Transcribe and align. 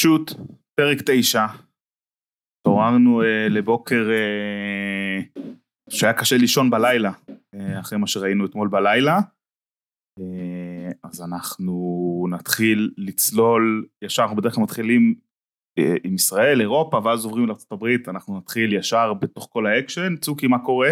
שוט, 0.00 0.32
פרק 0.74 0.98
תשע. 1.06 1.46
התעוררנו 2.60 3.22
אה, 3.22 3.24
לבוקר 3.50 4.08
אה, 4.08 5.40
שהיה 5.90 6.12
קשה 6.12 6.36
לישון 6.36 6.70
בלילה, 6.70 7.12
אה, 7.30 7.58
אחרי 7.80 7.98
מה 7.98 8.06
שראינו 8.06 8.46
אתמול 8.46 8.68
בלילה. 8.68 9.18
אה, 10.20 10.22
אז 11.04 11.22
אנחנו 11.22 12.26
נתחיל 12.30 12.90
לצלול, 12.98 13.86
ישר 14.04 14.22
אנחנו 14.22 14.36
בדרך 14.36 14.54
כלל 14.54 14.64
מתחילים 14.64 15.14
אה, 15.80 15.82
עם 16.04 16.14
ישראל, 16.14 16.60
אירופה, 16.60 17.00
ואז 17.04 17.24
עוברים 17.24 17.46
לארה"ב, 17.46 17.86
אנחנו 18.08 18.38
נתחיל 18.38 18.72
ישר 18.72 19.14
בתוך 19.14 19.48
כל 19.52 19.66
האקשן. 19.66 20.16
צוקי, 20.16 20.46
מה 20.46 20.58
קורה? 20.58 20.90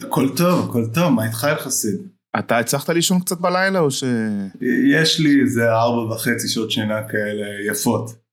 הכל 0.00 0.26
טוב, 0.36 0.68
הכל 0.70 0.84
טוב, 0.94 1.08
מה 1.12 1.26
איתך 1.26 1.46
יחסית? 1.52 2.00
אתה 2.38 2.58
הצלחת 2.58 2.90
לישון 2.90 3.20
קצת 3.20 3.40
בלילה 3.40 3.78
או 3.78 3.90
ש... 3.90 4.04
יש 4.92 5.20
לי 5.20 5.40
איזה 5.40 5.72
ארבע 5.72 6.14
וחצי 6.14 6.48
שעות 6.48 6.70
שינה 6.70 7.08
כאלה 7.08 7.46
יפות. 7.70 8.23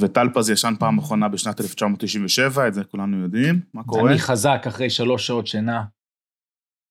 וטלפז 0.00 0.50
ישן 0.50 0.74
פעם 0.78 0.98
אחרונה 0.98 1.28
בשנת 1.28 1.60
1997, 1.60 2.68
את 2.68 2.74
זה 2.74 2.84
כולנו 2.84 3.22
יודעים, 3.22 3.60
מה 3.74 3.82
קורה? 3.84 4.10
אני 4.10 4.18
חזק 4.18 4.62
אחרי 4.68 4.90
שלוש 4.90 5.26
שעות 5.26 5.46
שינה. 5.46 5.84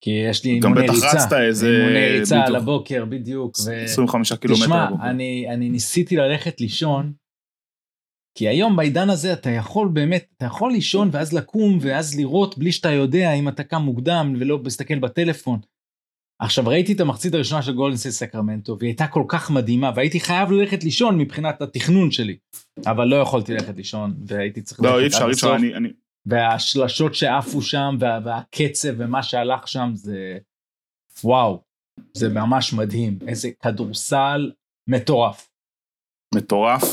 כי 0.03 0.09
יש 0.29 0.43
לי 0.45 0.59
גם 0.59 0.71
אימוני 0.71 0.87
בטח 0.87 0.93
ריצה. 0.95 1.17
רצת 1.25 1.33
איזה- 1.33 1.67
אימוני 1.67 2.19
ריצה. 2.19 2.45
על 2.45 2.55
הבוקר, 2.55 3.05
בדיוק. 3.05 3.55
ו- 3.65 3.83
25 3.83 4.33
קילומטר. 4.33 4.63
תשמע. 4.65 4.87
אני, 5.09 5.45
אני 5.53 5.69
ניסיתי 5.69 6.15
ללכת 6.15 6.61
לישון, 6.61 7.13
כי 8.37 8.47
היום 8.47 8.75
בעידן 8.75 9.09
הזה 9.09 9.33
אתה 9.33 9.49
יכול 9.49 9.89
באמת, 9.93 10.25
אתה 10.37 10.45
יכול 10.45 10.71
לישון 10.71 11.09
ואז 11.11 11.33
לקום 11.33 11.77
ואז 11.81 12.15
לראות 12.19 12.57
בלי 12.57 12.71
שאתה 12.71 12.91
יודע 12.91 13.33
אם 13.33 13.47
אתה 13.49 13.63
קם 13.63 13.81
מוקדם 13.81 14.33
ולא 14.39 14.59
מסתכל 14.63 14.99
בטלפון. 14.99 15.59
עכשיו 16.39 16.67
ראיתי 16.67 16.93
את 16.93 16.99
המחצית 16.99 17.33
הראשונה 17.33 17.61
של 17.61 17.73
גולדנסי 17.73 18.11
סקרמנטו 18.11 18.77
והיא 18.79 18.87
הייתה 18.89 19.07
כל 19.07 19.23
כך 19.27 19.51
מדהימה 19.51 19.91
והייתי 19.95 20.19
חייב 20.19 20.51
ללכת 20.51 20.83
לישון 20.83 21.17
מבחינת 21.17 21.61
התכנון 21.61 22.11
שלי 22.11 22.37
אבל 22.85 23.05
לא 23.05 23.15
יכולתי 23.15 23.53
ללכת 23.53 23.75
לישון 23.75 24.13
והייתי 24.25 24.61
צריך 24.61 24.81
לא, 24.81 24.89
ללכת 24.89 25.01
אי 25.01 25.07
אפשר, 25.07 25.25
אי 25.27 25.31
אפשר. 25.31 25.55
אני... 25.55 25.75
אני- 25.75 25.93
והשלשות 26.25 27.15
שעפו 27.15 27.61
שם 27.61 27.97
וה, 27.99 28.19
והקצב 28.25 28.89
ומה 28.97 29.23
שהלך 29.23 29.67
שם 29.67 29.89
זה 29.93 30.37
וואו 31.23 31.63
זה 32.13 32.29
ממש 32.29 32.73
מדהים 32.73 33.19
איזה 33.27 33.49
כדורסל 33.63 34.51
מטורף. 34.89 35.49
מטורף. 36.35 36.83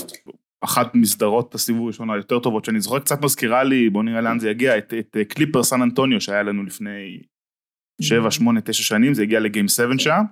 אחת 0.64 0.94
מסדרות 0.94 1.54
הסיבוב 1.54 1.84
הראשון 1.84 2.10
היותר 2.10 2.38
טובות 2.38 2.64
שאני 2.64 2.80
זוכר, 2.80 2.98
קצת 2.98 3.22
מזכירה 3.24 3.64
לי, 3.64 3.90
בוא 3.90 4.02
נראה 4.02 4.20
לאן 4.20 4.38
זה 4.38 4.50
יגיע, 4.50 4.78
את, 4.78 4.94
את 4.98 5.16
אה, 5.16 5.24
קליפר 5.24 5.62
סן 5.62 5.82
אנטוניו 5.82 6.20
שהיה 6.20 6.42
לנו 6.42 6.62
לפני 6.62 7.22
7, 8.00 8.30
8, 8.30 8.60
9 8.60 8.82
שנים, 8.82 9.14
זה 9.14 9.22
הגיע 9.22 9.40
לגיים 9.40 9.68
7 9.68 9.88
שם. 9.98 10.22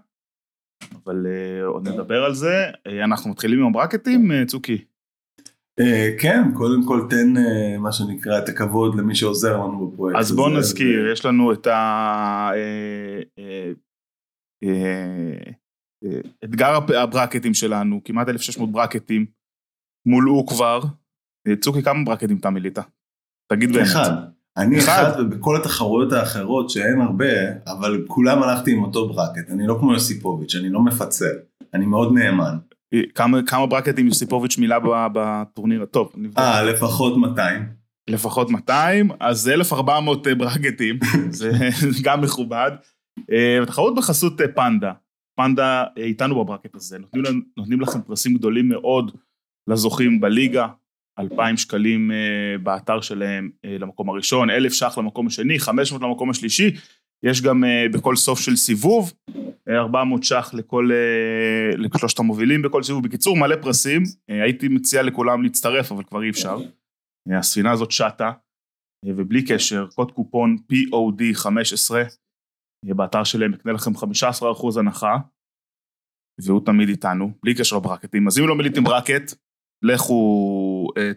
אבל 1.05 1.27
uh, 1.27 1.65
עוד 1.67 1.89
נדבר 1.89 2.25
על 2.25 2.35
זה. 2.35 2.71
Uh, 2.89 2.91
אנחנו 3.05 3.31
מתחילים 3.31 3.61
עם 3.61 3.67
הברקטים, 3.67 4.31
uh, 4.31 4.47
צוקי. 4.47 4.85
אה, 5.81 6.11
כן, 6.21 6.43
קודם 6.55 6.87
כל 6.87 7.07
תן 7.11 7.37
אה, 7.37 7.79
מה 7.79 7.93
שנקרא 7.93 8.39
את 8.39 8.49
הכבוד 8.49 8.95
למי 8.95 9.15
שעוזר 9.15 9.57
לנו 9.57 9.89
בפרויקט 9.89 10.19
אז 10.19 10.33
בוא. 10.33 10.51
נזכיר, 10.59 11.11
יש 11.13 11.25
לנו 11.25 11.53
את 11.53 11.67
ה... 11.67 12.51
אה, 12.55 13.21
אה, 13.39 13.73
אה, 14.65 15.53
אה, 16.05 16.21
אתגר 16.45 16.79
הברקטים 17.03 17.55
שלנו, 17.55 18.01
כמעט 18.05 18.29
1,600 18.29 18.73
ברקטים, 18.73 19.27
מולאו 20.07 20.47
כבר. 20.47 20.81
אה, 21.49 21.57
צוקי, 21.57 21.83
כמה 21.83 22.05
ברקטים 22.05 22.37
אתה 22.37 22.51
מילאת? 22.51 22.79
תגיד 23.53 23.73
באמת. 23.73 23.87
אחד. 23.87 24.11
אני 24.57 24.79
אחד. 24.79 25.13
ובכל 25.21 25.57
התחרויות 25.57 26.13
האחרות 26.13 26.71
שאין 26.71 27.01
הרבה, 27.01 27.27
אבל 27.67 28.05
כולם 28.07 28.43
הלכתי 28.43 28.73
עם 28.73 28.83
אותו 28.83 29.09
ברקט. 29.09 29.51
אני 29.51 29.67
לא 29.67 29.77
כמו 29.81 29.93
יוסיפוביץ', 29.93 30.55
אני 30.55 30.69
לא 30.69 30.81
מפצל. 30.83 31.35
אני 31.75 31.87
מאוד 31.87 32.13
נאמן. 32.15 32.57
אה, 32.95 33.01
כמה, 33.15 33.39
כמה 33.47 33.67
ברקטים 33.67 34.07
יוסיפוביץ' 34.07 34.59
מילא 34.59 34.79
ב- 34.79 35.07
בטורניר? 35.13 35.81
נבדוק. 36.17 36.39
אה, 36.39 36.63
לפחות 36.63 37.17
200. 37.17 37.69
לפחות 38.11 38.51
200, 38.51 39.11
אז 39.21 39.41
זה 39.41 39.55
1,400 39.55 40.27
ברקטים, 40.39 40.99
זה 41.31 41.51
גם 42.03 42.21
מכובד. 42.21 42.71
אה, 43.33 43.59
תחרות 43.67 43.95
בחסות 43.95 44.41
אה, 44.41 44.49
פנדה. 44.49 44.93
פנדה 45.37 45.85
אה, 45.99 46.03
איתנו 46.03 46.45
בברקט 46.45 46.75
הזה, 46.75 46.99
נותנים, 46.99 47.25
לנו- 47.25 47.41
נותנים 47.57 47.81
לכם 47.81 48.01
פרסים 48.03 48.35
גדולים 48.35 48.69
מאוד 48.69 49.11
לזוכים 49.69 50.21
בליגה, 50.21 50.67
2,000 51.19 51.57
שקלים 51.57 52.11
אה, 52.11 52.59
באתר 52.63 53.01
שלהם 53.01 53.51
אה, 53.65 53.77
למקום 53.79 54.11
הראשון, 54.11 54.51
1,000 54.51 54.73
ש"ח 54.73 54.99
למקום 54.99 55.27
השני, 55.27 55.59
500 55.59 56.03
למקום 56.03 56.31
השלישי, 56.31 56.71
יש 57.25 57.43
גם 57.43 57.65
אה, 57.65 57.87
בכל 57.93 58.17
סוף 58.17 58.41
של 58.41 58.57
סיבוב, 58.57 59.13
אה, 59.69 59.79
400 59.79 60.23
ש"ח 60.23 60.55
לכל, 60.55 60.91
לשלושת 61.79 62.19
המובילים 62.19 62.63
בכל 62.63 62.83
סיבוב. 62.83 63.05
בקיצור, 63.05 63.37
מלא 63.37 63.57
פרסים, 63.63 64.03
הייתי 64.29 64.69
מציע 64.69 65.03
לכולם 65.03 65.43
להצטרף, 65.43 65.93
אבל 65.93 66.05
כבר 66.05 66.23
אי 66.23 66.31
אפשר. 66.31 66.59
הספינה 67.39 67.73
הזאת 67.73 67.91
שטה, 67.91 68.33
ובלי 69.07 69.45
קשר, 69.45 69.87
קוד 69.95 70.13
קופון 70.13 70.57
POD 70.73 71.23
15, 71.35 72.03
אה, 72.89 72.95
באתר 72.95 73.25
שלהם 73.25 73.55
יקנה 73.55 73.73
לכם 73.73 73.91
15% 73.97 74.77
הנחה, 74.79 75.17
והוא 76.45 76.65
תמיד 76.67 76.89
איתנו, 76.89 77.33
בלי 77.43 77.55
קשר 77.55 77.77
לברקטים. 77.77 78.27
אז 78.27 78.39
אם 78.39 78.49
לא 78.49 78.55
מילאתם 78.55 78.85
ברקט, 78.85 79.35
לכו 79.85 80.15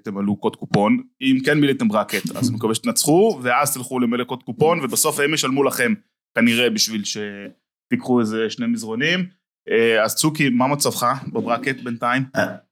תמלאו 0.03 0.35
קוד 0.35 0.55
קופון. 0.55 1.03
אם 1.21 1.37
כן 1.45 1.59
מילאתם 1.59 1.87
ברקט, 1.87 2.35
אז 2.35 2.49
אני 2.49 2.57
מקווה 2.57 2.75
שתנצחו, 2.75 3.39
ואז 3.43 3.73
תלכו 3.73 3.99
למלא 3.99 4.23
קוד 4.23 4.43
קופון, 4.43 4.79
ובסוף 4.83 5.19
הם 5.19 5.33
ישלמו 5.33 5.63
לכם, 5.63 5.93
כנראה, 6.37 6.69
בשביל 6.69 7.03
שתיקחו 7.03 8.19
איזה 8.19 8.49
שני 8.49 8.67
מזרונים. 8.67 9.25
אה, 9.69 10.03
אז 10.03 10.15
צוקי, 10.15 10.49
מה 10.49 10.67
מצבך 10.67 11.05
בברקט 11.33 11.81
בינתיים? 11.81 12.23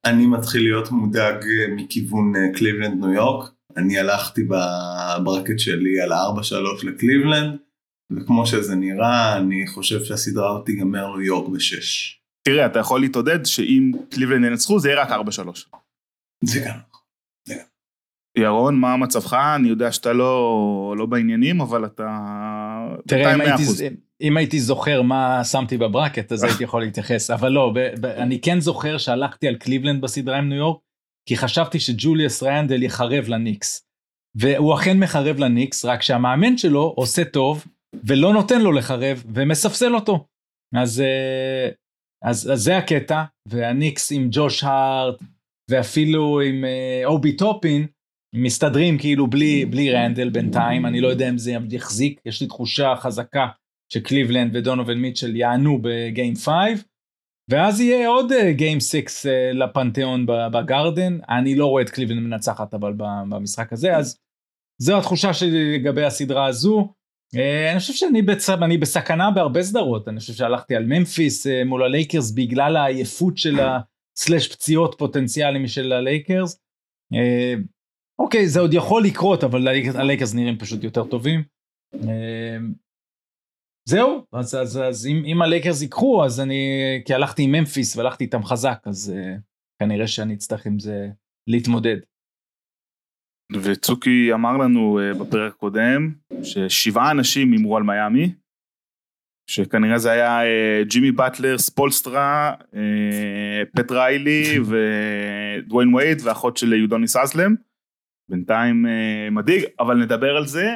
אני 0.05 0.27
מתחיל 0.27 0.61
להיות 0.63 0.91
מודאג 0.91 1.35
אה, 1.35 1.75
מכיוון 1.75 2.35
אה, 2.35 2.53
קליבלנד 2.53 3.05
ניו 3.05 3.13
יורק. 3.13 3.51
אני 3.77 3.99
הלכתי 3.99 4.43
בברקט 4.43 5.59
שלי 5.59 6.01
על 6.01 6.11
ה-4-3 6.11 6.87
לקליבלנד, 6.87 7.57
וכמו 8.11 8.45
שזה 8.45 8.75
נראה, 8.75 9.37
אני 9.37 9.67
חושב 9.67 10.03
שהסדרה 10.03 10.51
הזאת 10.51 10.65
תיגמר 10.65 11.07
ניו 11.07 11.21
יורק 11.21 11.49
בשש. 11.49 12.19
תראה, 12.43 12.65
אתה 12.65 12.79
יכול 12.79 13.01
להתעודד 13.01 13.45
שאם 13.45 13.91
קליבלנד 14.09 14.45
ינצחו, 14.45 14.79
זה 14.79 14.89
יהיה 14.89 15.01
רק 15.01 15.09
4-3. 15.09 15.75
זה 16.45 16.59
גם. 16.67 16.77
ירון, 18.37 18.75
מה 18.75 18.97
מצבך? 18.97 19.33
אני 19.55 19.67
יודע 19.67 19.91
שאתה 19.91 20.13
לא, 20.13 20.95
לא 20.97 21.05
בעניינים, 21.05 21.61
אבל 21.61 21.85
אתה... 21.85 22.07
תראה, 23.07 23.35
אם 23.35 23.41
הייתי, 23.41 23.63
100%. 23.63 23.65
אם 24.21 24.37
הייתי 24.37 24.59
זוכר 24.59 25.01
מה 25.01 25.43
שמתי 25.43 25.77
בברקט, 25.77 26.31
אז 26.31 26.43
הייתי 26.43 26.63
יכול 26.67 26.81
להתייחס, 26.81 27.29
אבל 27.29 27.49
לא, 27.49 27.71
ב, 27.75 27.79
ב, 28.01 28.05
אני 28.05 28.41
כן 28.41 28.59
זוכר 28.59 28.97
שהלכתי 28.97 29.47
על 29.47 29.55
קליבלנד 29.55 30.01
בסדרה 30.01 30.37
עם 30.37 30.49
ניו 30.49 30.57
יורק, 30.57 30.81
כי 31.29 31.37
חשבתי 31.37 31.79
שג'וליאס 31.79 32.43
ריינדל 32.43 32.83
יחרב 32.83 33.27
לניקס. 33.27 33.87
והוא 34.35 34.75
אכן 34.75 34.99
מחרב 34.99 35.37
לניקס, 35.37 35.85
רק 35.85 36.01
שהמאמן 36.01 36.57
שלו 36.57 36.93
עושה 36.97 37.25
טוב, 37.25 37.65
ולא 38.03 38.33
נותן 38.33 38.61
לו 38.61 38.71
לחרב, 38.71 39.23
ומספסל 39.33 39.95
אותו. 39.95 40.27
אז, 40.75 41.01
אה, 41.01 41.69
אז, 42.23 42.51
אז 42.51 42.59
זה 42.59 42.77
הקטע, 42.77 43.23
והניקס 43.47 44.11
עם 44.11 44.27
ג'וש 44.31 44.63
הארט, 44.63 45.21
ואפילו 45.73 46.41
עם 46.41 46.65
אה, 46.65 47.01
אובי 47.05 47.35
טופין, 47.35 47.87
מסתדרים 48.35 48.97
כאילו 48.97 49.27
בלי, 49.27 49.65
בלי 49.65 49.91
רנדל 49.91 50.29
בינתיים, 50.29 50.85
אני 50.85 51.01
לא 51.01 51.07
יודע 51.07 51.29
אם 51.29 51.37
זה 51.37 51.53
יחזיק, 51.71 52.21
יש 52.25 52.41
לי 52.41 52.47
תחושה 52.47 52.93
חזקה 52.95 53.47
שקליבלנד 53.93 54.55
ודונובל 54.55 54.95
מיטשל 54.95 55.35
יענו 55.35 55.79
בגיים 55.81 56.33
5, 56.35 56.53
ואז 57.49 57.81
יהיה 57.81 58.07
עוד 58.07 58.31
גיים 58.51 58.79
6 58.79 59.25
לפנתיאון 59.53 60.25
ב- 60.25 60.47
בגרדן, 60.51 61.17
אני 61.29 61.55
לא 61.55 61.65
רואה 61.65 61.83
את 61.83 61.89
קליבלנד 61.89 62.19
מנצחת 62.19 62.73
אבל 62.73 62.93
במשחק 63.29 63.73
הזה, 63.73 63.97
אז 63.97 64.17
זו 64.81 64.97
התחושה 64.97 65.33
שלי 65.33 65.77
לגבי 65.77 66.03
הסדרה 66.03 66.45
הזו. 66.45 66.93
אה, 67.35 67.71
אני 67.71 67.79
חושב 67.79 67.93
שאני 67.93 68.21
בצ... 68.21 68.49
אני 68.49 68.77
בסכנה 68.77 69.31
בהרבה 69.31 69.63
סדרות, 69.63 70.07
אני 70.07 70.19
חושב 70.19 70.33
שהלכתי 70.33 70.75
על 70.75 70.85
ממפיס 70.85 71.47
אה, 71.47 71.63
מול 71.65 71.83
הלייקרס 71.83 72.31
בגלל 72.31 72.77
העייפות 72.77 73.37
של 73.37 73.59
ה- 74.17 74.27
slash 74.27 74.51
פציעות 74.51 74.95
פוטנציאליים 74.97 75.67
של 75.67 75.91
הלייקרס. 75.93 76.59
אה, 77.13 77.53
אוקיי, 78.19 78.47
זה 78.47 78.59
עוד 78.59 78.73
יכול 78.73 79.03
לקרות, 79.03 79.43
אבל 79.43 79.67
הלייקרס- 79.67 80.35
נראים 80.35 80.57
פשוט 80.57 80.83
יותר 80.83 81.03
טובים. 81.03 81.43
אה, 81.93 82.57
זהו, 83.89 84.25
אז, 84.33 84.55
אז, 84.55 84.77
אז 84.77 85.07
אם, 85.07 85.23
אם 85.25 85.41
הלייקרס 85.41 85.81
ייקחו, 85.81 86.25
אז 86.25 86.39
אני, 86.39 86.69
כי 87.05 87.13
הלכתי 87.13 87.43
עם 87.43 87.51
ממפיס 87.51 87.97
והלכתי 87.97 88.23
איתם 88.23 88.43
חזק, 88.43 88.79
אז 88.85 89.13
uh, 89.15 89.41
כנראה 89.79 90.07
שאני 90.07 90.33
אצטרך 90.33 90.65
עם 90.65 90.79
זה 90.79 91.09
להתמודד. 91.47 91.97
וצוקי 93.63 94.33
אמר 94.33 94.57
לנו 94.57 94.99
אה, 94.99 95.13
בפרק 95.13 95.53
הקודם 95.53 96.13
ששבעה 96.43 97.11
אנשים 97.11 97.51
הימרו 97.51 97.77
על 97.77 97.83
מיאמי, 97.83 98.33
שכנראה 99.47 99.97
זה 99.97 100.11
היה 100.11 100.43
אה, 100.43 100.83
ג'ימי 100.83 101.11
באטלר, 101.11 101.57
ספולסטרה, 101.57 102.53
אה, 102.75 103.63
פט 103.75 103.91
ריילי 103.91 104.43
ודוויין 104.69 105.93
וייד 105.93 106.21
ואחות 106.23 106.57
של 106.57 106.73
יודוניס 106.73 107.15
אזלם. 107.15 107.55
בינתיים 108.29 108.85
אה, 108.85 109.29
מדאיג, 109.31 109.63
אבל 109.79 109.97
נדבר 109.97 110.37
על 110.37 110.45
זה. 110.45 110.75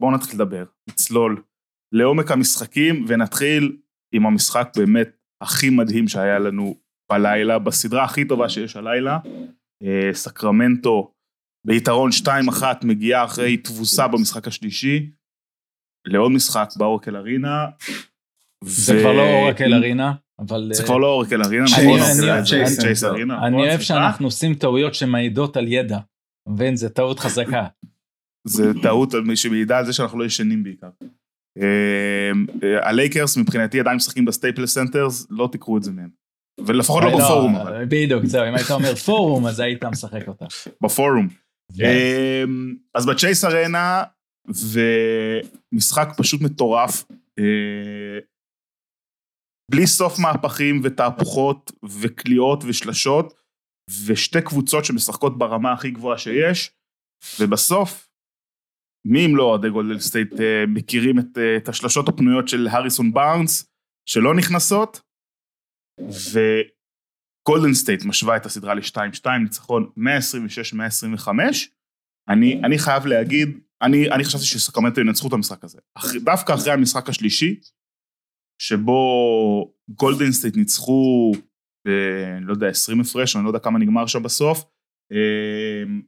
בואו 0.00 0.14
נתחיל 0.14 0.34
לדבר, 0.34 0.64
נצלול 0.88 1.42
לעומק 1.92 2.30
המשחקים 2.30 3.04
ונתחיל 3.08 3.76
עם 4.14 4.26
המשחק 4.26 4.68
באמת 4.76 5.08
הכי 5.42 5.70
מדהים 5.70 6.08
שהיה 6.08 6.38
לנו 6.38 6.76
בלילה, 7.12 7.58
בסדרה 7.58 8.04
הכי 8.04 8.24
טובה 8.24 8.48
שיש 8.48 8.76
הלילה. 8.76 9.18
סקרמנטו 10.12 11.12
ביתרון 11.66 12.10
2-1 12.24 12.62
מגיעה 12.84 13.24
אחרי 13.24 13.56
תבוסה 13.56 14.08
במשחק 14.08 14.46
השלישי, 14.46 15.10
לעוד 16.06 16.32
משחק 16.32 16.68
באורקל 16.76 17.16
ארינה. 17.16 17.66
זה 18.64 18.96
כבר 19.00 19.12
לא 19.12 19.22
אורקל 19.32 19.74
ארינה, 19.74 20.12
אבל... 20.38 20.70
זה 20.74 20.82
כבר 20.84 20.96
לא 20.98 21.06
אורקל 21.06 21.42
ארינה, 21.42 21.64
אני- 21.78 21.86
נכון? 21.86 22.00
אני- 22.00 22.14
זה 22.14 22.34
אני- 22.62 22.76
צ'ייס 22.80 23.04
ארינה. 23.04 23.38
אני 23.46 23.50
נכון? 23.56 23.68
אוהב? 23.68 23.80
שאנחנו... 23.80 24.26
עושים 24.26 24.54
טעויות 24.54 24.94
שמעידות 24.94 25.56
על 25.56 25.68
ידע. 25.68 25.98
מבין? 26.48 26.76
זה 26.76 26.88
טעות 26.88 27.18
חזקה. 27.20 27.66
זה 28.48 28.72
טעות 28.82 29.14
על 29.14 29.20
מי 29.20 29.36
שמעידה 29.36 29.78
על 29.78 29.86
זה 29.86 29.92
שאנחנו 29.92 30.18
לא 30.18 30.24
ישנים 30.24 30.62
בעיקר. 30.62 30.88
אה, 31.58 32.30
אה, 32.62 32.88
הלייקרס 32.88 33.36
מבחינתי 33.36 33.80
עדיין 33.80 33.96
משחקים 33.96 34.24
בסטייפל 34.24 34.66
סנטרס, 34.66 35.26
לא 35.30 35.48
תקחו 35.52 35.76
את 35.76 35.82
זה 35.82 35.92
מהם. 35.92 36.08
ולפחות 36.66 37.02
לא 37.04 37.10
לא, 37.10 37.18
בפורום. 37.18 37.54
בדיוק, 37.88 38.24
זהו, 38.24 38.48
אם 38.48 38.54
היית 38.54 38.70
אומר 38.70 38.94
פורום, 38.94 39.46
אז 39.46 39.60
היית 39.60 39.84
משחק 39.84 40.28
אותה. 40.28 40.44
בפורום. 40.82 41.28
אמ, 41.80 42.74
אז 42.94 43.06
בצ'ייס 43.06 43.44
ארנה, 43.44 44.02
ומשחק 44.48 46.08
פשוט 46.18 46.40
מטורף, 46.40 47.04
אה, 47.38 48.18
בלי 49.70 49.86
סוף 49.86 50.18
מהפכים 50.18 50.80
ותהפוכות 50.84 51.72
וקליעות 52.00 52.64
ושלשות, 52.66 53.34
ושתי 54.06 54.42
קבוצות 54.42 54.84
שמשחקות 54.84 55.38
ברמה 55.38 55.72
הכי 55.72 55.90
גבוהה 55.90 56.18
שיש, 56.18 56.70
ובסוף, 57.40 58.10
מי 59.06 59.26
אם 59.26 59.36
לא 59.36 59.42
אוהדי 59.42 59.70
גולדן 59.70 59.98
סטייט 59.98 60.40
אה, 60.40 60.64
מכירים 60.68 61.18
את, 61.18 61.38
אה, 61.38 61.56
את 61.56 61.68
השלשות 61.68 62.08
הפנויות 62.08 62.48
של 62.48 62.68
הריסון 62.68 63.12
בארנס, 63.12 63.70
שלא 64.08 64.34
נכנסות, 64.34 65.00
וגולדן 66.00 67.74
סטייט 67.74 68.04
משווה 68.04 68.36
את 68.36 68.46
הסדרה 68.46 68.74
ל-2-2, 68.74 69.28
ניצחון 69.42 69.90
126-125. 69.98 71.28
אני, 72.28 72.60
אני 72.64 72.78
חייב 72.78 73.06
להגיד, 73.06 73.60
אני, 73.82 74.10
אני 74.10 74.24
חשבתי 74.24 74.44
שסקרמנטו 74.44 75.00
ינצחו 75.00 75.28
את 75.28 75.32
המשחק 75.32 75.64
הזה. 75.64 75.78
אח, 75.94 76.14
דווקא 76.24 76.54
אחרי 76.54 76.72
המשחק 76.72 77.08
השלישי, 77.08 77.60
שבו 78.62 79.00
גולדן 79.88 80.32
סטייט 80.32 80.56
ניצחו, 80.56 81.32
ב, 81.86 81.90
אני 82.36 82.46
לא 82.46 82.52
יודע, 82.52 82.68
20 82.68 83.00
הפרש, 83.00 83.36
אני 83.36 83.44
לא 83.44 83.48
יודע 83.48 83.58
כמה 83.58 83.78
נגמר 83.78 84.06
שם 84.06 84.22
בסוף, 84.22 84.64
אמ, 85.12 86.02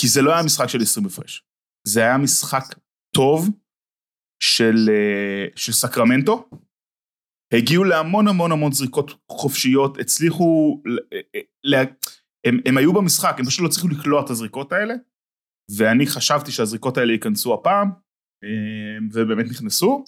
כי 0.00 0.08
זה 0.08 0.22
לא 0.22 0.32
היה 0.34 0.42
משחק 0.42 0.68
של 0.68 0.82
20 0.82 1.06
הפרש. 1.06 1.44
זה 1.86 2.00
היה 2.00 2.18
משחק 2.18 2.64
טוב 3.14 3.48
של, 4.42 4.88
אה, 4.88 5.46
של 5.56 5.72
סקרמנטו, 5.72 6.48
הגיעו 7.52 7.84
להמון 7.84 8.28
המון 8.28 8.52
המון 8.52 8.72
זריקות 8.72 9.10
חופשיות, 9.30 9.98
הצליחו, 9.98 10.82
ל- 10.86 11.16
ל- 11.64 11.84
הם, 12.46 12.58
הם 12.66 12.76
היו 12.76 12.92
במשחק, 12.92 13.36
הם 13.38 13.44
פשוט 13.44 13.60
לא 13.60 13.66
הצליחו 13.66 13.88
לקלוע 13.88 14.24
את 14.24 14.30
הזריקות 14.30 14.72
האלה, 14.72 14.94
ואני 15.76 16.06
חשבתי 16.06 16.50
שהזריקות 16.50 16.98
האלה 16.98 17.12
ייכנסו 17.12 17.54
הפעם, 17.54 17.90
אה, 18.44 18.98
ובאמת 19.12 19.46
נכנסו, 19.50 20.04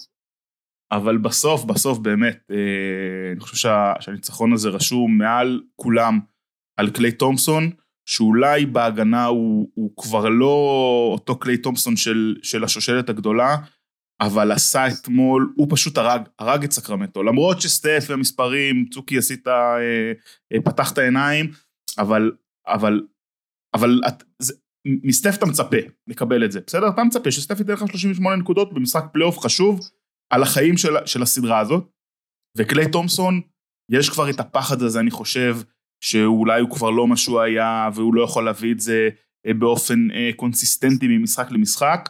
אבל 0.91 1.17
בסוף, 1.17 1.63
בסוף 1.63 1.97
באמת, 1.97 2.51
אה, 2.51 3.31
אני 3.31 3.39
חושב 3.39 3.55
שה, 3.55 3.93
שהניצחון 3.99 4.53
הזה 4.53 4.69
רשום 4.69 5.17
מעל 5.17 5.61
כולם 5.75 6.19
על 6.79 6.89
קליי 6.89 7.11
תומפסון, 7.11 7.71
שאולי 8.09 8.65
בהגנה 8.65 9.25
הוא, 9.25 9.71
הוא 9.73 9.91
כבר 9.97 10.29
לא 10.29 10.55
אותו 11.13 11.39
קליי 11.39 11.57
תומפסון 11.57 11.95
של, 11.95 12.35
של 12.43 12.63
השושלת 12.63 13.09
הגדולה, 13.09 13.55
אבל 14.21 14.51
עשה 14.51 14.87
אתמול, 14.87 15.53
הוא 15.55 15.67
פשוט 15.69 15.97
הרג, 15.97 16.21
הרג 16.39 16.63
את 16.63 16.71
סקרמנטו. 16.71 17.23
למרות 17.23 17.61
שסטף 17.61 18.05
והמספרים, 18.09 18.85
צוקי 18.93 19.17
עשית, 19.17 19.47
אה, 19.47 20.61
פתח 20.65 20.91
את 20.91 20.97
העיניים, 20.97 21.51
אבל, 21.97 22.31
אבל, 22.67 23.01
אבל 23.73 24.01
את, 24.07 24.23
זה, 24.39 24.53
מסטף 24.87 25.35
אתה 25.37 25.45
מצפה 25.45 25.77
לקבל 26.07 26.45
את 26.45 26.51
זה, 26.51 26.59
בסדר? 26.67 26.89
אתה 26.89 27.03
מצפה 27.03 27.31
שסטף 27.31 27.59
ייתן 27.59 27.73
לך 27.73 27.79
38 27.87 28.35
נקודות 28.35 28.73
במשחק 28.73 29.03
פלייאוף 29.13 29.39
חשוב 29.39 29.79
על 30.29 30.43
החיים 30.43 30.77
של, 30.77 30.93
של 31.05 31.21
הסדרה 31.21 31.59
הזאת, 31.59 31.89
וקליי 32.57 32.91
תומסון, 32.91 33.41
יש 33.91 34.09
כבר 34.09 34.29
את 34.29 34.39
הפחד 34.39 34.81
הזה, 34.81 34.99
אני 34.99 35.11
חושב, 35.11 35.57
שאולי 36.03 36.61
הוא 36.61 36.69
כבר 36.69 36.89
לא 36.89 37.07
מה 37.07 37.17
שהוא 37.17 37.39
היה, 37.39 37.89
והוא 37.95 38.13
לא 38.13 38.21
יכול 38.21 38.45
להביא 38.45 38.73
את 38.73 38.79
זה 38.79 39.09
אה, 39.47 39.53
באופן 39.53 40.11
אה, 40.11 40.29
קונסיסטנטי 40.35 41.07
ממשחק 41.07 41.51
למשחק. 41.51 42.09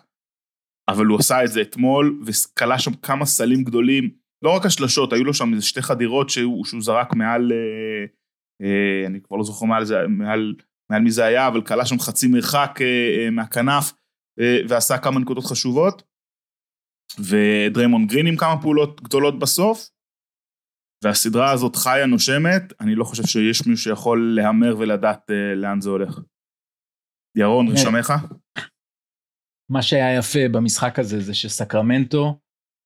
אבל 0.89 1.05
הוא 1.05 1.19
עשה 1.19 1.43
את 1.43 1.51
זה 1.51 1.61
אתמול, 1.61 2.21
וקלע 2.25 2.79
שם 2.79 2.93
כמה 2.93 3.25
סלים 3.25 3.63
גדולים, 3.63 4.09
לא 4.41 4.55
רק 4.55 4.65
השלשות, 4.65 5.13
היו 5.13 5.23
לו 5.23 5.33
שם 5.33 5.53
איזה 5.53 5.65
שתי 5.65 5.81
חדירות 5.81 6.29
שהוא, 6.29 6.65
שהוא 6.65 6.81
זרק 6.81 7.13
מעל, 7.13 7.51
אה, 7.51 8.05
אה, 8.61 9.07
אני 9.07 9.21
כבר 9.21 9.37
לא 9.37 9.43
זוכר 9.43 9.65
מעל, 9.65 9.85
זה, 9.85 10.07
מעל, 10.07 10.55
מעל 10.91 11.01
מי 11.01 11.11
זה 11.11 11.25
היה, 11.25 11.47
אבל 11.47 11.65
כלה 11.65 11.85
שם 11.85 11.99
חצי 11.99 12.27
מרחק 12.27 12.79
אה, 12.81 13.25
אה, 13.25 13.29
מהכנף, 13.31 13.93
אה, 14.39 14.57
ועשה 14.69 14.97
כמה 14.97 15.19
נקודות 15.19 15.43
חשובות, 15.45 16.03
ודריימון 17.19 18.07
גרין 18.07 18.27
עם 18.27 18.37
כמה 18.37 18.61
פעולות 18.61 19.01
גדולות 19.01 19.39
בסוף, 19.39 19.89
והסדרה 21.03 21.51
הזאת 21.51 21.75
חיה 21.75 22.05
נושמת, 22.05 22.73
אני 22.81 22.95
לא 22.95 23.03
חושב 23.03 23.23
שיש 23.23 23.67
מישהו 23.67 23.83
שיכול 23.83 24.35
להמר 24.35 24.77
ולדעת 24.77 25.31
לאן 25.55 25.81
זה 25.81 25.89
הולך. 25.89 26.19
ירון. 27.37 27.67
רשמך? 27.67 28.13
מה 29.71 29.81
שהיה 29.81 30.17
יפה 30.17 30.39
במשחק 30.51 30.99
הזה 30.99 31.19
זה 31.19 31.33
שסקרמנטו 31.33 32.39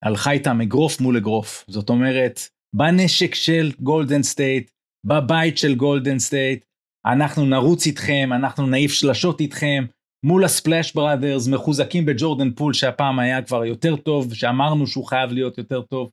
הלכה 0.04 0.32
איתם 0.32 0.62
אגרוף 0.62 1.02
מול 1.02 1.18
אגרוף. 1.18 1.66
זאת 1.68 1.90
אומרת, 1.90 2.40
בנשק 2.76 3.36
של 3.36 3.72
גולדן 3.80 4.24
סטייט, 4.24 4.72
בבית 5.06 5.58
של 5.58 5.76
גולדן 5.76 6.20
סטייט, 6.20 6.66
אנחנו 7.06 7.46
נרוץ 7.46 7.88
איתכם, 7.88 8.30
אנחנו 8.34 8.68
נעיף 8.68 8.92
שלשות 8.92 9.42
איתכם, 9.42 9.86
מול 10.26 10.46
הספלאש 10.46 10.94
ברדרס, 10.94 11.48
מחוזקים 11.48 12.06
בג'ורדן 12.06 12.52
פול 12.54 12.74
שהפעם 12.74 13.20
היה 13.20 13.42
כבר 13.42 13.66
יותר 13.66 13.96
טוב, 13.96 14.34
שאמרנו 14.34 14.88
שהוא 14.88 15.06
חייב 15.06 15.32
להיות 15.32 15.58
יותר 15.58 15.82
טוב. 15.82 16.10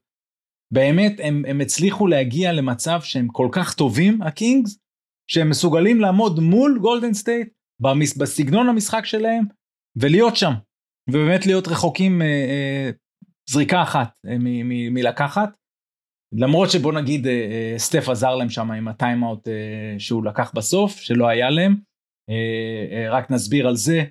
באמת, 0.73 1.19
הם, 1.23 1.43
הם 1.47 1.61
הצליחו 1.61 2.07
להגיע 2.07 2.53
למצב 2.53 3.01
שהם 3.01 3.27
כל 3.27 3.49
כך 3.51 3.73
טובים, 3.73 4.21
הקינגס, 4.21 4.77
שהם 5.31 5.49
מסוגלים 5.49 5.99
לעמוד 5.99 6.39
מול 6.39 6.79
גולדן 6.81 7.13
סטייט, 7.13 7.49
במס, 7.81 8.17
בסגנון 8.17 8.69
המשחק 8.69 9.05
שלהם, 9.05 9.43
ולהיות 9.95 10.35
שם, 10.35 10.51
ובאמת 11.09 11.45
להיות 11.45 11.67
רחוקים 11.67 12.21
אה, 12.21 12.27
אה, 12.27 12.89
זריקה 13.49 13.81
אחת 13.81 14.09
אה, 14.27 14.35
מלקחת. 14.91 15.60
למרות 16.33 16.71
שבוא 16.71 16.93
נגיד 16.93 17.27
אה, 17.27 17.31
אה, 17.33 17.73
סטף 17.77 18.09
עזר 18.09 18.35
להם 18.35 18.49
שם 18.49 18.71
עם 18.71 18.87
ה 18.87 18.95
timeout 18.95 19.47
אה, 19.47 19.53
שהוא 19.97 20.25
לקח 20.25 20.51
בסוף, 20.55 20.99
שלא 20.99 21.27
היה 21.27 21.49
להם. 21.49 21.75
רק 23.09 23.31
נסביר 23.31 23.67
על 23.67 23.75
זה, 23.75 24.03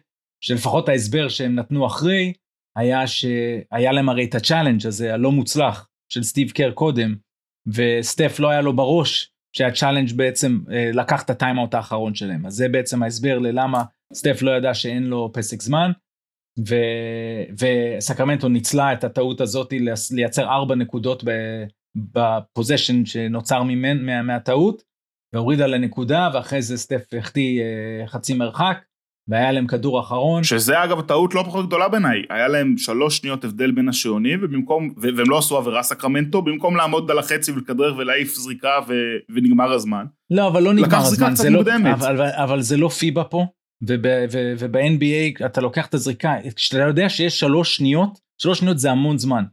שלפחות 0.45 0.89
ההסבר 0.89 1.29
שהם 1.29 1.55
נתנו 1.55 1.87
אחרי, 1.87 2.33
היה 2.79 3.07
שהיה 3.07 3.93
להם 3.93 4.09
הרי 4.09 4.25
את 4.25 4.35
ה 4.35 4.40
challenge 4.40 4.87
הזה 4.87 5.15
הלא 5.15 5.33
מוצלח 5.33 5.89
של 6.13 6.23
סטיב 6.23 6.51
קר 6.51 6.71
קודם, 6.73 7.15
וסטף 7.67 8.37
לא 8.39 8.49
היה 8.51 8.61
לו 8.61 8.77
בראש 8.77 9.33
שה 9.57 9.71
challenge 9.71 10.13
בעצם 10.17 10.59
לקח 10.95 11.23
את 11.23 11.31
ה 11.31 11.36
timeout 11.36 11.75
האחרון 11.75 12.15
שלהם. 12.15 12.47
אז 12.47 12.53
זה 12.55 12.69
בעצם 12.69 13.03
ההסבר 13.03 13.39
ללמה 13.39 13.83
סטף 14.15 14.43
לא 14.43 14.51
ידע 14.51 14.75
שאין 14.75 15.03
לו 15.03 15.31
פסק 15.33 15.63
זמן, 15.63 15.91
ו, 16.69 16.75
וסקרמנטו 17.59 18.49
ניצלה 18.49 18.93
את 18.93 19.05
הטעות 19.05 19.41
הזאת 19.41 19.73
לייצ- 19.73 20.15
לייצר 20.15 20.45
ארבע 20.49 20.75
נקודות 20.75 21.25
ב- 21.25 21.65
בפוזיישן 21.97 23.05
שנוצר 23.05 23.63
ממנ, 23.63 24.07
מה, 24.07 24.23
מהטעות, 24.23 24.83
והורידה 25.35 25.67
לנקודה, 25.67 26.31
ואחרי 26.35 26.63
זה 26.63 26.79
סטף 26.79 27.03
החטיא 27.19 27.63
אה, 27.63 28.07
חצי 28.07 28.35
מרחק, 28.35 28.79
והיה 29.29 29.53
להם 29.53 29.67
כדור 29.67 30.01
אחרון. 30.01 30.45
שזה 30.45 30.85
אגב 30.85 31.01
טעות 31.01 31.35
לא 31.35 31.43
פחות 31.47 31.67
גדולה 31.67 31.89
בעיניי, 31.89 32.23
היה 32.31 32.49
להם 32.49 32.79
שלוש 32.79 33.17
שניות 33.17 33.45
הבדל 33.45 33.71
בין 33.71 33.89
השעונים, 33.89 34.39
ובמקום, 34.43 34.95
והם 34.97 35.31
לא 35.31 35.39
עשו 35.39 35.57
עבירה 35.57 35.83
סקרמנטו, 35.83 36.43
במקום 36.43 36.77
לעמוד 36.77 37.11
על 37.11 37.19
החצי 37.19 37.53
ולכדרר 37.53 37.97
ולהעיף 37.97 38.35
זריקה 38.35 38.79
ו- 38.89 39.35
ונגמר 39.35 39.73
הזמן. 39.73 40.05
לא, 40.31 40.49
אבל 40.49 40.63
לא 40.63 40.73
נגמר 40.73 40.99
הזמן, 40.99 41.35
זה 41.35 41.51
לא. 41.51 41.61
אבל, 41.61 42.17
אבל, 42.17 42.29
אבל 42.35 42.61
זה 42.61 42.77
לא 42.77 42.89
פיבה 42.89 43.25
פה, 43.25 43.47
וב-NBA 43.87 45.47
אתה 45.47 45.61
לוקח 45.61 45.87
את 45.87 45.95
הזריקה, 45.95 46.35
כשאתה 46.57 46.83
יודע 46.83 47.09
שיש 47.09 47.41
שלוש 47.41 47.77
שניות, 47.77 48.19
שלוש 48.43 48.59
שניות 48.59 48.79
זה 48.79 48.91
המון 48.91 49.19
זמן, 49.19 49.45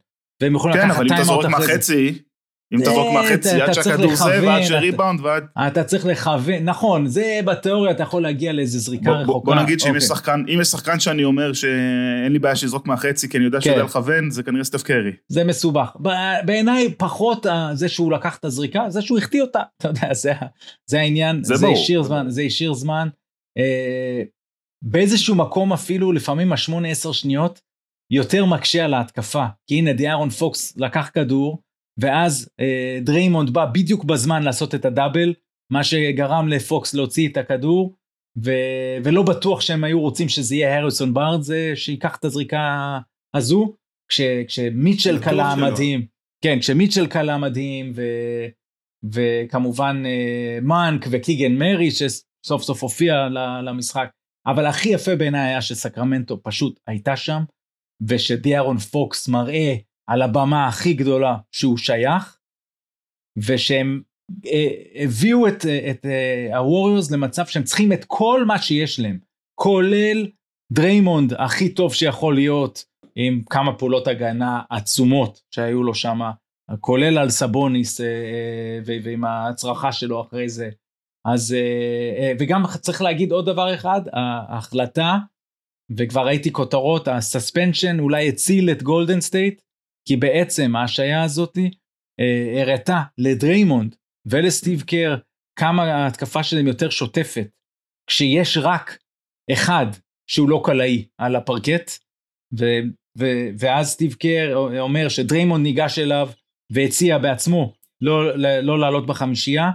והם 0.42 0.56
יכולים 0.56 0.78
כן, 0.78 0.88
לקחת 0.88 1.00
אבל 1.00 1.08
timeout 1.08 1.46
אחרי 1.46 1.50
זה. 1.50 1.50
מהחצי, 1.50 1.54
אם 1.54 1.60
אתה 1.60 1.64
זורק 1.64 1.70
מהחצי 1.70 2.27
אתה- 2.76 2.90
עד 3.20 3.32
אתה 3.32 3.38
צריך 3.38 3.74
שהכדור 3.74 4.16
זה, 4.16 4.48
ועד 4.48 4.64
שריבאונד 4.64 5.20
ועד... 5.24 5.44
אתה 5.68 5.84
צריך 5.84 6.06
לכוון, 6.06 6.64
נכון, 6.64 7.08
זה 7.08 7.40
בתיאוריה 7.46 7.92
אתה 7.92 8.04
יכול 8.04 8.22
להגיע 8.24 8.54
לאיזה 8.54 8.80
זריקה 8.80 9.12
רחוקה. 9.12 9.46
בוא 9.46 9.56
נגיד 9.56 9.80
שאם 9.80 9.96
יש 9.96 10.04
אוקיי. 10.04 10.16
שחקן, 10.16 10.44
אם 10.54 10.62
יש 10.62 10.68
שחקן 10.68 11.00
שאני 11.00 11.24
אומר 11.24 11.54
שאין 11.54 12.34
לי 12.34 12.40
בעיה 12.40 12.56
שיזרוק 12.56 12.88
מהחצי, 12.88 13.30
כי 13.30 13.38
אני 13.38 13.46
יודע 13.46 13.62
שהוא 13.62 13.72
כן. 13.72 13.78
יודע 13.78 13.86
לכוון, 13.90 14.32
זה 14.32 14.44
כנראה 14.44 14.64
סטף 14.64 14.84
קרי. 14.84 15.12
זה 15.28 15.44
מסובך. 15.44 15.96
בעיניי 16.46 16.94
פחות 16.98 17.46
ה- 17.46 17.70
זה 17.74 17.90
שהוא 17.90 18.12
לקח 18.12 18.38
את 18.38 18.46
הזריקה, 18.46 18.90
זה 18.90 19.02
שהוא 19.02 19.18
החטיא 19.18 19.42
אותה. 19.42 19.62
אתה 19.78 19.88
יודע, 19.88 20.14
זה, 20.88 21.00
העניין, 21.00 21.44
זה. 21.44 21.68
השאיר 21.68 22.04
זמן, 22.04 22.26
זה 22.30 22.42
השאיר 22.42 22.74
זמן. 22.74 23.08
אה, 23.58 24.24
באיזשהו 24.82 25.36
מקום 25.36 25.74
אפילו, 25.74 26.12
לפעמים 26.12 26.54
השמונה 26.54 26.88
עשר 26.88 27.12
שניות, 27.12 27.60
יותר 28.12 28.46
מקשה 28.46 28.86
על 28.86 28.94
ההתקפה. 28.94 29.46
כי 29.68 29.76
הנה 29.76 29.94
דיארון 29.94 30.30
פוקס 30.30 30.74
לקח 30.78 31.10
כדור, 31.14 31.62
ואז 31.98 32.50
אה, 32.60 33.00
דריימונד 33.02 33.50
בא 33.50 33.66
בדיוק 33.66 34.04
בזמן 34.04 34.44
לעשות 34.44 34.76
את 34.76 34.86
ה 34.86 34.92
double, 34.92 35.34
מה 35.72 35.84
שגרם 35.84 36.48
לפוקס 36.48 36.94
להוציא 36.94 37.30
את 37.30 37.38
הכדור, 37.38 37.96
ו, 38.44 38.52
ולא 39.04 39.24
בטוח 39.24 39.62
שהם 39.62 39.84
היו 39.84 40.00
רוצים 40.00 40.30
שזה 40.30 40.56
יהיה 40.56 40.78
הריסון 40.78 41.14
בארנס 41.14 41.50
שיקח 41.76 42.16
את 42.16 42.26
הזריקה 42.26 43.00
הזו, 43.34 43.74
כש, 44.10 44.22
כשמיטשל 44.48 45.24
קלע 45.24 45.56
מדהים, 45.56 46.06
כן, 46.44 46.60
כשמיטשל 46.60 47.08
קלע 47.08 47.38
מדהים, 47.38 47.92
ו, 47.96 48.02
וכמובן 49.14 50.04
אה, 50.06 50.60
מאנק 50.62 51.06
וקיגן 51.12 51.56
מרי 51.56 51.92
שסוף 51.92 52.64
סוף 52.64 52.84
הופיע 52.84 53.28
למשחק, 53.64 54.10
אבל 54.48 54.66
הכי 54.66 54.90
יפה 54.90 55.16
בעיניי 55.16 55.50
היה 55.50 55.62
שסקרמנטו 55.62 56.44
פשוט 56.44 56.80
הייתה 56.88 57.16
שם, 57.16 57.44
ושדיארון 58.08 58.78
פוקס 58.78 59.28
מראה 59.28 59.76
על 60.08 60.22
הבמה 60.22 60.68
הכי 60.68 60.94
גדולה 60.94 61.38
שהוא 61.52 61.78
שייך, 61.78 62.38
ושהם 63.38 64.02
אה, 64.46 64.68
הביאו 65.04 65.48
את, 65.48 65.66
את 65.90 66.06
אה, 66.06 66.58
הווריורס 66.58 67.12
למצב 67.12 67.46
שהם 67.46 67.64
צריכים 67.64 67.94
את 67.94 68.06
כל 68.06 68.46
מה 68.46 68.62
שיש 68.62 69.00
להם, 69.00 69.20
כולל 69.60 70.28
דריימונד 70.72 71.34
הכי 71.34 71.70
טוב 71.70 71.94
שיכול 71.94 72.36
להיות, 72.36 72.84
עם 73.16 73.42
כמה 73.50 73.78
פעולות 73.78 74.08
הגנה 74.08 74.62
עצומות 74.70 75.42
שהיו 75.52 75.84
לו 75.84 75.96
שם, 75.96 76.20
כולל 76.80 77.18
על 77.18 77.30
סבוניס 77.30 78.02
אה, 78.02 78.80
ועם 78.86 79.26
ההצרחה 79.26 79.92
שלו 79.92 80.22
אחרי 80.22 80.50
זה. 80.50 80.70
אז, 81.26 81.56
וגם 82.40 82.64
צריך 82.82 83.02
להגיד 83.02 83.32
עוד 83.32 83.46
דבר 83.46 83.74
אחד, 83.74 84.02
ההחלטה, 84.14 85.18
וכבר 85.98 86.26
ראיתי 86.26 86.52
כותרות, 86.52 87.08
ה 87.08 87.16
suspension 87.16 88.00
אולי 88.00 88.30
הציל 88.30 88.70
את 88.72 88.84
גולדן 88.84 89.22
סטייט, 89.22 89.62
כי 90.08 90.16
בעצם 90.16 90.76
ההשעיה 90.76 91.24
הזאתי 91.24 91.72
הראתה 92.62 93.02
לדריימונד 93.18 93.96
ולסטיב 94.26 94.82
קר 94.82 95.16
כמה 95.60 95.84
ההתקפה 95.84 96.44
שלהם 96.44 96.68
יותר 96.68 96.90
שוטפת, 96.90 97.48
כשיש 98.10 98.58
רק 98.58 98.98
אחד 99.52 99.86
שהוא 100.30 100.50
לא 100.50 100.62
קלעי 100.66 101.08
על 101.18 101.36
הפרקט, 101.36 101.92
ו, 102.60 102.66
ו, 103.20 103.26
ואז 103.60 103.90
סטיב 103.90 104.14
קר 104.14 104.56
אומר 104.80 105.10
שדריימונד 105.10 105.64
ניגש 105.64 106.00
אליו 106.00 106.30
והציע 106.72 107.18
בעצמו 107.18 107.74
לא, 108.02 108.38
לא 108.62 108.80
לעלות 108.80 109.08
בחמישייה, 109.08 109.72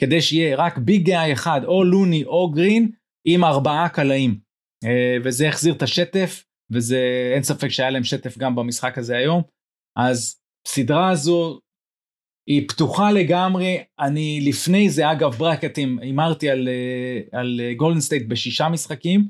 כדי 0.00 0.20
שיהיה 0.20 0.56
רק 0.56 0.78
big 0.78 1.06
guy 1.06 1.32
אחד, 1.32 1.60
או 1.64 1.84
לוני 1.84 2.24
או 2.24 2.50
גרין, 2.50 2.90
עם 3.26 3.44
ארבעה 3.44 3.88
קלעים. 3.88 4.38
אה, 4.84 5.16
וזה 5.24 5.48
החזיר 5.48 5.74
את 5.74 5.82
השטף, 5.82 6.44
וזה, 6.72 7.30
אין 7.34 7.42
ספק 7.42 7.68
שהיה 7.68 7.90
להם 7.90 8.04
שטף 8.04 8.38
גם 8.38 8.56
במשחק 8.56 8.98
הזה 8.98 9.16
היום. 9.16 9.42
אז 9.96 10.40
סדרה 10.68 11.10
הזו 11.10 11.60
היא 12.48 12.68
פתוחה 12.68 13.12
לגמרי, 13.12 13.78
אני 14.00 14.40
לפני 14.48 14.90
זה 14.90 15.12
אגב 15.12 15.34
brackets 15.34 15.98
הימרתי 15.98 16.50
על, 16.50 16.68
אה, 16.68 17.40
על 17.40 17.60
גולדן 17.76 18.00
סטייט 18.00 18.28
בשישה 18.28 18.68
משחקים, 18.68 19.28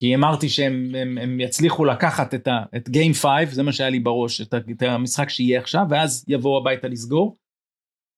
כי 0.00 0.06
הימרתי 0.06 0.48
שהם 0.48 0.94
הם, 0.94 1.18
הם 1.18 1.40
יצליחו 1.40 1.84
לקחת 1.84 2.34
את, 2.34 2.48
ה, 2.48 2.62
את 2.76 2.88
Game 2.88 3.14
5, 3.22 3.48
זה 3.48 3.62
מה 3.62 3.72
שהיה 3.72 3.90
לי 3.90 3.98
בראש, 3.98 4.40
את, 4.40 4.54
את 4.54 4.82
המשחק 4.82 5.30
שיהיה 5.30 5.60
עכשיו, 5.60 5.82
ואז 5.90 6.24
יבואו 6.28 6.60
הביתה 6.60 6.88
לסגור. 6.88 7.36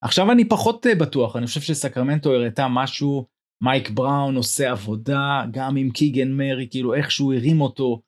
עכשיו 0.03 0.33
אני 0.33 0.49
פחות 0.49 0.87
אה, 0.87 0.95
בטוח, 0.95 1.37
אני 1.37 1.47
חושב 1.47 1.61
שסקרמנטו 1.61 2.33
הראתה 2.33 2.67
משהו, 2.71 3.27
מייק 3.63 3.91
בראון 3.91 4.37
עושה 4.37 4.71
עבודה, 4.71 5.45
גם 5.51 5.77
עם 5.77 5.91
קיגן 5.91 6.33
מרי, 6.33 6.69
כאילו 6.71 6.95
איכשהו 6.95 7.33
הרים 7.33 7.61
אותו, 7.61 8.01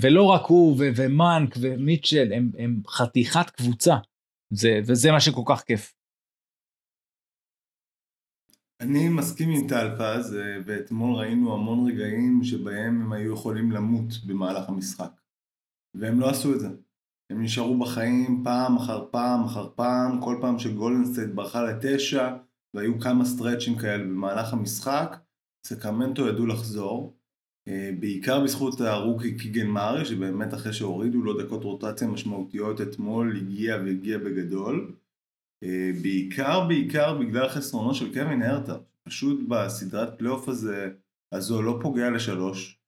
ולא 0.00 0.22
רק 0.22 0.42
הוא 0.46 0.76
ו- 0.78 0.90
ומאנק 0.96 1.54
ומיטשל, 1.60 2.32
הם, 2.32 2.50
הם 2.58 2.82
חתיכת 2.88 3.50
קבוצה. 3.50 3.94
זה, 4.50 4.80
וזה 4.86 5.12
מה 5.12 5.20
שכל 5.20 5.42
כך 5.46 5.62
כיף. 5.62 5.94
אני 8.80 9.08
מסכים 9.08 9.48
עם 9.50 9.68
טל 9.68 9.96
פז, 9.98 10.36
ואתמול 10.66 11.16
ראינו 11.16 11.54
המון 11.54 11.88
רגעים 11.88 12.40
שבהם 12.44 13.02
הם 13.02 13.12
היו 13.12 13.32
יכולים 13.32 13.72
למות 13.72 14.12
במהלך 14.26 14.68
המשחק. 14.68 15.10
והם 15.94 16.20
לא 16.20 16.30
עשו 16.30 16.54
את 16.54 16.60
זה. 16.60 16.68
הם 17.30 17.42
נשארו 17.42 17.78
בחיים 17.78 18.40
פעם 18.44 18.76
אחר 18.76 19.08
פעם 19.10 19.44
אחר 19.44 19.70
פעם, 19.74 20.20
כל 20.20 20.38
פעם 20.40 20.58
שגולדן 20.58 21.00
סטייט 21.00 21.30
ברחה 21.34 21.62
לתשע, 21.62 22.36
והיו 22.74 23.00
כמה 23.00 23.24
סטרצ'ים 23.24 23.78
כאלה 23.78 24.04
במהלך 24.04 24.52
המשחק, 24.52 25.16
סקרמנטו 25.66 26.28
ידעו 26.28 26.46
לחזור. 26.46 27.17
אה, 27.68 27.90
בעיקר 28.00 28.44
בזכות 28.44 28.80
ה 28.80 28.88
rookie 28.88 29.38
קיגן 29.38 29.66
מארי, 29.66 30.04
שבאמת 30.04 30.54
אחרי 30.54 30.72
שהורידו 30.72 31.22
לו 31.22 31.42
דקות 31.42 31.64
רוטציה 31.64 32.08
משמעותיות 32.08 32.80
אתמול, 32.80 33.36
הגיע 33.36 33.76
והגיע 33.76 34.18
בגדול. 34.18 34.94
אה, 35.62 35.90
בעיקר 36.02 36.66
בעיקר 36.68 37.18
בגלל 37.18 37.48
חסרונו 37.48 37.94
של 37.94 38.14
קווין 38.14 38.42
הרטר. 38.42 38.80
פשוט 39.02 39.40
בסדרת 39.48 40.18
פלייאוף 40.18 40.48
הזה, 40.48 40.90
הזו 41.32 41.62
לא 41.62 41.78
פוגע 41.82 42.10
לשלוש. 42.10 42.78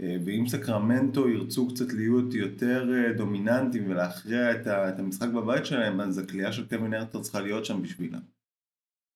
אה, 0.00 0.16
ואם 0.24 0.48
סקרמנטו 0.48 1.28
ירצו 1.28 1.68
קצת 1.68 1.92
להיות 1.92 2.34
יותר 2.34 2.90
דומיננטיים 3.16 3.90
ולהכריע 3.90 4.52
את 4.62 4.98
המשחק 4.98 5.28
בבית 5.28 5.66
שלהם, 5.66 6.00
אז 6.00 6.18
הקליעה 6.18 6.52
של 6.52 6.68
קווין 6.68 6.94
הרטר 6.94 7.20
צריכה 7.20 7.40
להיות 7.40 7.64
שם 7.64 7.82
בשבילם. 7.82 8.37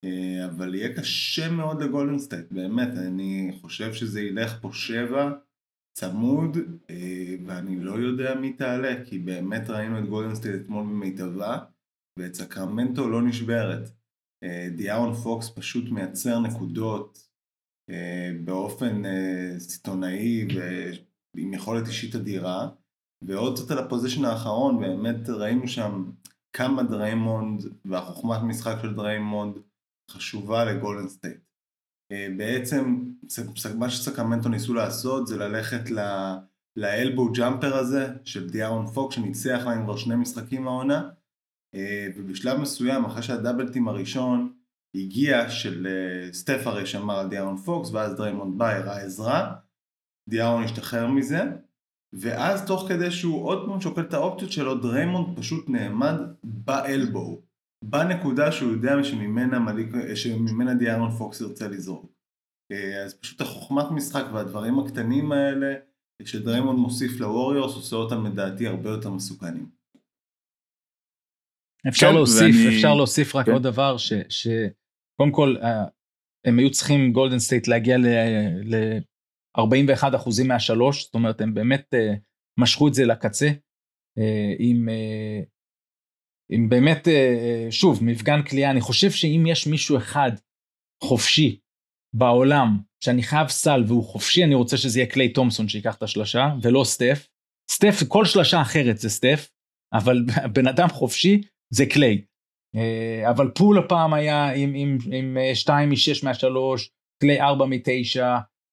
אה, 0.04 0.46
אבל 0.46 0.74
יהיה 0.74 0.96
קשה 0.96 1.50
מאוד 1.50 1.82
לגולדן 1.82 2.18
סטייט, 2.18 2.52
באמת, 2.52 2.88
אני 2.88 3.58
חושב 3.60 3.94
שזה 3.94 4.20
ילך 4.20 4.58
פה 4.60 4.70
שבע, 4.72 5.32
צמוד, 5.98 6.56
אה, 6.90 7.34
ואני 7.46 7.80
לא 7.80 7.92
יודע 7.92 8.34
מי 8.34 8.52
תעלה, 8.52 9.04
כי 9.04 9.18
באמת 9.18 9.70
ראינו 9.70 9.98
את 9.98 10.08
גולדן 10.08 10.34
סטייט 10.34 10.54
אתמול 10.62 10.84
במיטבה, 10.84 11.58
ואת 12.18 12.34
סקרמנטו 12.34 13.08
לא 13.08 13.22
נשברת. 13.22 13.90
אה, 14.44 14.68
דיארון 14.76 15.14
פוקס 15.14 15.50
פשוט 15.54 15.84
מייצר 15.90 16.40
נקודות 16.40 17.32
באופן 18.44 19.02
סיטונאי 19.58 20.46
ועם 21.36 21.54
יכולת 21.54 21.86
אישית 21.86 22.14
אדירה, 22.14 22.68
ועוד 23.24 23.58
קצת 23.58 23.70
על 23.70 23.78
ה 23.78 23.82
possession 23.82 24.24
האחרון, 24.24 24.80
באמת 24.80 25.28
ראינו 25.28 25.68
שם 25.68 26.10
כמה 26.52 26.82
דריימונד 26.82 27.62
והחוכמת 27.84 28.42
משחק 28.42 28.76
של 28.82 28.94
דריימונד 28.94 29.58
חשובה 30.10 30.64
לגולדן 30.64 31.08
סטייט. 31.08 31.40
אה, 32.12 32.28
בעצם 32.36 33.04
מה 33.78 33.90
שסקרמנטו 33.90 34.48
ניסו 34.48 34.74
לעשות 34.74 35.26
זה 35.26 35.36
ללכת 35.36 35.90
ל 36.76 36.85
elbow 36.85 37.32
jumper 37.32 37.76
הזה 37.76 38.08
של 38.24 38.50
דיארון 38.50 38.86
פוקס 38.86 39.12
שניצח 39.12 39.62
להם 39.66 39.84
כבר 39.84 39.96
שני 39.96 40.16
משחקים 40.16 40.68
העונה 40.68 41.08
אה, 41.74 42.08
ובשלב 42.16 42.60
מסוים 42.60 43.04
אחרי 43.04 43.22
שהדאבל 43.22 43.68
טים 43.68 43.88
הראשון 43.88 44.52
הגיע 44.94 45.50
של 45.50 45.86
אה, 45.86 46.32
סטף 46.32 46.66
הרי 46.66 46.86
שמר 46.86 47.18
על 47.18 47.28
דיארון 47.28 47.56
פוקס 47.56 47.90
ואז 47.90 48.14
דריימונד 48.14 48.58
בא 48.58 48.68
הראה 48.68 49.00
עזרה 49.00 49.54
דיארון 50.28 50.64
השתחרר 50.64 51.06
מזה 51.06 51.42
ואז 52.12 52.66
תוך 52.66 52.88
כדי 52.88 53.10
שהוא 53.10 53.44
עוד 53.44 53.68
פעם 53.68 53.80
שוקל 53.80 54.00
את 54.00 54.14
האופציות 54.14 54.52
שלו 54.52 54.74
דריימונד 54.74 55.38
פשוט 55.38 55.68
נעמד 55.68 56.14
ב 56.44 56.60
elbow 56.60 57.42
בנקודה 57.82 58.52
שהוא 58.52 58.72
יודע 58.72 59.04
שממנה, 59.04 59.58
מ, 59.58 59.67
like, 59.67 59.88
שממנה 60.14 60.74
דיארון 60.74 61.10
פוקס 61.10 61.40
ירצה 61.40 61.68
לזרוק. 61.68 62.12
אה, 62.72 63.04
אז 63.04 63.20
פשוט 63.20 63.40
החוכמת 63.40 63.90
משחק 63.90 64.24
והדברים 64.32 64.78
הקטנים 64.78 65.32
האלה 65.32 65.74
שדריימונד 66.24 66.78
מוסיף 66.78 67.20
לווריורס 67.20 67.74
עושה 67.74 67.96
אותם 67.96 68.26
לדעתי 68.26 68.66
הרבה 68.66 68.90
יותר 68.90 69.10
מסוכנים. 69.10 69.70
אפשר 71.88 72.08
כן, 72.08 72.14
להוסיף, 72.14 72.56
ואני... 72.64 72.76
אפשר 72.76 72.94
להוסיף 72.94 73.34
רק 73.34 73.46
כן. 73.46 73.52
עוד 73.52 73.62
דבר 73.62 73.98
ש, 73.98 74.12
שקודם 74.28 75.32
כל 75.32 75.56
אה, 75.62 75.84
הם 76.46 76.58
היו 76.58 76.70
צריכים 76.70 77.12
גולדן 77.12 77.38
סטייט 77.38 77.68
להגיע 77.68 77.96
ל-41 77.98 80.16
אחוזים 80.16 80.48
מהשלוש, 80.48 81.04
זאת 81.04 81.14
אומרת 81.14 81.40
הם 81.40 81.54
באמת 81.54 81.94
אה, 81.94 82.14
משכו 82.60 82.88
את 82.88 82.94
זה 82.94 83.04
לקצה 83.04 83.48
עם 84.58 84.88
אם 86.54 86.68
באמת, 86.68 87.08
אה, 87.08 87.12
אה, 87.12 87.66
שוב, 87.70 88.04
מפגן 88.04 88.42
קליעה, 88.42 88.70
אני 88.70 88.80
חושב 88.80 89.10
שאם 89.10 89.44
יש 89.46 89.66
מישהו 89.66 89.96
אחד 89.96 90.30
חופשי 91.04 91.58
בעולם, 92.14 92.78
שאני 93.04 93.22
חייב 93.22 93.48
סל 93.48 93.84
והוא 93.86 94.04
חופשי, 94.04 94.44
אני 94.44 94.54
רוצה 94.54 94.76
שזה 94.76 94.98
יהיה 94.98 95.10
קליי 95.10 95.28
תומסון 95.28 95.68
שיקח 95.68 95.94
את 95.94 96.02
השלושה, 96.02 96.48
ולא 96.62 96.84
סטף. 96.84 97.28
סטף, 97.70 98.02
כל 98.08 98.24
שלושה 98.24 98.62
אחרת 98.62 98.98
זה 98.98 99.10
סטף, 99.10 99.50
אבל 99.92 100.24
בן 100.54 100.66
אדם 100.66 100.88
חופשי 100.88 101.42
זה 101.70 101.86
קליי. 101.86 102.24
אה, 102.76 103.30
אבל 103.30 103.50
פול 103.54 103.78
הפעם 103.78 104.14
היה 104.14 104.52
עם, 104.52 104.72
עם, 104.74 104.98
עם 105.12 105.36
2 105.54 105.88
מ-6 105.88 106.24
מה-3, 106.24 106.46
קליי 107.22 107.40
4 107.40 107.66
מ-9, 107.66 108.20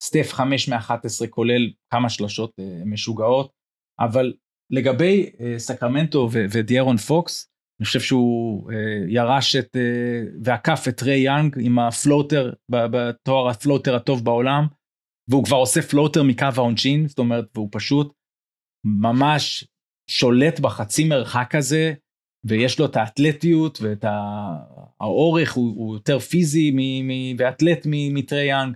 סטף 0.02 0.32
5 0.32 0.68
מ-11, 0.68 1.26
כולל 1.30 1.70
כמה 1.92 2.08
שלשות 2.08 2.52
משוגעות. 2.86 3.52
אבל 4.00 4.32
לגבי 4.70 5.30
סקרמנטו 5.58 6.28
ודיירון 6.32 6.96
פוקס, 6.96 7.49
אני 7.80 7.86
חושב 7.86 8.00
שהוא 8.00 8.72
אה, 8.72 8.76
ירש 9.08 9.56
את, 9.56 9.76
אה, 9.76 10.22
ועקף 10.44 10.84
את 10.88 11.02
טריי 11.02 11.20
יאנג 11.20 11.56
עם 11.60 11.78
ה 11.78 11.86
floater, 11.86 12.52
בתואר 12.68 13.48
ה 13.48 13.54
floater 13.54 13.96
הטוב 13.96 14.24
בעולם, 14.24 14.66
והוא 15.28 15.44
כבר 15.44 15.56
עושה 15.56 15.82
floater 15.82 16.22
מקו 16.22 16.46
העונשין, 16.56 17.08
זאת 17.08 17.18
אומרת, 17.18 17.44
והוא 17.54 17.68
פשוט 17.72 18.12
ממש 18.84 19.64
שולט 20.10 20.60
בחצי 20.60 21.04
מרחק 21.04 21.54
הזה, 21.54 21.92
ויש 22.44 22.78
לו 22.78 22.84
את 22.86 22.96
האתלטיות 22.96 23.78
ואת 23.82 24.04
האורך, 25.00 25.52
הוא, 25.52 25.76
הוא 25.76 25.94
יותר 25.94 26.18
פיזי 26.18 26.70
מ, 26.70 27.06
מ, 27.08 27.36
ואתלט 27.38 27.86
מטריי 27.86 28.44
יאנג. 28.44 28.74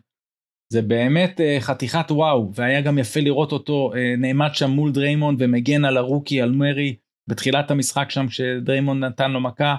זה 0.73 0.83
באמת 0.83 1.41
uh, 1.41 1.61
חתיכת 1.61 2.11
וואו, 2.11 2.53
והיה 2.55 2.81
גם 2.81 2.99
יפה 2.99 3.21
לראות 3.21 3.53
אותו 3.53 3.93
uh, 3.93 3.97
נעמד 4.19 4.51
שם 4.53 4.71
מול 4.71 4.93
דריימונד 4.93 5.43
ומגן 5.43 5.85
על 5.85 5.97
הרוקי, 5.97 6.41
על 6.41 6.53
מארי, 6.53 6.97
בתחילת 7.29 7.71
המשחק 7.71 8.11
שם 8.11 8.27
כשדריימונד 8.29 9.05
נתן 9.05 9.31
לו 9.31 9.41
מכה, 9.41 9.77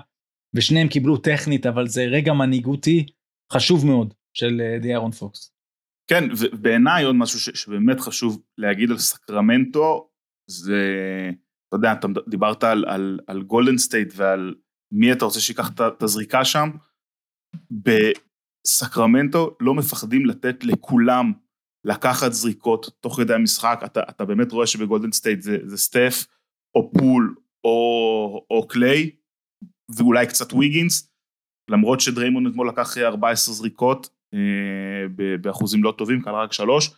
ושניהם 0.55 0.87
קיבלו 0.87 1.17
טכנית, 1.17 1.65
אבל 1.65 1.87
זה 1.87 2.05
רגע 2.05 2.33
מנהיגותי 2.33 3.05
חשוב 3.53 3.85
מאוד 3.85 4.13
של 4.33 4.61
uh, 4.61 4.81
דיארון 4.81 5.11
פוקס. 5.11 5.51
כן, 6.07 6.23
ובעיניי 6.37 7.03
עוד 7.03 7.15
משהו 7.15 7.39
ש, 7.39 7.49
שבאמת 7.49 7.99
חשוב 7.99 8.41
להגיד 8.57 8.91
על 8.91 8.97
סקרמנטו, 8.97 10.09
זה, 10.47 10.81
אתה 11.67 11.75
יודע, 11.75 11.93
אתה 11.93 12.07
דיברת 12.27 12.63
על, 12.63 12.85
על, 12.87 13.19
על 13.27 13.43
גולדן 13.43 13.77
סטייט 13.77 14.13
ועל 14.15 14.53
מי 14.91 15.11
אתה 15.11 15.25
רוצה 15.25 15.39
שיקח 15.39 15.69
את 15.87 16.03
הזריקה 16.03 16.45
שם, 16.45 16.69
בסקרמנטו 17.71 19.57
לא 19.59 19.73
מפחדים 19.73 20.25
לתת 20.25 20.63
לכולם 20.63 21.33
לקחת 21.85 22.31
זריקות 22.33 22.89
תוך 22.99 23.17
כדי 23.17 23.33
המשחק, 23.33 23.81
אתה, 23.85 24.01
אתה 24.09 24.25
באמת 24.25 24.51
רואה 24.51 24.67
שבגולדן 24.67 25.11
סטייט 25.11 25.41
זה, 25.41 25.57
זה 25.63 25.77
סטף, 25.77 26.25
או 26.75 26.91
פול, 26.91 27.35
או, 27.63 28.45
או 28.49 28.67
קליי, 28.67 29.11
ואולי 29.95 30.27
קצת 30.27 30.53
ויגינס, 30.53 31.11
למרות 31.69 31.99
שדריימון 31.99 32.47
אתמול 32.47 32.69
לקח 32.69 32.97
14 32.97 33.53
זריקות, 33.53 34.09
אה, 34.33 35.07
באחוזים 35.41 35.83
לא 35.83 35.93
טובים, 35.97 36.21
כאן 36.21 36.33
רק 36.33 36.53
שלוש, 36.53 36.91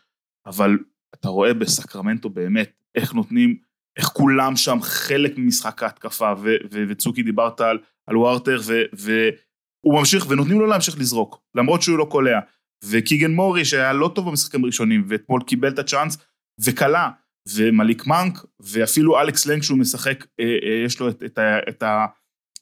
אבל 0.45 0.77
אתה 1.15 1.27
רואה 1.29 1.53
בסקרמנטו 1.53 2.29
באמת 2.29 2.71
איך 2.95 3.13
נותנים, 3.13 3.57
איך 3.97 4.07
כולם 4.07 4.55
שם 4.55 4.77
חלק 4.81 5.33
ממשחק 5.37 5.83
ההתקפה, 5.83 6.33
וצוקי 6.71 7.23
דיברת 7.23 7.61
על, 7.61 7.79
על 8.07 8.17
ווארטר, 8.17 8.59
והוא 8.93 9.99
ממשיך, 9.99 10.25
ונותנים 10.29 10.59
לו 10.59 10.65
להמשיך 10.65 10.99
לזרוק, 10.99 11.41
למרות 11.55 11.81
שהוא 11.81 11.97
לא 11.97 12.07
קולע. 12.11 12.39
וקיגן 12.85 13.31
מורי 13.31 13.65
שהיה 13.65 13.93
לא 13.93 14.11
טוב 14.15 14.29
במשחקים 14.29 14.63
הראשונים, 14.63 15.03
ואתמול 15.07 15.41
קיבל 15.43 15.73
את 15.73 15.79
הצ'אנס, 15.79 16.17
וקלע, 16.61 17.09
ומליק 17.55 18.07
מנק, 18.07 18.45
ואפילו 18.59 19.19
אלכס 19.19 19.45
לנג 19.45 19.63
שהוא 19.63 19.77
משחק, 19.77 20.25
אה, 20.39 20.57
אה, 20.63 20.83
יש 20.85 20.99
לו 20.99 21.09
את, 21.09 21.23
את, 21.23 21.39
את, 21.69 21.83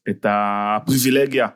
את 0.10 0.26
הפריבילגיה 0.30 1.48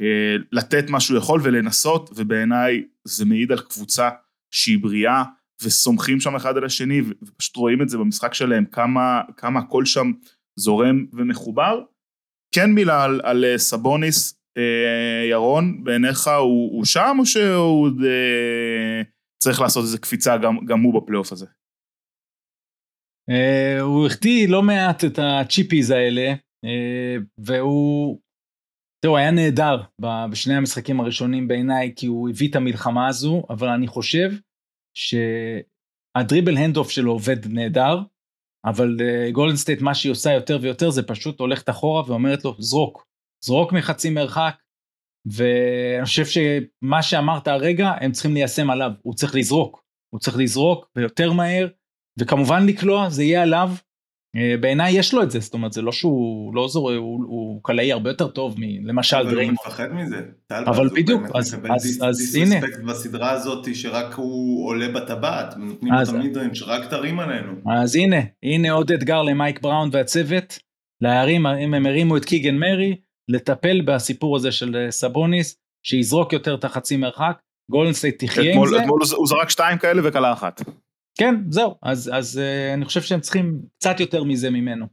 אה, 0.00 0.36
לתת 0.52 0.90
מה 0.90 1.00
שהוא 1.00 1.18
יכול 1.18 1.40
ולנסות, 1.44 2.10
ובעיניי 2.16 2.84
זה 3.04 3.24
מעיד 3.24 3.52
על 3.52 3.60
קבוצה 3.60 4.10
שהיא 4.50 4.78
בריאה, 4.82 5.22
וסומכים 5.62 6.20
שם 6.20 6.36
אחד 6.36 6.56
על 6.56 6.64
השני, 6.64 7.02
ופשוט 7.22 7.56
רואים 7.56 7.82
את 7.82 7.88
זה 7.88 7.98
במשחק 7.98 8.34
שלהם, 8.34 8.64
כמה, 8.64 9.22
כמה 9.36 9.60
הכל 9.60 9.84
שם 9.84 10.12
זורם 10.58 11.06
ומחובר. 11.12 11.80
כן 12.54 12.72
מילה 12.72 13.04
על, 13.04 13.20
על 13.24 13.44
סבוניס, 13.56 14.40
ירון, 15.30 15.84
בעיניך 15.84 16.26
הוא, 16.26 16.76
הוא 16.76 16.84
שם, 16.84 17.16
או 17.18 17.26
שהוא 17.26 17.90
צריך 19.38 19.60
לעשות 19.60 19.84
איזה 19.84 19.98
קפיצה 19.98 20.36
גם, 20.36 20.58
גם 20.66 20.80
הוא 20.80 21.00
בפלייאוף 21.00 21.32
הזה? 21.32 21.46
Uh, 23.30 23.80
הוא 23.80 24.06
החטיא 24.06 24.48
לא 24.48 24.62
מעט 24.62 25.04
את 25.04 25.18
ה 25.18 25.26
chippies 25.26 25.90
האלה, 25.90 26.34
uh, 26.66 27.22
והוא, 27.38 28.20
תראו, 29.04 29.16
היה 29.16 29.30
נהדר 29.30 29.82
בשני 30.30 30.54
המשחקים 30.54 31.00
הראשונים 31.00 31.48
בעיניי, 31.48 31.92
כי 31.96 32.06
הוא 32.06 32.28
הביא 32.28 32.50
את 32.50 32.56
המלחמה 32.56 33.08
הזו, 33.08 33.42
אבל 33.50 33.68
אני 33.68 33.86
חושב 33.86 34.30
שה 34.96 35.44
dribble 35.44 36.56
handoff 36.56 36.90
שלו 36.90 37.12
עובד 37.12 37.46
נהדר, 37.46 37.98
אבל 38.66 38.96
גולדן 39.32 39.54
uh, 39.54 39.58
סטייט, 39.58 39.80
מה 39.80 39.94
שהיא 39.94 40.12
עושה 40.12 40.32
יותר 40.32 40.58
ויותר, 40.62 40.90
זה 40.90 41.02
פשוט 41.02 41.40
הולכת 41.40 41.70
אחורה 41.70 42.02
ואומרת 42.06 42.44
לו, 42.44 42.54
זרוק, 42.58 43.06
זרוק 43.44 43.72
מחצי 43.72 44.10
מרחק, 44.10 44.56
ואני 45.26 46.04
חושב 46.04 46.24
שמה 46.26 47.02
שאמרת 47.02 47.48
הרגע, 47.48 47.90
הם 48.00 48.12
צריכים 48.12 48.34
ליישם 48.34 48.70
עליו, 48.70 48.90
הוא 49.02 49.14
צריך 49.14 49.34
לזרוק, 49.34 49.84
הוא 50.14 50.20
צריך 50.20 50.36
לזרוק 50.36 50.90
ויותר 50.96 51.32
מהר, 51.32 51.68
וכמובן 52.18 52.66
לקלוע, 52.66 53.10
זה 53.10 53.22
יהיה 53.22 53.42
עליו, 53.42 53.70
אה, 54.36 54.56
בעיניי 54.60 54.98
יש 54.98 55.14
לו 55.14 55.22
את 55.22 55.30
זה, 55.30 55.40
זאת 55.40 55.54
אומרת 55.54 55.72
זה 55.72 55.82
לא 55.82 55.92
שהוא 55.92 56.54
לא 56.54 56.68
זורק, 56.68 56.96
הוא 56.96 57.60
קלעי 57.62 57.92
הרבה 57.92 58.10
יותר 58.10 58.28
טוב 58.28 58.54
מלמשל 58.58 59.30
דריימון. 59.30 59.54
אבל 59.64 59.72
הוא 59.72 59.72
מפחד 59.72 59.92
מזה. 59.92 60.20
אבל 60.50 60.88
בדיוק, 60.88 61.22
אז, 61.34 61.54
אז, 61.54 62.00
אז 62.02 62.34
הנה. 62.34 62.66
בסדרה 62.86 63.30
הזאת 63.30 63.74
שרק 63.74 64.14
הוא 64.14 64.68
עולה 64.68 64.88
בטבעת, 64.88 65.54
ונותנים 65.56 65.92
לו 65.92 66.04
תמיד 66.14 66.54
שרק 66.54 66.90
תרים 66.90 67.20
עלינו. 67.20 67.52
אז 67.80 67.96
הנה, 67.96 68.20
הנה 68.42 68.70
עוד 68.70 68.92
אתגר 68.92 69.22
למייק 69.22 69.60
בראון 69.60 69.88
והצוות, 69.92 70.58
להרים, 71.00 71.46
אם 71.46 71.74
הם 71.74 71.86
הרימו 71.86 72.16
את 72.16 72.24
קיגן 72.24 72.56
מרי, 72.56 72.96
לטפל 73.28 73.80
בסיפור 73.80 74.36
הזה 74.36 74.52
של 74.52 74.76
אה, 74.76 74.90
סבוניס, 74.90 75.56
שיזרוק 75.86 76.32
יותר 76.32 76.54
את 76.54 76.64
החצי 76.64 76.96
מרחק, 76.96 77.40
גולדנסטייט 77.70 78.24
תחיה 78.24 78.54
עם 78.54 78.66
זה. 78.66 78.82
אתמול 78.82 79.00
הוא 79.16 79.26
זרק 79.26 79.50
שתיים 79.50 79.78
כאלה 79.78 80.02
וקלע 80.04 80.32
אחת. 80.32 80.62
כן, 81.18 81.34
זהו, 81.50 81.74
אז, 81.82 82.10
אז 82.14 82.36
uh, 82.36 82.74
אני 82.74 82.84
חושב 82.84 83.02
שהם 83.02 83.20
צריכים 83.20 83.62
קצת 83.78 84.00
יותר 84.00 84.24
מזה 84.24 84.50
ממנו. 84.50 84.86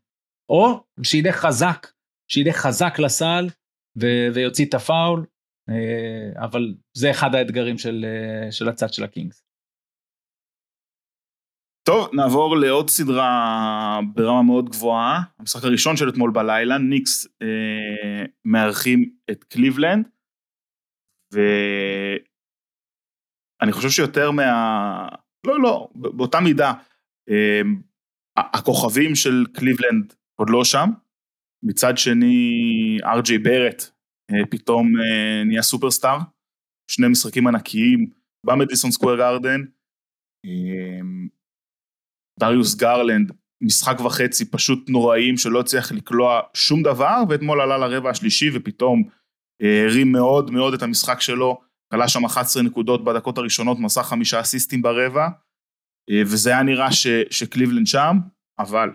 או 0.50 0.84
שילך 1.04 1.36
חזק, 1.36 1.88
שילך 2.32 2.56
חזק 2.56 3.00
לסל 3.00 3.48
ו- 4.02 4.28
ויוציא 4.34 4.66
את 4.66 4.74
הפאול, 4.74 5.26
uh, 5.70 6.44
אבל 6.46 6.76
זה 6.98 7.12
אחד 7.12 7.36
האתגרים 7.36 7.78
של, 7.78 8.06
uh, 8.06 8.52
של 8.52 8.70
הצד 8.70 8.94
של 8.94 9.04
הקינגס. 9.04 9.44
טוב, 11.88 12.10
נעבור 12.14 12.58
לעוד 12.58 12.90
סדרה 12.90 14.00
ברמה 14.14 14.42
מאוד 14.42 14.70
גבוהה. 14.70 15.22
המשחק 15.40 15.64
הראשון 15.64 15.98
של 15.98 16.10
אתמול 16.10 16.32
בלילה, 16.32 16.78
ניקס 16.78 17.28
אה, 17.42 18.26
מארחים 18.46 19.16
את 19.32 19.44
קליבלנד, 19.44 20.10
ואני 21.34 22.22
חושב 23.72 23.90
שיותר 23.90 24.32
מה... 24.32 25.08
לא, 25.48 25.62
לא, 25.62 25.90
באותה 25.96 26.40
מידה. 26.40 26.74
אמ, 27.30 27.82
הכוכבים 28.38 29.16
של 29.16 29.46
קליבלנד 29.54 30.14
עוד 30.40 30.50
לא 30.50 30.64
שם. 30.64 30.90
מצד 31.64 31.98
שני, 31.98 32.98
אר 33.06 33.17
ג'יי 33.17 33.38
בארט 33.38 33.84
אה, 34.32 34.46
פתאום 34.50 34.88
אה, 35.00 35.44
נהיה 35.44 35.62
סופרסטאר. 35.62 36.18
שני 36.92 37.08
משחקים 37.08 37.48
ענקיים 37.48 38.10
במדיסון 38.46 38.92
סקוויר 38.92 39.18
גארדן. 39.18 39.62
אמ, 40.46 41.28
דריוס 42.40 42.76
גרלנד, 42.76 43.32
משחק 43.64 44.00
וחצי 44.00 44.52
פשוט 44.52 44.90
נוראים 44.90 45.38
שלא 45.38 45.60
הצליח 45.60 45.92
לקלוע 45.92 46.42
שום 46.54 46.84
דבר, 46.84 47.24
ואתמול 47.30 47.62
עלה 47.62 47.78
לרבע 47.78 48.10
השלישי 48.10 48.50
ופתאום 48.54 49.04
אה, 49.62 49.84
הרים 49.86 50.12
מאוד 50.12 50.52
מאוד 50.52 50.74
את 50.74 50.82
המשחק 50.82 51.22
שלו. 51.22 51.62
כלה 51.94 52.08
שם 52.08 52.26
11 52.26 52.64
נקודות 52.64 53.04
בדקות 53.04 53.38
הראשונות, 53.38 53.78
מסע 53.80 54.04
חמישה 54.04 54.42
אסיסטים 54.42 54.82
ברבע, 54.82 55.28
אה, 56.10 56.22
וזה 56.32 56.50
היה 56.50 56.64
נראה 56.64 56.92
ש, 56.92 57.08
שקליבלנד 57.30 57.88
שם, 57.88 58.16
אבל 58.60 58.90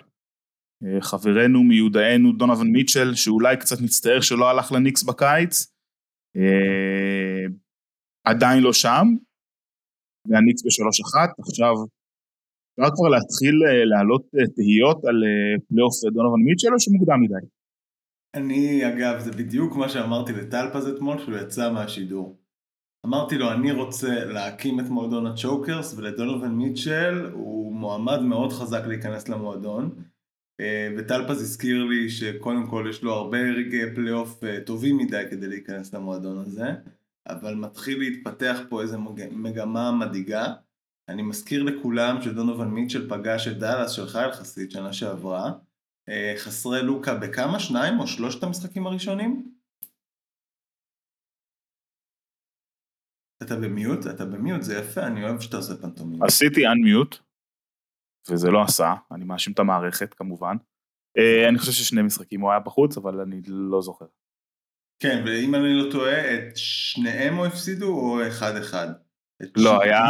אה, 0.83 1.01
חברנו 1.01 1.63
מיודענו 1.63 2.33
דונוvan 2.33 2.69
מיטשל, 2.73 3.15
שאולי 3.15 3.57
קצת 3.57 3.77
מצטער 3.85 4.21
שלא 4.21 4.51
הלך 4.51 4.73
לניקס 4.73 5.03
בקיץ, 5.03 5.55
אה, 6.37 7.45
עדיין 8.27 8.63
לא 8.63 8.73
שם, 8.73 9.07
והניקס 10.29 10.63
בשלוש 10.67 11.01
אחת, 11.01 11.31
עכשיו 11.39 11.75
אפשר 12.71 12.91
כבר 12.97 13.09
להתחיל 13.15 13.57
להעלות 13.91 14.23
תהיות 14.57 15.05
על 15.09 15.19
פלייאוף 15.69 15.95
דונובן 16.15 16.43
מיטשל 16.47 16.73
או 16.75 16.81
שמוקדם 16.81 17.21
מדי? 17.23 17.47
אני 18.35 18.89
אגב 18.89 19.19
זה 19.19 19.31
בדיוק 19.33 19.77
מה 19.77 19.89
שאמרתי 19.89 20.33
לטלפז 20.33 20.89
אתמול 20.89 21.19
כשהוא 21.19 21.37
יצא 21.37 21.73
מהשידור. 21.73 22.48
אמרתי 23.07 23.39
לו, 23.39 23.53
אני 23.53 23.73
רוצה 23.73 24.25
להקים 24.25 24.81
את 24.81 24.85
מועדון 24.85 25.27
ה 25.27 25.34
chokers, 25.34 25.95
ודונובן 25.97 26.51
מיטשל 26.51 27.31
הוא 27.33 27.73
מועמד 27.73 28.21
מאוד 28.21 28.53
חזק 28.53 28.83
להיכנס 28.87 29.29
למועדון. 29.29 30.03
אה, 30.61 30.89
וטלפז 30.99 31.41
הזכיר 31.43 31.85
לי 31.85 32.11
שקודם 32.11 32.67
כל 32.67 32.87
יש 32.91 33.03
לו 33.03 33.13
הרבה 33.13 33.39
רגעי 33.39 33.95
פלייאוף 33.95 34.45
אה, 34.45 34.61
טובים 34.61 34.97
מדי 34.97 35.23
כדי 35.31 35.49
להיכנס 35.49 35.95
למועדון 35.95 36.39
הזה, 36.39 36.75
אבל 37.29 37.55
מתחיל 37.55 37.99
להתפתח 37.99 38.59
פה 38.69 38.83
איזה 38.83 38.97
מגמה 39.31 39.93
מדאיגה. 39.93 40.55
אני 41.09 41.23
מזכיר 41.23 41.63
לכולם 41.63 42.23
שדונובין 42.23 42.69
מיטשל 42.69 43.09
פגש 43.09 43.49
את 43.49 43.59
דאלאס 43.59 43.91
שלך 43.91 44.19
יחסית 44.29 44.71
שנה 44.71 44.93
שעברה. 44.93 45.53
אה, 46.09 46.35
חסרי 46.37 46.83
לוקה 46.83 47.15
בכמה? 47.15 47.61
שניים 47.61 48.01
או 48.01 48.07
שלושת 48.07 48.43
המשחקים 48.43 48.87
הראשונים? 48.87 49.58
אתה 53.43 53.57
במיוט? 53.57 54.07
אתה 54.07 54.25
במיוט, 54.25 54.63
זה 54.63 54.79
יפה, 54.79 55.07
אני 55.07 55.25
אוהב 55.25 55.41
שאתה 55.41 55.57
עושה 55.57 55.77
פנטומים. 55.77 56.23
עשיתי 56.23 56.61
unmute, 56.67 57.17
וזה 58.31 58.51
לא 58.51 58.63
עשה, 58.63 58.95
אני 59.13 59.25
מאשים 59.25 59.53
את 59.53 59.59
המערכת 59.59 60.15
כמובן. 60.15 60.57
אה, 61.19 61.49
אני 61.49 61.59
חושב 61.59 61.73
ששני 61.73 62.03
משחקים 62.03 62.41
הוא 62.41 62.51
היה 62.51 62.61
בחוץ, 62.61 62.97
אבל 62.97 63.21
אני 63.21 63.41
לא 63.47 63.83
זוכר. 63.83 64.07
כן, 65.03 65.25
ואם 65.27 65.55
אני 65.55 65.75
לא 65.75 65.93
טועה, 65.93 66.35
את 66.35 66.57
שניהם 66.57 67.35
הוא 67.35 67.47
הפסידו 67.47 67.89
או 67.89 68.29
אחד 68.29 68.57
אחד? 68.57 68.89
לא, 69.57 69.83
היה... 69.83 70.01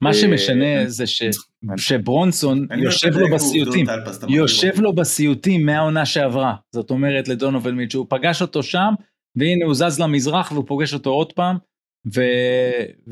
מה 0.00 0.14
שמשנה 0.14 0.86
זה 0.86 1.06
ש... 1.06 1.22
שברונסון 1.76 2.66
יושב 2.82 3.08
לו 3.08 3.26
בסיוטים, 3.34 3.86
יושב 4.28 4.72
לו 4.80 4.94
בסיוטים 4.94 5.66
מהעונה 5.66 6.06
שעברה, 6.06 6.54
זאת 6.74 6.90
אומרת 6.90 7.28
לדונובל 7.28 7.72
מיץ', 7.72 7.94
הוא 7.94 8.06
פגש 8.08 8.42
אותו 8.42 8.62
שם, 8.62 8.94
והנה 9.36 9.64
הוא 9.64 9.74
זז 9.74 10.00
למזרח 10.00 10.52
והוא 10.52 10.64
פוגש 10.66 10.94
אותו 10.94 11.10
עוד 11.10 11.32
פעם, 11.32 11.56
ו... 12.14 12.20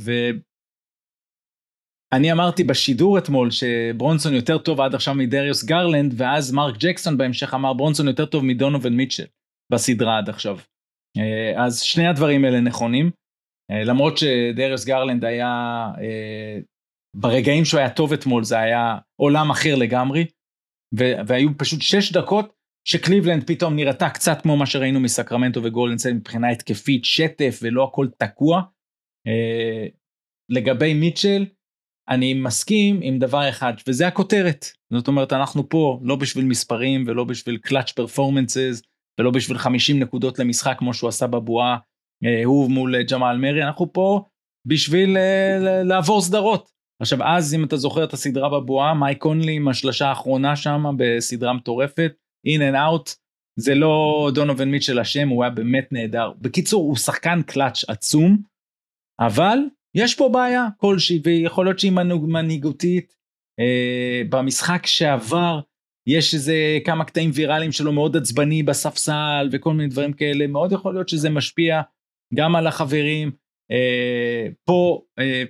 ו... 0.01 0.11
אני 2.15 2.33
אמרתי 2.33 2.65
בשידור 2.65 3.19
אתמול 3.19 3.51
שברונסון 3.51 4.35
יותר 4.35 4.59
טוב 4.59 4.81
עד 4.81 4.95
עכשיו 4.95 5.15
מדריוס 5.15 5.65
גרלנד, 5.65 6.15
ואז 6.17 6.53
מרק 6.53 6.75
ג'קסון 6.79 7.17
בהמשך 7.19 7.55
אמר 7.55 7.73
ברונסון 7.73 8.09
יותר 8.09 8.27
טוב 8.27 8.45
מדונובל 8.45 8.91
מיטשל 8.91 9.27
בסדרה 9.73 10.19
עד 10.19 10.29
עכשיו. 10.29 10.59
אה, 11.19 11.65
אז 11.65 11.81
שני 11.81 12.07
הדברים 12.07 12.45
האלה 12.45 12.61
נכונים, 12.61 13.11
אה, 13.71 13.85
למרות 13.85 14.19
שדריוס 14.19 14.85
גרלנד 14.85 15.25
היה 15.25 15.47
אה, 16.01 16.59
ברגעים 17.17 17.65
שהוא 17.65 17.81
היה 17.81 17.91
טוב 17.91 18.13
אתמול 18.13 18.45
זה 18.45 18.59
היה 18.59 18.99
עולם 19.21 19.51
אחר 19.51 19.75
לגמרי, 19.75 20.27
והיו 21.27 21.59
פשוט 21.59 21.83
שש 21.83 22.13
דקות 22.13 22.55
שקליבלנד 22.85 23.45
פתאום 23.47 23.77
נראתה 23.77 24.11
קצת 24.11 24.43
כמו 24.43 24.57
מה 24.57 24.67
שראינו 24.67 25.01
מסקרמנטו 25.01 25.63
וגולדנסט 25.63 26.07
מבחינה 26.07 26.49
התקפית, 26.49 27.05
שטף 27.05 27.61
ולא 27.63 27.85
הכל 27.85 28.07
תקוע. 28.19 28.63
אה, 29.27 29.87
לגבי 30.49 30.95
מיטשל, 30.95 31.47
אני 32.09 32.35
מסכים 32.35 33.01
עם 33.03 33.19
דבר 33.19 33.49
אחד, 33.49 33.73
וזה 33.89 34.07
הכותרת. 34.07 34.67
זאת 34.93 35.09
אומרת, 35.09 35.33
אנחנו 35.33 35.69
פה 35.69 36.01
לא 36.03 36.17
בשביל 36.17 36.45
מספרים 36.45 37.05
ולא 37.07 37.25
בשביל 37.25 37.57
קלאץ' 37.57 37.93
פרפורמנסס 37.93 38.83
ולא 39.21 39.31
בשביל 39.31 39.59
50 39.59 39.99
נקודות 39.99 40.39
למשחק 40.39 40.77
כמו 40.79 40.95
שהוא 40.95 41.09
עשה 41.09 41.27
בבועה, 41.27 41.77
אה, 42.25 42.45
הוא 42.45 42.71
מול 42.71 43.03
ג'מאל 43.03 43.37
מארי, 43.37 43.63
אנחנו 43.65 43.93
פה 43.93 44.25
בשביל 44.67 45.17
אה, 45.17 45.83
לעבור 45.85 46.21
סדרות. 46.21 46.71
עכשיו 47.03 47.23
אז 47.23 47.55
אם 47.55 47.65
אתה 47.65 47.77
זוכר 47.77 48.05
את 48.05 48.13
הסדרה 48.13 48.61
בבועה, 48.61 48.95
מייק 48.95 49.19
קונלי 49.19 49.53
עם 49.53 49.69
השלשה 49.69 50.09
האחרונה 50.09 50.57
שם 50.57 50.85
בסדרה 50.99 51.53
מטורפת, 51.53 52.13
in 52.47 52.63
and 52.63 52.75
out, 52.75 53.11
זה 53.57 53.75
לא 53.75 54.29
דונובן 54.35 54.71
מיטשל 54.71 55.01
אשם, 55.01 55.29
הוא 55.29 55.45
היה 55.45 55.51
באמת 55.51 55.89
נהדר. 55.93 56.33
בקיצור, 56.41 56.83
הוא 56.83 56.97
שחקן 56.97 57.43
קלאץ' 57.43 57.85
עצום, 57.89 58.43
אבל 59.21 59.59
יש 59.95 60.15
פה 60.15 60.29
בעיה 60.33 60.67
כלשהי, 60.77 61.21
ויכול 61.25 61.67
להיות 61.67 61.79
שהיא 61.79 61.93
מנהיגותית. 62.27 63.15
אה, 63.61 64.23
במשחק 64.29 64.87
שעבר, 64.87 65.61
יש 66.09 66.35
איזה 66.35 66.79
כמה 66.85 67.05
קטעים 67.05 67.31
ויראליים 67.35 67.73
שלו 67.73 67.93
מאוד 67.93 68.17
עצבני 68.17 68.63
בספסל 68.63 69.49
וכל 69.53 69.73
מיני 69.75 69.89
דברים 69.89 70.13
כאלה, 70.13 70.47
מאוד 70.47 70.73
יכול 70.73 70.95
להיות 70.95 71.09
שזה 71.09 71.31
משפיע 71.31 71.81
גם 72.35 72.57
על 72.57 72.67
החברים. 72.67 73.31
אה, 73.71 74.49
פה 74.65 75.03
אה, 75.19 75.43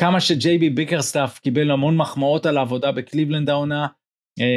כמה 0.00 0.20
שג'יי 0.20 0.58
בי 0.58 0.70
ביקרסטאף 0.70 1.38
קיבל 1.38 1.70
המון 1.70 1.96
מחמאות 1.96 2.46
על 2.46 2.56
העבודה 2.56 2.92
בקליבלנד 2.92 3.50
העונה, 3.50 3.86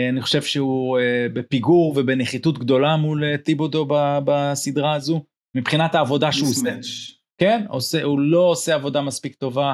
אני 0.10 0.22
חושב 0.22 0.42
שהוא 0.42 1.00
אה, 1.00 1.28
בפיגור 1.34 1.94
ובנחיתות 1.98 2.60
גדולה 2.60 2.98
מול 2.98 3.24
אה, 3.24 3.38
ת'יבודו 3.38 3.88
בסדרה 4.26 4.94
הזו, 4.94 5.24
מבחינת 5.58 5.96
העבודה 5.96 6.32
שהוא 6.32 6.50
עושה. 6.50 6.76
כן, 7.38 7.66
עושה, 7.70 8.04
הוא 8.04 8.20
לא 8.20 8.40
עושה 8.40 8.76
עבודה 8.76 9.02
מספיק 9.02 9.36
טובה, 9.36 9.74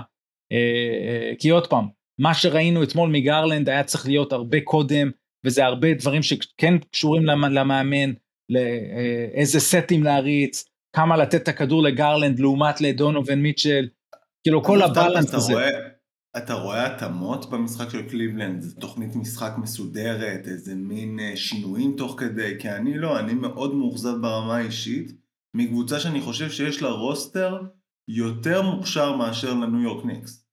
כי 1.39 1.49
עוד 1.49 1.67
פעם, 1.67 1.87
מה 2.19 2.33
שראינו 2.33 2.83
אתמול 2.83 3.09
מגרלנד 3.09 3.69
היה 3.69 3.83
צריך 3.83 4.05
להיות 4.05 4.33
הרבה 4.33 4.57
קודם, 4.61 5.11
וזה 5.45 5.65
הרבה 5.65 5.93
דברים 5.93 6.23
שכן 6.23 6.77
קשורים 6.91 7.25
למאמן, 7.25 8.13
לאיזה 8.49 9.59
סטים 9.59 10.03
להריץ, 10.03 10.65
כמה 10.95 11.17
לתת 11.17 11.43
את 11.43 11.47
הכדור 11.47 11.83
לגרלנד 11.83 12.39
לעומת 12.39 12.81
לדונובין 12.81 13.41
מיטשל, 13.41 13.87
כאילו 14.43 14.63
כל 14.63 14.81
הבלנס 14.81 15.33
הזה. 15.33 15.53
אתה 16.37 16.53
רואה 16.53 16.85
התאמות 16.85 17.49
במשחק 17.49 17.89
של 17.89 18.09
קליבלנד, 18.09 18.61
זו 18.61 18.79
תוכנית 18.79 19.15
משחק 19.15 19.53
מסודרת, 19.57 20.47
איזה 20.47 20.75
מין 20.75 21.19
אה, 21.19 21.37
שינויים 21.37 21.93
תוך 21.97 22.15
כדי, 22.19 22.55
כי 22.59 22.69
אני 22.69 22.97
לא, 22.97 23.19
אני 23.19 23.33
מאוד 23.33 23.75
מאוכזב 23.75 24.21
ברמה 24.21 24.57
האישית, 24.57 25.11
מקבוצה 25.53 25.99
שאני 25.99 26.21
חושב 26.21 26.49
שיש 26.49 26.81
לה 26.81 26.89
רוסטר 26.89 27.61
יותר 28.07 28.61
מוכשר 28.61 29.15
מאשר 29.15 29.53
לניו 29.53 29.81
יורק 29.81 30.05
ניקס. 30.05 30.47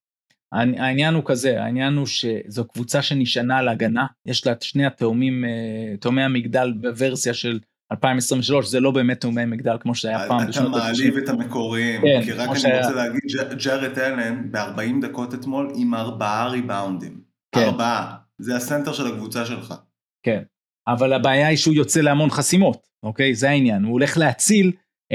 העניין 0.53 1.15
הוא 1.15 1.23
כזה, 1.27 1.63
העניין 1.63 1.95
הוא 1.95 2.07
שזו 2.07 2.65
קבוצה 2.65 3.03
שנשענה 3.03 3.59
על 3.59 3.69
הגנה, 3.69 4.07
יש 4.27 4.47
לה 4.47 4.53
את 4.53 4.63
שני 4.63 4.87
התאומים, 4.87 5.45
אה, 5.45 5.97
תאומי 5.97 6.23
המגדל 6.23 6.73
בוורסיה 6.81 7.35
של 7.35 7.61
2023 7.95 8.67
זה 8.67 8.81
לא 8.81 8.91
באמת 8.91 9.21
תאומי 9.21 9.45
מגדל 9.45 9.77
כמו 9.81 9.95
שהיה 9.95 10.29
פעם 10.29 10.51
אתה 10.51 10.69
מעליב 10.69 11.17
את 11.17 11.29
המקוריים, 11.29 12.01
כן, 12.01 12.21
כי 12.25 12.33
רק 12.33 12.51
אני 12.51 12.59
שהיה... 12.59 12.87
רוצה 12.87 12.95
להגיד 12.95 13.21
ג'ארט 13.65 13.99
אלן 13.99 14.51
ב-40 14.51 15.07
דקות 15.07 15.35
אתמול 15.35 15.73
עם 15.75 15.95
ארבעה 15.95 16.49
ריבאונדים. 16.49 17.21
כן. 17.55 17.61
ארבעה, 17.61 18.17
זה 18.39 18.57
הסנטר 18.57 18.93
של 18.93 19.07
הקבוצה 19.07 19.47
שלך. 19.47 19.75
כן, 20.23 20.43
אבל 20.89 21.13
הבעיה 21.13 21.49
היא 21.49 21.57
שהוא 21.57 21.75
יוצא 21.75 22.01
להמון 22.01 22.31
חסימות, 22.31 22.87
אוקיי? 23.03 23.35
זה 23.35 23.51
העניין, 23.51 23.85
הוא 23.85 23.93
הולך 23.93 24.19
להציל 24.19 24.73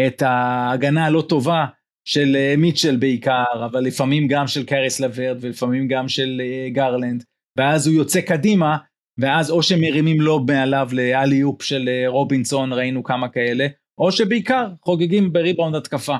את 0.07 0.21
ההגנה 0.21 1.05
הלא 1.05 1.23
טובה 1.29 1.65
של 2.05 2.35
אה, 2.35 2.55
מיטשל 2.57 2.97
בעיקר, 2.97 3.65
אבל 3.65 3.79
לפעמים 3.79 4.27
גם 4.27 4.47
של 4.47 4.65
קאריס 4.65 4.99
לוורט 4.99 5.37
ולפעמים 5.41 5.87
גם 5.87 6.09
של 6.09 6.41
אה, 6.43 6.69
גרלנד, 6.69 7.23
ואז 7.57 7.87
הוא 7.87 7.95
יוצא 7.95 8.21
קדימה 8.21 8.77
ואז 9.19 9.51
או 9.51 9.63
שמרימים 9.63 10.21
לו 10.21 10.39
מעליו 10.39 10.89
ל 10.91 11.43
alley-oop 11.43 11.63
של 11.63 11.89
אה, 11.89 12.03
רובינסון, 12.07 12.73
ראינו 12.73 13.03
כמה 13.03 13.29
כאלה, 13.29 13.67
או 13.97 14.11
שבעיקר 14.11 14.67
חוגגים 14.81 15.33
בריבאונד 15.33 15.75
התקפה. 15.75 16.15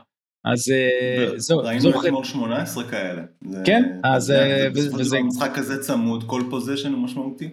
אז 0.46 0.72
אה, 0.72 1.40
זו... 1.40 1.58
ראינו 1.58 1.90
אתמול 1.90 2.24
18 2.24 2.84
כאלה. 2.84 3.22
כן, 3.66 3.84
אז... 4.04 4.32
אה, 4.32 4.68
וזה... 4.74 5.18
במשחק 5.20 5.52
כזה 5.56 5.82
צמוד, 5.82 6.24
כל 6.28 6.42
possession 6.50 6.94
הוא 6.94 7.04
משמעותי. 7.04 7.50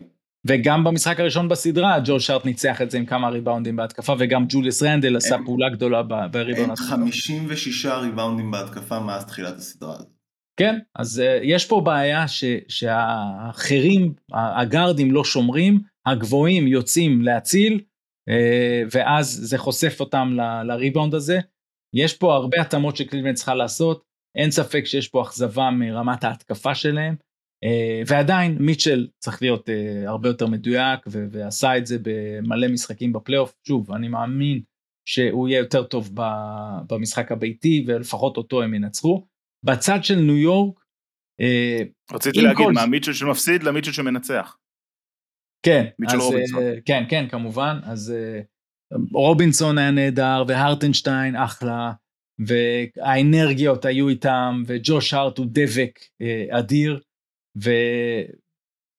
וגם 0.48 0.84
במשחק 0.84 1.20
הראשון 1.20 1.48
בסדרה 1.48 1.98
ג'ו 2.04 2.20
שארט 2.20 2.44
ניצח 2.44 2.82
את 2.82 2.90
זה 2.90 2.98
עם 2.98 3.06
כמה 3.06 3.28
ריבאונדים 3.28 3.76
בהתקפה 3.76 4.14
וגם 4.18 4.44
ג'וליוס 4.48 4.82
רנדל 4.82 5.16
עשה 5.16 5.36
פעולה 5.44 5.68
גדולה 5.68 6.02
בריבאונד. 6.32 6.70
הם 6.70 6.76
56 6.76 7.86
ריבאונדים 7.86 8.50
בהתקפה 8.50 9.00
מאז 9.00 9.24
תחילת 9.24 9.56
הסדרה 9.56 9.94
הזאת. 9.94 10.15
כן, 10.56 10.78
אז 10.94 11.18
uh, 11.18 11.44
יש 11.44 11.66
פה 11.66 11.80
בעיה 11.84 12.28
ש, 12.28 12.44
שהאחרים, 12.68 14.14
הגארדים 14.32 15.10
לא 15.12 15.24
שומרים, 15.24 15.80
הגבוהים 16.06 16.66
יוצאים 16.66 17.22
להציל, 17.22 17.80
uh, 18.30 18.88
ואז 18.92 19.26
זה 19.42 19.58
חושף 19.58 20.00
אותם 20.00 20.32
ל, 20.32 20.62
לריבאונד 20.62 21.14
הזה. 21.14 21.38
יש 21.94 22.16
פה 22.16 22.34
הרבה 22.34 22.60
התאמות 22.60 22.96
שקליבלנד 22.96 23.34
צריכה 23.34 23.54
לעשות, 23.54 24.04
אין 24.36 24.50
ספק 24.50 24.84
שיש 24.84 25.08
פה 25.08 25.22
אכזבה 25.22 25.70
מרמת 25.70 26.24
ההתקפה 26.24 26.74
שלהם, 26.74 27.14
uh, 27.64 27.68
ועדיין 28.06 28.56
מיטשל 28.60 29.08
צריך 29.18 29.42
להיות 29.42 29.68
הרבה 30.06 30.28
יותר 30.28 30.46
מדויק, 30.46 31.00
ועשה 31.06 31.76
את 31.76 31.86
זה 31.86 31.98
במלא 32.02 32.68
משחקים 32.68 33.12
בפלייאוף. 33.12 33.54
שוב, 33.68 33.92
אני 33.92 34.08
מאמין 34.08 34.60
שהוא 35.08 35.48
יהיה 35.48 35.58
יותר 35.58 35.82
טוב 35.82 36.10
במשחק 36.90 37.32
הביתי, 37.32 37.84
ולפחות 37.86 38.36
אותו 38.36 38.62
הם 38.62 38.74
ינצחו. 38.74 39.26
בצד 39.66 40.04
של 40.04 40.14
ניו 40.14 40.36
יורק, 40.36 40.84
אה, 41.40 41.82
רציתי 42.12 42.40
להגיד 42.40 42.66
מה 42.74 42.86
מיטשל 42.86 43.12
שמפסיד 43.12 43.62
למיטשל 43.62 43.92
שמנצח. 43.92 44.56
כן, 45.62 45.86
אז. 46.08 46.20
אה, 46.58 46.74
כן, 46.84 47.04
כן, 47.08 47.28
כמובן, 47.28 47.78
אז 47.84 48.14
אה, 48.16 48.40
רובינסון 49.12 49.78
היה 49.78 49.90
נהדר 49.90 50.44
והרטנשטיין 50.48 51.36
אחלה, 51.36 51.92
והאנרגיות 52.46 53.84
היו 53.84 54.08
איתם, 54.08 54.62
וג'וש 54.66 55.14
הארט 55.14 55.38
הוא 55.38 55.46
דבק 55.50 55.98
אדיר, 56.50 57.00
ו... 57.64 57.70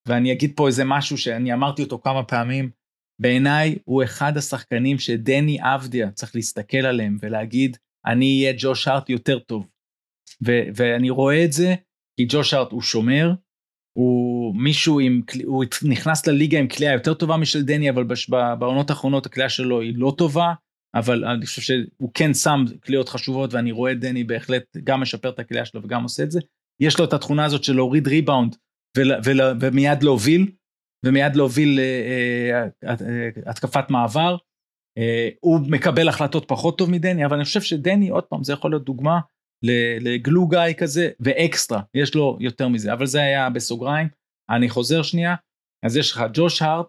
ואני 0.08 0.32
אגיד 0.32 0.52
פה 0.56 0.66
איזה 0.66 0.82
משהו 0.86 1.18
שאני 1.18 1.52
אמרתי 1.52 1.82
אותו 1.82 1.98
כמה 1.98 2.24
פעמים, 2.24 2.70
בעיניי 3.20 3.78
הוא 3.84 4.04
אחד 4.04 4.36
השחקנים 4.36 4.98
שדני 4.98 5.58
אבדיה 5.60 6.10
צריך 6.10 6.34
להסתכל 6.34 6.86
עליהם 6.86 7.16
ולהגיד, 7.20 7.76
אני 8.06 8.40
אהיה 8.40 8.56
ג'וש 8.58 8.88
הארט 8.88 9.10
יותר 9.10 9.38
טוב. 9.38 9.66
ו- 10.46 10.68
ואני 10.74 11.10
רואה 11.10 11.44
את 11.44 11.52
זה 11.52 11.74
כי 12.16 12.26
ג'וש 12.28 12.54
ארט 12.54 12.72
הוא 12.72 12.82
שומר, 12.82 13.32
הוא 13.98 14.54
מישהו 14.56 15.00
עם, 15.00 15.22
הוא 15.44 15.64
נכנס 15.88 16.26
לליגה 16.26 16.58
עם 16.58 16.68
כלייה 16.68 16.92
יותר 16.92 17.14
טובה 17.14 17.36
משל 17.36 17.62
דני, 17.62 17.90
אבל 17.90 18.04
בש, 18.04 18.30
בעונות 18.30 18.90
האחרונות 18.90 19.26
הכלייה 19.26 19.48
שלו 19.48 19.80
היא 19.80 19.94
לא 19.96 20.14
טובה, 20.18 20.52
אבל 20.94 21.24
אני 21.24 21.46
חושב 21.46 21.62
שהוא 21.62 22.10
כן 22.14 22.34
שם 22.34 22.64
כליות 22.84 23.08
חשובות 23.08 23.54
ואני 23.54 23.72
רואה 23.72 23.92
את 23.92 24.00
דני 24.00 24.24
בהחלט 24.24 24.76
גם 24.84 25.00
משפר 25.00 25.28
את 25.28 25.38
הכלייה 25.38 25.64
שלו 25.64 25.82
וגם 25.82 26.02
עושה 26.02 26.22
את 26.22 26.30
זה. 26.30 26.40
יש 26.80 26.98
לו 26.98 27.04
את 27.04 27.12
התכונה 27.12 27.44
הזאת 27.44 27.64
של 27.64 27.74
להוריד 27.74 28.08
ריבאונד 28.08 28.56
ול, 28.96 29.12
ול, 29.24 29.40
ומיד 29.60 30.02
להוביל, 30.02 30.50
ומיד 31.06 31.36
להוביל 31.36 31.80
אה, 31.80 32.68
אה, 32.84 32.94
אה, 33.00 33.28
התקפת 33.46 33.90
מעבר. 33.90 34.36
אה, 34.98 35.28
הוא 35.40 35.60
מקבל 35.68 36.08
החלטות 36.08 36.48
פחות 36.48 36.78
טוב 36.78 36.90
מדני, 36.90 37.26
אבל 37.26 37.36
אני 37.36 37.44
חושב 37.44 37.62
שדני, 37.62 38.08
עוד 38.08 38.24
פעם, 38.24 38.44
זה 38.44 38.52
יכול 38.52 38.70
להיות 38.70 38.84
דוגמה 38.84 39.20
לגלו 40.00 40.48
גיא 40.48 40.72
כזה 40.78 41.10
ואקסטרה 41.20 41.80
יש 41.94 42.14
לו 42.14 42.36
יותר 42.40 42.68
מזה 42.68 42.92
אבל 42.92 43.06
זה 43.06 43.22
היה 43.22 43.50
בסוגריים. 43.50 44.08
אני 44.50 44.68
חוזר 44.68 45.02
שנייה 45.02 45.34
אז 45.84 45.96
יש 45.96 46.12
לך 46.12 46.22
ג'וש 46.34 46.62
הארט 46.62 46.86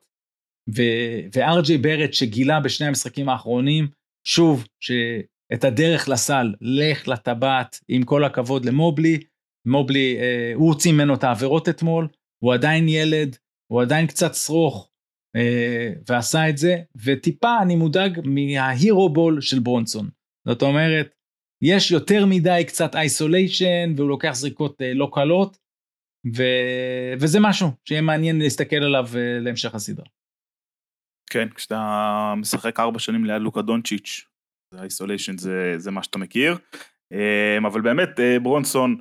וארג'י 1.34 1.78
ברט 1.78 2.14
שגילה 2.14 2.60
בשני 2.60 2.88
המשחקים 2.88 3.30
האחרונים. 3.30 3.88
שוב 4.28 4.68
שאת 4.80 5.64
הדרך 5.64 6.10
לסל 6.10 6.54
לך 6.62 7.08
לטבעת 7.08 7.80
עם 7.88 8.04
כל 8.04 8.24
הכבוד 8.24 8.66
למובלי. 8.66 9.20
מובלי, 9.68 10.18
אה, 10.20 10.52
הוא 10.56 10.68
הוציא 10.68 10.92
ממנו 10.92 11.14
את 11.14 11.24
העבירות 11.24 11.70
אתמול, 11.70 12.08
הוא 12.44 12.54
עדיין 12.54 12.90
ילד, 12.90 13.38
הוא 13.72 13.82
עדיין 13.82 14.08
קצת 14.08 14.36
שרוך, 14.36 14.90
אה, 15.36 15.94
ועשה 16.10 16.50
את 16.50 16.58
זה, 16.58 16.78
וטיפה 17.04 17.62
אני 17.62 17.76
מודאג 17.76 18.20
מההירו 18.24 19.10
בול 19.10 19.42
של 19.42 19.60
ברונסון. 19.60 20.10
זאת 20.48 20.62
אומרת, 20.62 21.16
יש 21.62 21.92
יותר 21.92 22.26
מדי 22.26 22.64
קצת 22.68 22.96
איסוליישן, 22.96 23.94
והוא 23.96 24.10
לוקח 24.10 24.32
זריקות 24.32 24.82
אה, 24.82 24.94
לא 24.94 25.10
קלות, 25.14 25.58
ו... 26.36 26.44
וזה 27.22 27.40
משהו 27.42 27.72
שיהיה 27.86 28.02
מעניין 28.02 28.40
להסתכל 28.40 28.76
עליו 28.76 29.06
אה, 29.16 29.40
להמשך 29.40 29.76
הסדרה. 29.76 30.06
כן, 31.30 31.50
כשאתה 31.50 32.34
משחק 32.38 32.80
ארבע 32.80 33.00
שנים 33.00 33.26
ליד 33.26 33.42
לוקה 33.42 33.62
דונצ'יץ', 33.62 34.26
האיסוליישן 34.74 35.38
זה, 35.38 35.74
זה 35.78 35.92
מה 35.92 36.04
שאתה 36.04 36.18
מכיר. 36.18 36.58
אמ, 37.12 37.66
אבל 37.66 37.82
באמת, 37.82 38.20
אה, 38.20 38.40
ברונסון, 38.40 38.98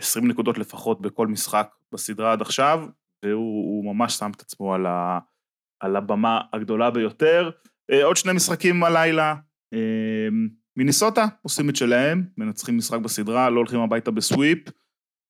20 0.00 0.24
אה, 0.24 0.30
נקודות 0.30 0.58
לפחות 0.58 1.00
בכל 1.00 1.26
משחק 1.26 1.74
בסדרה 1.92 2.32
עד 2.32 2.40
עכשיו, 2.40 2.88
והוא 3.24 3.94
ממש 3.94 4.14
שם 4.14 4.30
את 4.36 4.40
עצמו 4.40 4.74
על, 4.74 4.86
ה, 4.86 5.18
על 5.80 5.96
הבמה 5.96 6.40
הגדולה 6.52 6.90
ביותר. 6.90 7.50
אה, 7.90 8.04
עוד 8.04 8.16
שני 8.16 8.32
משחקים 8.32 8.84
הלילה, 8.84 9.34
מיניסוטה 10.80 11.26
עושים 11.42 11.70
את 11.70 11.76
שלהם, 11.76 12.24
מנצחים 12.38 12.76
משחק 12.76 12.98
בסדרה, 12.98 13.50
לא 13.50 13.56
הולכים 13.56 13.80
הביתה 13.80 14.10
בסוויפ. 14.10 14.58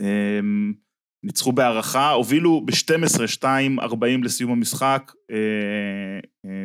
אמ, 0.01 0.73
ניצחו 1.25 1.53
בהערכה, 1.53 2.11
הובילו 2.11 2.67
ב-12-2-40 2.67 4.25
לסיום 4.25 4.53
המשחק, 4.53 5.13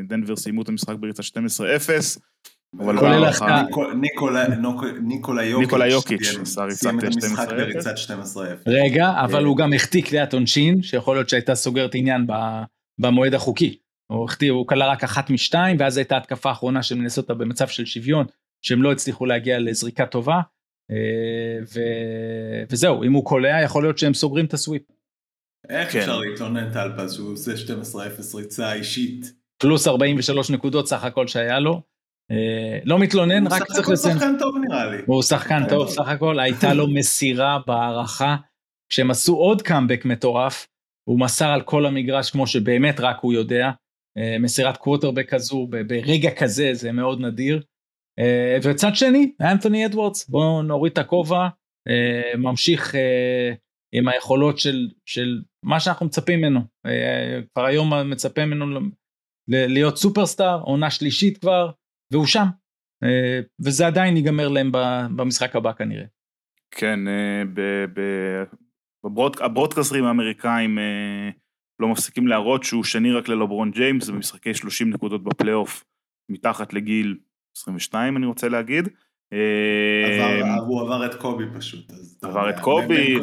דנבר 0.07 0.35
סיימו 0.35 0.61
את 0.61 0.69
המשחק 0.69 0.95
בריצה 0.99 1.23
12-0. 1.23 2.19
אבל 2.79 2.99
כולל 2.99 3.23
ההערכה. 3.23 3.63
ניקולה 5.59 5.87
יוקיץ' 5.87 6.37
סיים 6.43 6.99
את 6.99 7.03
המשחק 7.03 7.47
בריצת 7.49 7.95
12-0. 8.09 8.39
רגע, 8.67 9.11
אבל 9.23 9.45
הוא 9.45 9.57
גם 9.57 9.73
החטיא 9.73 10.01
קריאת 10.01 10.33
עונשין, 10.33 10.81
שיכול 10.81 11.15
להיות 11.15 11.29
שהייתה 11.29 11.55
סוגרת 11.55 11.95
עניין 11.95 12.27
במועד 12.99 13.33
החוקי. 13.33 13.77
הוא 14.11 14.25
החטיא, 14.25 14.51
הוא 14.51 14.67
כלל 14.67 14.83
רק 14.83 15.03
אחת 15.03 15.29
משתיים, 15.29 15.77
ואז 15.79 15.97
הייתה 15.97 16.17
התקפה 16.17 16.49
האחרונה 16.49 16.83
של 16.83 16.95
מנסוטה 16.95 17.33
במצב 17.33 17.67
של 17.67 17.85
שוויון, 17.85 18.25
שהם 18.65 18.83
לא 18.83 18.91
הצליחו 18.91 19.25
להגיע 19.25 19.59
לזריקה 19.59 20.05
טובה. 20.05 20.41
ו... 21.73 21.79
וזהו, 22.71 23.03
אם 23.03 23.13
הוא 23.13 23.25
קולע, 23.25 23.61
יכול 23.63 23.83
להיות 23.83 23.97
שהם 23.97 24.13
סוגרים 24.13 24.45
את 24.45 24.53
הסוויפ. 24.53 24.81
איך 25.69 25.91
כן. 25.91 25.99
אפשר 25.99 26.19
להתלונן 26.19 26.73
טלפז 26.73 27.13
שהוא 27.13 27.33
עושה 27.33 27.51
12-0 27.51 28.37
ריצה 28.37 28.73
אישית? 28.73 29.33
פלוס 29.57 29.87
43 29.87 30.49
נקודות 30.49 30.87
סך 30.87 31.03
הכל 31.03 31.27
שהיה 31.27 31.59
לו. 31.59 31.81
אה, 32.31 32.79
לא 32.85 32.99
מתלונן, 32.99 33.47
רק 33.47 33.63
צריך 33.63 33.89
לציין. 33.89 34.17
הוא 34.17 34.21
שחקן 34.21 34.39
טוב 34.39 34.55
נראה 34.67 34.85
לי. 34.85 34.97
הוא 35.05 35.23
שחקן 35.23 35.69
טוב 35.69 35.89
סך 35.89 36.07
הכל, 36.07 36.39
הייתה 36.39 36.73
לו 36.73 36.87
מסירה 36.87 37.59
בהארכה, 37.67 38.35
כשהם 38.89 39.11
עשו 39.11 39.35
עוד 39.35 39.61
קאמבק 39.61 40.05
מטורף, 40.05 40.67
הוא 41.09 41.19
מסר 41.19 41.47
על 41.47 41.61
כל 41.61 41.85
המגרש 41.85 42.31
כמו 42.31 42.47
שבאמת 42.47 42.99
רק 42.99 43.17
הוא 43.21 43.33
יודע, 43.33 43.71
אה, 44.17 44.37
מסירת 44.39 44.77
קווטרבק 44.77 45.33
כזו 45.33 45.67
ברגע 45.87 46.29
כזה 46.31 46.73
זה 46.73 46.91
מאוד 46.91 47.19
נדיר. 47.21 47.61
אה, 48.19 48.57
וצד 48.63 48.95
שני, 48.95 49.31
אנתוני 49.41 49.85
אדוורדס, 49.85 50.29
בואו 50.29 50.61
נוריד 50.61 50.91
את 50.91 50.97
הכובע, 50.97 51.47
ממשיך 52.37 52.95
עם 53.91 54.07
היכולות 54.07 54.59
של, 54.59 54.89
של 55.05 55.41
מה 55.63 55.79
שאנחנו 55.79 56.05
מצפים 56.05 56.39
ממנו. 56.39 56.59
כבר 57.53 57.65
היום 57.65 58.09
מצפה 58.11 58.45
ממנו 58.45 58.79
להיות 59.47 59.97
סופרסטאר, 59.97 60.61
עונה 60.61 60.89
שלישית 60.89 61.37
כבר, 61.37 61.71
והוא 62.11 62.25
שם. 62.25 62.45
אה, 63.03 63.39
וזה 63.59 63.87
עדיין 63.87 64.17
ייגמר 64.17 64.47
להם 64.47 64.71
במשחק 65.15 65.55
הבא 65.55 65.73
כנראה. 65.73 66.05
כן, 66.71 66.99
אה, 67.07 67.43
הברודקאסטרים 69.41 70.05
האמריקאים 70.05 70.79
אה, 70.79 71.29
לא 71.79 71.87
מפסיקים 71.87 72.27
להראות 72.27 72.63
שהוא 72.63 72.83
שני 72.83 73.11
רק 73.11 73.27
ללברון 73.27 73.71
ג'יימס 73.71 74.09
במשחקי 74.09 74.53
30 74.53 74.89
נקודות 74.89 75.23
בפלייאוף 75.23 75.83
מתחת 76.31 76.73
לגיל 76.73 77.17
22 77.57 78.17
אני 78.17 78.25
רוצה 78.25 78.49
להגיד. 78.49 78.89
הוא 80.67 80.81
עבר 80.81 81.05
את 81.05 81.15
קובי 81.15 81.43
פשוט. 81.57 81.91
עבר 82.21 82.49
את 82.49 82.59
קובי. 82.59 83.15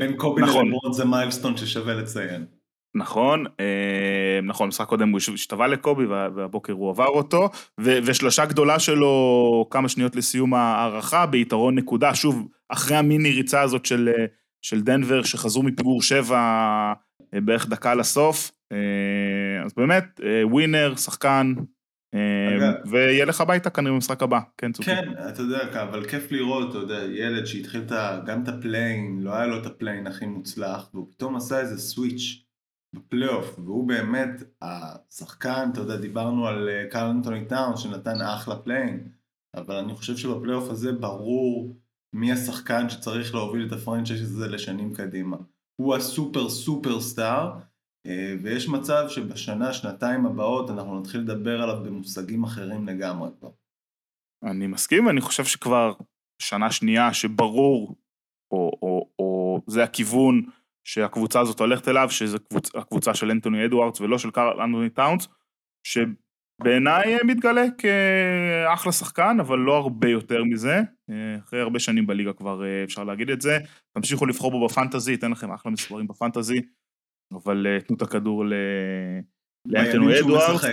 בין 0.00 0.16
קובי 0.16 0.42
נכון. 0.42 0.72
זה 0.92 1.04
מיילסטון 1.04 1.56
ששווה 1.56 1.94
לציין. 1.94 2.46
נכון, 2.94 3.44
אה, 3.60 4.40
נכון, 4.42 4.68
משחק 4.68 4.86
קודם 4.86 5.10
הוא 5.10 5.20
השתווה 5.34 5.66
לקובי 5.66 6.06
והבוקר 6.06 6.72
הוא 6.72 6.90
עבר 6.90 7.06
אותו, 7.06 7.50
ושלושה 7.80 8.44
גדולה 8.44 8.78
שלו 8.78 9.66
כמה 9.70 9.88
שניות 9.88 10.16
לסיום 10.16 10.54
ההערכה 10.54 11.26
ביתרון 11.26 11.74
נקודה, 11.74 12.14
שוב, 12.14 12.48
אחרי 12.68 12.96
המיני 12.96 13.30
ריצה 13.30 13.60
הזאת 13.60 13.86
של, 13.86 14.10
אה, 14.18 14.24
של 14.62 14.80
דנבר 14.80 15.22
שחזרו 15.22 15.62
מפיגור 15.62 16.02
שבע 16.02 16.38
אה, 17.34 17.40
בערך 17.40 17.68
דקה 17.68 17.94
לסוף, 17.94 18.50
אז 19.64 19.74
באמת, 19.76 20.20
winner, 20.44 20.94
שחקן, 20.96 21.54
וילך 22.90 23.40
הביתה 23.40 23.70
כנראה 23.70 23.94
במשחק 23.94 24.22
הבא, 24.22 24.40
כן 24.58 24.72
צופי. 24.72 24.90
כן, 24.90 25.12
אתה 25.28 25.42
יודע, 25.42 25.82
אבל 25.82 26.08
כיף 26.08 26.32
לראות, 26.32 26.70
אתה 26.70 26.78
יודע, 26.78 27.04
ילד 27.04 27.44
שהתחיל 27.44 27.84
גם 28.26 28.42
את 28.42 28.48
ה 28.48 28.56
play-in, 28.56 29.20
לא 29.22 29.34
היה 29.34 29.46
לו 29.46 29.60
את 29.60 29.66
ה 29.66 29.71
play-in 29.71 30.06
הכי 30.06 30.26
מוצלח, 30.26 30.90
והוא 30.94 31.06
פתאום 31.10 31.36
עשה 31.36 31.60
איזה 31.60 31.78
switch. 31.78 32.44
בפלייאוף, 32.94 33.58
והוא 33.58 33.88
באמת 33.88 34.42
השחקן, 34.62 35.68
אתה 35.72 35.80
יודע, 35.80 35.96
דיברנו 35.96 36.46
על 36.46 36.68
אה, 36.68 36.90
קארל 36.90 37.10
אנטוני 37.10 37.44
טאון 37.44 37.76
שנתן 37.76 38.20
אחלה 38.22 38.56
play-in, 38.56 39.08
אבל 39.54 39.76
אני 39.76 39.94
חושב 39.94 40.16
שבפלייאוף 40.16 40.70
הזה 40.70 40.92
ברור 40.92 41.76
מי 42.12 42.32
השחקן 42.32 42.88
שצריך 42.88 43.34
להוביל 43.34 43.66
את 43.66 43.72
ה 43.72 43.77
franchise 43.77 44.20
הזה 44.20 44.48
לשנים 44.48 44.94
קדימה. 44.94 45.36
הוא 45.76 45.94
הסופר 45.94 46.48
סופר 46.48 47.00
סטאר, 47.00 47.52
ויש 48.42 48.68
מצב 48.68 49.04
שבשנה, 49.08 49.72
שנתיים 49.72 50.26
הבאות 50.26 50.70
אנחנו 50.70 51.00
נתחיל 51.00 51.20
לדבר 51.20 51.62
עליו 51.62 51.84
במושגים 51.84 52.44
אחרים 52.44 52.88
לגמרי 52.88 53.30
כבר. 53.38 53.50
אני 54.44 54.66
מסכים, 54.66 55.08
אני 55.08 55.20
חושב 55.20 55.44
שכבר 55.44 55.92
שנה 56.38 56.70
שנייה 56.70 57.12
שברור, 57.14 57.96
או, 58.50 58.72
או, 58.82 59.08
או 59.18 59.60
זה 59.66 59.84
הכיוון, 59.84 60.42
שהקבוצה 60.84 61.40
הזאת 61.40 61.60
הולכת 61.60 61.88
אליו, 61.88 62.10
שזה 62.10 62.38
קבוצ... 62.38 62.74
הקבוצה 62.74 63.14
של 63.14 63.30
אנטוני 63.30 63.66
אדוארדס 63.66 64.00
ולא 64.00 64.18
של 64.18 64.30
קארל 64.30 64.60
אנטוני 64.60 64.90
טאונס, 64.90 65.28
שבעיניי 65.86 67.16
מתגלה 67.24 67.64
כאחלה 67.78 68.92
שחקן, 68.92 69.36
אבל 69.40 69.58
לא 69.58 69.76
הרבה 69.76 70.08
יותר 70.08 70.44
מזה. 70.44 70.80
אחרי 71.38 71.60
הרבה 71.60 71.78
שנים 71.78 72.06
בליגה 72.06 72.32
כבר 72.32 72.64
אה, 72.64 72.84
אפשר 72.84 73.04
להגיד 73.04 73.30
את 73.30 73.40
זה. 73.40 73.58
תמשיכו 73.92 74.26
לבחור 74.26 74.50
בו 74.50 74.66
בפנטזי, 74.66 75.14
אתן 75.14 75.30
לכם 75.30 75.52
אחלה 75.52 75.72
מספרים 75.72 76.06
בפנטזי, 76.06 76.60
אבל 77.34 77.66
אה, 77.66 77.80
תנו 77.80 77.96
את 77.96 78.02
הכדור 78.02 78.46
ל... 78.46 78.52
לאנטוני 79.68 80.20
אדוארדס. 80.20 80.64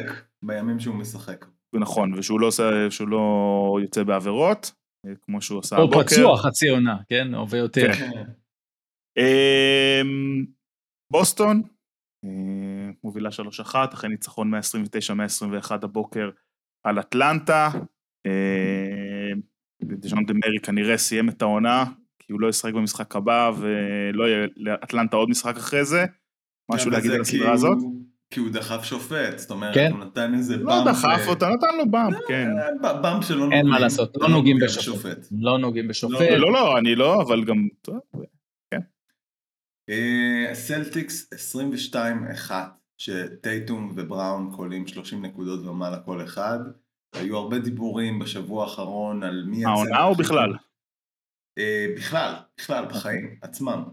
בימים 0.44 0.80
שהוא 0.80 0.96
משחק. 0.96 1.46
נכון, 1.74 2.14
ושהוא 2.14 2.40
לא, 2.40 2.48
עושה, 2.48 2.92
שהוא 2.92 3.08
לא 3.08 3.78
יוצא 3.82 4.04
בעבירות, 4.04 4.72
אה, 5.06 5.12
כמו 5.22 5.42
שהוא 5.42 5.60
עשה 5.60 5.78
הבוקר. 5.78 5.98
או 5.98 6.04
פצוע 6.04 6.38
חצי 6.38 6.70
עונה, 6.70 6.98
כן? 7.10 7.36
או 7.36 7.50
ויותר. 7.50 7.94
כן. 7.94 8.24
אמ, 9.18 10.46
בוסטון, 11.12 11.62
אה, 12.26 12.90
מובילה 13.04 13.30
3-1, 13.32 13.76
אחרי 13.94 14.10
ניצחון 14.10 14.54
129-121 14.54 15.84
הבוקר 15.84 16.30
על 16.84 17.00
אטלנטה. 17.00 17.70
דז'ונטה 19.84 20.34
מארי 20.34 20.60
כנראה 20.64 20.98
סיים 20.98 21.30
את 21.30 21.42
העונה, 21.42 21.84
כי 22.20 22.34
הוא 22.34 22.42
לא 22.42 22.48
ישחק 22.48 22.74
במשחק 22.74 23.16
הבא, 23.16 23.52
ולא 23.60 24.24
יהיה 24.24 24.48
לאטלנטה 24.58 25.18
עוד 25.18 25.30
משחק 25.30 25.58
אחרי 25.58 25.86
זה. 25.86 26.06
משהו 26.74 26.92
כן, 26.92 26.96
להגיד 26.96 27.12
על 27.12 27.22
הסדרה 27.22 27.52
הזאת? 27.52 27.78
כי 28.30 28.40
הוא 28.40 28.50
דחף 28.50 28.84
שופט, 28.84 29.38
זאת 29.38 29.52
אומרת, 29.52 29.76
כן? 29.76 29.92
הוא 29.92 30.00
נתן 30.00 30.34
איזה 30.34 30.58
לא 30.58 30.66
bump. 30.66 30.86
לא 30.86 30.92
דחף 30.92 31.28
אותה, 31.28 31.50
נתן 31.50 31.78
לו 31.78 31.92
bump, 31.92 32.16
אה, 32.16 32.28
כן. 32.28 32.48
bump 32.82 33.26
שלא 33.26 33.38
נוגעים. 33.38 33.52
אין 33.52 33.68
מה 33.68 33.80
לעשות, 33.80 34.18
לא 34.22 34.30
נוגעים 34.30 34.58
בשופט. 34.60 35.28
לא 35.32 35.58
נוגעים 35.58 35.88
בשופט. 35.88 36.22
לא, 36.38 36.54
לא, 36.54 36.78
אני 36.78 36.96
לא, 36.96 37.22
אבל 37.22 37.44
גם... 37.44 37.68
סלטיקס 40.54 41.30
22-1 42.48 42.52
שטייטום 42.98 43.94
ובראון 43.96 44.52
קולים 44.56 44.88
30 44.88 45.26
נקודות 45.26 45.66
ומעלה 45.66 46.00
כל 46.00 46.24
אחד. 46.24 46.60
היו 47.14 47.38
הרבה 47.38 47.60
דיבורים 47.60 48.20
בשבוע 48.20 48.64
האחרון 48.64 49.24
על 49.24 49.44
מי... 49.48 49.66
העונה 49.66 50.04
או 50.04 50.16
בכלל? 50.16 50.54
אה, 51.58 51.88
בכלל, 51.98 52.34
בכלל, 52.58 52.86
בחיים 52.86 53.40
עצמם, 53.42 53.84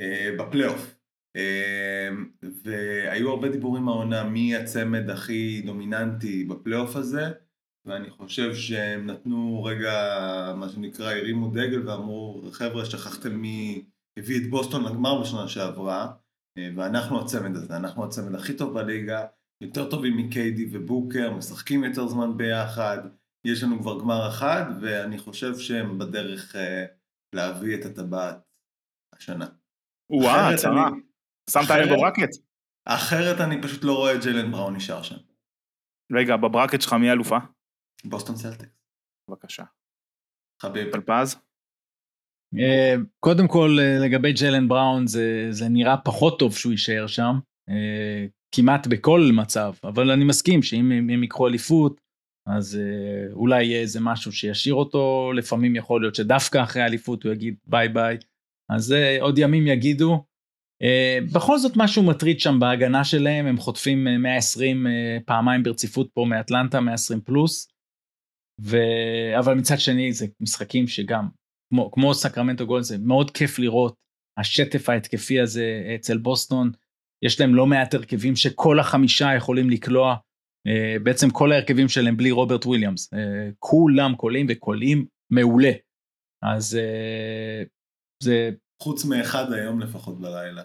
אה, 0.00 0.30
בפלייאוף. 0.38 0.93
אה, 1.36 2.08
והיו 2.64 3.30
הרבה 3.30 3.48
דיבורים 3.48 3.88
העונה 3.88 4.24
מי 4.24 4.56
הצמד 4.56 5.10
הכי 5.10 5.62
דומיננטי 5.66 6.44
בפלייאוף 6.44 6.96
הזה, 6.96 7.30
ואני 7.84 8.10
חושב 8.10 8.54
שהם 8.54 9.06
נתנו 9.06 9.64
רגע, 9.64 9.92
מה 10.56 10.68
שנקרא, 10.68 11.12
הרימו 11.12 11.50
דגל 11.50 11.88
ואמרו, 11.88 12.42
חבר'ה, 12.52 12.84
שכחתם 12.84 13.34
מי... 13.34 13.84
הביא 14.18 14.36
את 14.44 14.50
בוסטון 14.50 14.84
לגמר 14.84 15.20
בשנה 15.20 15.48
שעברה, 15.48 16.12
אה, 16.58 16.70
ואנחנו 16.76 17.20
הצמד 17.20 17.56
הזה, 17.56 17.76
אנחנו 17.76 18.04
הצמד 18.04 18.34
הכי 18.34 18.56
טוב 18.56 18.74
בליגה, 18.74 19.26
יותר 19.60 19.90
טובים 19.90 20.16
מקיידי 20.16 20.66
ובוקר, 20.72 21.32
משחקים 21.32 21.84
יותר 21.84 22.06
זמן 22.06 22.36
ביחד, 22.36 22.98
יש 23.46 23.62
לנו 23.62 23.80
כבר 23.80 24.00
גמר 24.00 24.28
אחד, 24.28 24.64
ואני 24.80 25.18
חושב 25.18 25.58
שהם 25.58 25.98
בדרך 25.98 26.56
אה, 26.56 26.84
להביא 27.34 27.76
את 27.76 27.84
הטבעת 27.84 28.38
השנה. 29.14 29.46
אחרת 30.46 30.54
הצהרה. 30.54 30.90
שמת 31.50 31.70
עליהם 31.70 31.88
ב 31.96 32.00
bracket? 32.00 32.30
אחרת 32.84 33.40
אני 33.40 33.62
פשוט 33.62 33.84
לא 33.84 33.92
רואה 33.92 34.14
את 34.14 34.22
ג'יילן 34.22 34.52
בראון 34.52 34.76
נשאר 34.76 35.02
שם. 35.02 35.16
רגע, 36.12 36.36
ב 36.36 36.41
bracket 36.41 36.80
שלך 36.80 36.92
מי 36.92 37.12
אלופה? 37.12 37.38
בוסטון 38.04 38.36
סלטיקס. 38.36 38.72
בבקשה. 39.30 39.64
חביב. 40.62 40.92
טלפז? 40.92 41.36
אה, 42.58 42.94
קודם 43.20 43.48
כל 43.48 43.76
אה, 43.80 43.98
לגבי 44.06 44.32
ג'לן 44.32 44.68
בראון 44.68 45.06
זה, 45.06 45.46
זה 45.50 45.68
נראה 45.68 45.96
פחות 45.96 46.38
טוב 46.38 46.56
שהוא 46.56 46.72
יישאר 46.72 47.06
שם 47.06 47.34
אה, 47.68 48.26
כמעט 48.54 48.86
בכל 48.86 49.20
מצב 49.36 49.72
אבל 49.84 50.10
אני 50.10 50.24
מסכים 50.24 50.62
שאם 50.62 50.92
הם, 50.92 51.22
ייקחו 51.22 51.48
אליפות 51.48 52.00
אז 52.46 52.76
אה, 52.76 53.32
אולי 53.32 53.64
יהיה 53.64 53.80
איזה 53.80 54.00
משהו 54.02 54.32
שישאיר 54.32 54.74
אותו 54.74 55.32
לפעמים 55.36 55.76
יכול 55.76 56.00
להיות 56.00 56.14
שדווקא 56.14 56.62
אחרי 56.62 56.82
האליפות 56.82 57.22
הוא 57.22 57.32
יגיד 57.32 57.56
ביי 57.66 57.88
ביי 57.88 58.18
אז 58.70 58.92
אה, 58.92 59.16
עוד 59.20 59.38
ימים 59.38 59.66
יגידו. 59.66 60.24
אה, 60.82 61.18
בכל 61.34 61.58
זאת 61.58 61.72
משהו 61.76 62.02
מטריד 62.02 62.40
שם 62.40 62.60
בהגנה 62.60 63.04
שלהם 63.04 63.46
הם 63.46 63.56
חוטפים 63.56 64.08
אה, 64.08 64.18
120 64.18 64.86
אה, 64.86 65.18
פעמיים 65.26 65.62
ברציפות 65.62 66.10
פה 66.14 66.24
מאטלנטה 66.28 66.80
120 66.80 67.20
פלוס. 67.20 67.68
ו... 68.60 68.76
אבל 69.38 69.54
מצד 69.54 69.78
שני 69.78 70.12
זה 70.12 70.26
משחקים 70.40 70.86
שגם 70.86 71.28
כמו, 71.70 71.90
כמו 71.90 72.14
סקרמנטו 72.14 72.66
גולדן 72.66 72.82
זה 72.82 72.98
מאוד 72.98 73.30
כיף 73.30 73.58
לראות 73.58 73.94
השטף 74.38 74.88
ההתקפי 74.88 75.40
הזה 75.40 75.94
אצל 75.94 76.18
בוסטון. 76.18 76.72
יש 77.24 77.40
להם 77.40 77.54
לא 77.54 77.66
מעט 77.66 77.94
הרכבים 77.94 78.36
שכל 78.36 78.78
החמישה 78.80 79.34
יכולים 79.36 79.70
לקלוע. 79.70 80.16
אה, 80.66 80.96
בעצם 81.02 81.30
כל 81.30 81.52
ההרכבים 81.52 81.88
שלהם 81.88 82.16
בלי 82.16 82.30
רוברט 82.30 82.66
וויליאמס. 82.66 83.14
אה, 83.14 83.50
כולם 83.58 84.14
קולעים 84.16 84.46
וקולעים 84.48 85.06
מעולה. 85.30 85.72
אז 86.42 86.76
אה, 86.76 87.62
זה 88.22 88.50
חוץ 88.82 89.04
מאחד 89.04 89.52
היום 89.52 89.80
לפחות 89.80 90.20
בלילה. 90.20 90.62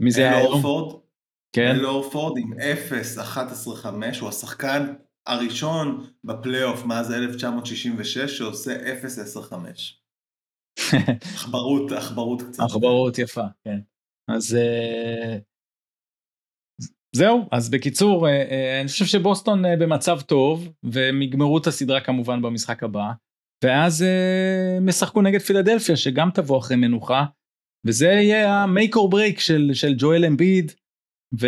מי 0.00 0.10
זה 0.10 0.20
היה 0.20 0.38
היום? 0.38 0.52
הורפורד, 0.52 1.02
כן 1.52 1.76
אל 1.76 1.86
הורפורד 1.86 2.38
עם 2.38 2.52
0-11-5, 3.82 3.86
הוא 4.20 4.28
השחקן 4.28 4.94
הראשון 5.26 6.10
בפלייאוף 6.24 6.84
מאז 6.84 7.12
1966 7.12 8.18
שעושה 8.38 8.76
0-10-5. 9.36 9.54
עכברות, 11.34 11.92
עכברות 11.92 12.42
קצת. 12.42 12.62
עכברות 12.62 13.18
יפה 13.18 13.44
כן 13.64 13.80
אז 14.28 14.54
אה, 14.54 15.38
זהו 17.16 17.48
אז 17.52 17.70
בקיצור 17.70 18.28
אה, 18.28 18.32
אה, 18.32 18.80
אני 18.80 18.88
חושב 18.88 19.04
שבוסטון 19.04 19.62
במצב 19.80 20.20
טוב 20.20 20.68
והם 20.82 21.22
יגמרו 21.22 21.58
את 21.58 21.66
הסדרה 21.66 22.00
כמובן 22.00 22.42
במשחק 22.42 22.82
הבא 22.82 23.12
ואז 23.64 24.02
אה, 24.02 24.76
הם 24.76 24.88
ישחקו 24.88 25.22
נגד 25.22 25.40
פילדלפיה 25.40 25.96
שגם 25.96 26.30
תבוא 26.30 26.58
אחרי 26.58 26.76
מנוחה 26.76 27.24
וזה 27.86 28.06
יהיה 28.06 28.52
ה-make 28.54 28.94
or 28.94 29.12
break 29.14 29.40
של, 29.40 29.70
של 29.72 29.94
ג'ואל 29.98 30.24
אמביד 30.24 30.72
ו, 31.40 31.46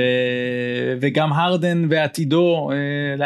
וגם 1.00 1.32
הרדן 1.32 1.86
ועתידו 1.90 2.70
אה, 2.72 3.16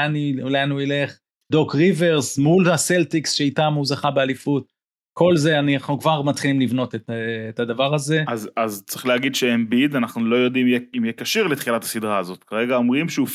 לאן, 0.50 0.70
הוא 0.70 0.80
ילך 0.80 1.18
דוק 1.52 1.74
ריברס 1.74 2.38
מול 2.38 2.70
הסלטיקס 2.70 3.32
שאיתם 3.32 3.72
הוא 3.76 3.86
זכה 3.86 4.10
באליפות 4.10 4.72
כל 5.18 5.36
זה 5.36 5.58
אני- 5.58 5.76
אנחנו 5.76 6.00
כבר 6.00 6.22
מתחילים 6.22 6.60
לבנות 6.60 6.94
את, 6.94 7.10
אה, 7.10 7.14
את 7.48 7.60
הדבר 7.60 7.94
הזה. 7.94 8.24
אז, 8.28 8.50
אז 8.56 8.84
צריך 8.86 9.06
להגיד 9.06 9.34
שאמביד, 9.34 9.96
אנחנו 9.96 10.24
לא 10.24 10.36
יודעים 10.36 10.66
אם 10.96 11.04
יהיה 11.04 11.12
כשיר 11.16 11.46
לתחילת 11.46 11.84
הסדרה 11.84 12.18
הזאת. 12.18 12.44
כרגע 12.44 12.76
אומרים 12.76 13.08
שהוא 13.08 13.26
50-50 13.28 13.30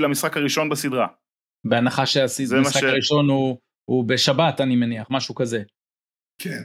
למשחק 0.00 0.36
הראשון 0.36 0.68
בסדרה. 0.68 1.06
בהנחה 1.66 2.06
שהמשחק 2.06 2.80
ש- 2.80 2.84
הראשון 2.84 3.28
הוא, 3.30 3.56
הוא 3.90 4.04
בשבת 4.04 4.60
אני 4.60 4.76
מניח 4.76 5.06
משהו 5.10 5.34
כזה 5.34 5.62
כן. 6.42 6.62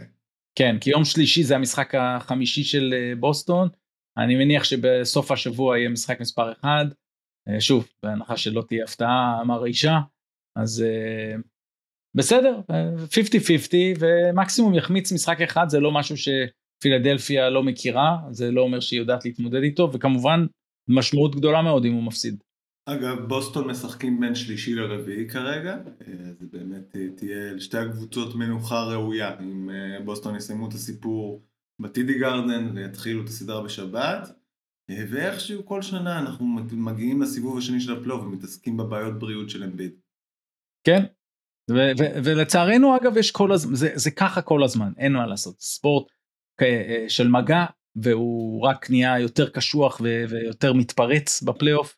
כן 0.55 0.75
כי 0.81 0.89
יום 0.89 1.05
שלישי 1.05 1.43
זה 1.43 1.55
המשחק 1.55 1.95
החמישי 1.95 2.63
של 2.63 2.93
אה, 2.93 3.15
בוסטון 3.19 3.69
אני 4.17 4.35
מניח 4.35 4.63
שבסוף 4.63 5.31
השבוע 5.31 5.77
יהיה 5.77 5.89
משחק 5.89 6.19
מספר 6.19 6.51
1 6.51 6.67
שוב 7.59 7.88
בהנחה 8.03 8.38
שלא 8.38 8.63
תהיה 8.67 8.83
הפתעה 8.83 9.43
מרעישה 9.45 9.99
אז 10.55 10.83
אה, 10.88 11.35
בסדר 12.15 12.61
אה, 12.71 12.89
50-50 13.05 13.75
ומקסימום 13.99 14.73
יחמיץ 14.73 15.11
משחק 15.11 15.41
אחד 15.41 15.69
זה 15.69 15.79
לא 15.79 15.91
משהו 15.91 16.15
שפילדלפיה 16.17 17.49
לא 17.49 17.63
מכירה 17.63 18.17
זה 18.31 18.51
לא 18.51 18.61
אומר 18.61 18.79
שהיא 18.79 18.99
יודעת 18.99 19.25
להתמודד 19.25 19.63
איתו 19.63 19.89
וכמובן 19.93 20.45
משמעות 20.89 21.35
גדולה 21.35 21.61
מאוד 21.61 21.85
אם 21.85 21.93
הוא 21.93 22.03
מפסיד. 22.03 22.43
אגב, 22.86 23.19
בוסטון 23.28 23.67
משחקים 23.67 24.19
בין 24.19 24.36
שלישי 24.36 24.76
לרביעי 24.76 25.30
כרגע, 25.30 25.74
אה, 26.08 26.34
זה 26.39 26.45
באמת 26.52 26.95
אה, 26.95 27.08
תהיה 27.15 27.54
לשתי 27.54 27.78
הקבוצות 27.78 28.36
מנוחה 28.36 28.84
ראויה, 28.84 29.39
אם 29.39 29.69
אה, 29.69 30.00
בוסטון 30.06 30.36
יסיימו 30.36 30.67
את 30.67 30.74
הסיפור 30.74 31.45
בטידי 31.82 32.19
גרדן 32.19 32.78
ויתחילו 32.78 33.24
את 33.24 33.28
הסדרה 33.28 33.63
בשבת, 33.63 34.30
אה, 34.89 35.04
ואיכשהו 35.10 35.65
כל 35.65 35.82
שנה 35.82 36.19
אנחנו 36.19 36.45
מגיעים 36.71 37.21
לסיבוב 37.21 37.58
השני 37.58 37.80
של 37.80 37.93
הפלייאוף 37.98 38.24
ומתעסקים 38.24 38.78
בבעיות 38.78 39.19
בריאות 39.19 39.50
של 39.50 39.63
אמביד. 39.63 39.91
כן. 40.88 41.04
ו- 41.71 41.91
ו- 42.00 42.24
ולצערנו 42.24 42.98
אגב 42.98 43.17
יש 43.17 43.32
כל 43.32 43.52
הזמן 43.52 43.76
זה, 43.76 43.89
זה 43.95 44.12
ככה 44.12 44.41
כל 44.41 44.63
הזמן 44.63 44.93
אין 44.98 45.13
מה 45.13 45.28
לעשות 45.28 45.62
ספורט 45.62 46.06
של 47.08 47.28
מגע 47.28 47.65
והוא 47.95 48.62
רק 48.62 48.89
נהיה 48.89 49.19
יותר 49.19 49.50
קשוח 49.50 50.02
ו- 50.04 50.24
ויותר 50.30 50.74
מתפרץ 50.74 51.43
בפלייאוף 51.43 51.98